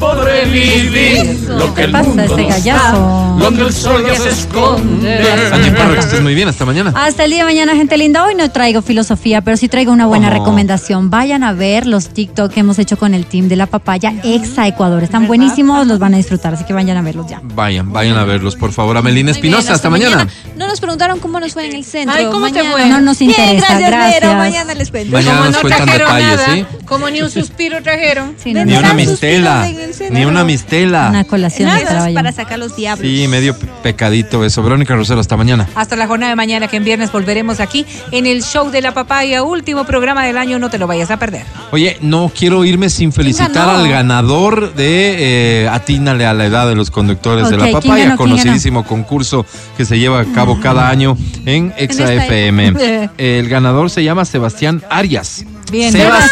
[0.00, 2.96] Podré vivir lo que ¿Qué el pasa mundo ese nos gallazo?
[2.98, 5.18] da, Donde el sol ya se esconde.
[5.52, 6.48] Angie Parra, que estés muy bien.
[6.48, 6.92] Hasta mañana.
[6.96, 8.24] Hasta el día de mañana, gente linda.
[8.24, 10.30] Hoy no traigo filosofía, pero sí traigo una buena Oh.
[10.32, 11.10] recomendación.
[11.10, 14.66] Vayan a ver los TikTok que hemos hecho con el team de la papaya Exa
[14.66, 15.02] Ecuador.
[15.02, 17.40] Están buenísimos, los van a disfrutar, así que vayan a verlos ya.
[17.54, 18.96] Vayan, vayan a verlos, por favor.
[18.96, 20.26] Amelina bien, Espinosa, hasta mañana.
[20.56, 22.16] No nos preguntaron cómo nos fue en el centro.
[22.16, 22.70] Ay, ¿cómo te Mañana.
[22.72, 22.86] fue?
[22.88, 24.30] No nos Bien, interesa, gracias, Vero.
[24.30, 24.36] gracias.
[24.36, 25.12] Mañana les cuento.
[25.12, 26.66] Mañana Como nos no cuentan trajeron detalles, nada, ¿sí?
[26.86, 28.34] como ni un suspiro trajeron.
[28.42, 29.68] Sí, no, Ni una mistela.
[30.10, 31.08] Ni una mistela.
[31.10, 32.14] Una colación de Nada, trabajo.
[32.14, 33.06] para sacar los diablos.
[33.06, 34.62] Sí, medio pe- pecadito eso.
[34.62, 35.68] Verónica Rosero, hasta mañana.
[35.74, 38.92] Hasta la jornada de mañana, que en viernes volveremos aquí en el show de la
[38.92, 41.42] papaya, último programa del año, no te lo vayas a perder.
[41.72, 46.74] Oye, no quiero irme sin felicitar al ganador de eh, Atínale a la edad de
[46.74, 49.46] los conductores de la ¿quién papaya, conocidísimo concurso
[49.76, 53.08] que se lleva a cabo cada año en Exa FM.
[53.18, 55.44] El ganador se llama Sebastián Arias.
[55.70, 56.30] Bien, Sebas.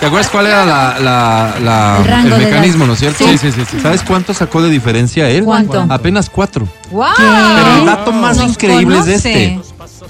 [0.00, 3.24] ¿Te acuerdas cuál era la, la- la- El rango el de mecanismo, no es cierto?
[3.26, 3.80] Sí, sí, sí, sí.
[3.80, 5.44] ¿Sabes cuánto sacó de diferencia él?
[5.44, 5.86] ¿Cuánto?
[5.88, 6.66] Apenas cuatro.
[6.90, 7.06] ¡Wow!
[7.16, 9.54] Pero el dato más Nos increíble es conoce.
[9.54, 9.60] este.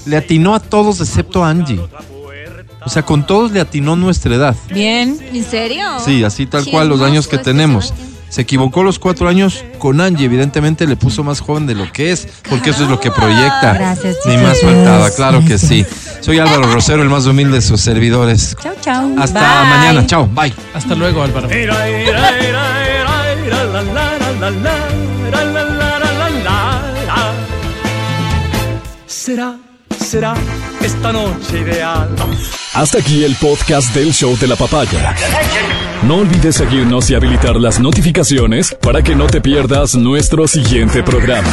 [0.05, 1.79] Le atinó a todos excepto a Angie.
[2.85, 4.55] O sea, con todos le atinó nuestra edad.
[4.69, 5.17] Bien.
[5.31, 5.85] ¿En serio?
[6.03, 7.93] Sí, así tal cual los años que este tenemos.
[8.33, 12.11] Se equivocó los cuatro años con Angie, evidentemente le puso más joven de lo que
[12.11, 13.73] es, porque eso es lo que proyecta.
[13.75, 15.85] Gracias, Ni más faltaba, claro que sí.
[16.19, 18.57] Soy Álvaro Rosero, el más humilde de sus servidores.
[18.59, 19.15] Chau, chau.
[19.19, 19.69] Hasta Bye.
[19.69, 20.51] mañana, chao, bye.
[20.73, 21.47] Hasta luego, Álvaro.
[29.05, 29.59] Será,
[30.03, 30.33] será
[30.81, 32.09] esta noche ideal.
[32.73, 35.15] Hasta aquí el podcast del show de la papaya.
[36.03, 41.49] No olvides seguirnos y habilitar las notificaciones para que no te pierdas nuestro siguiente programa.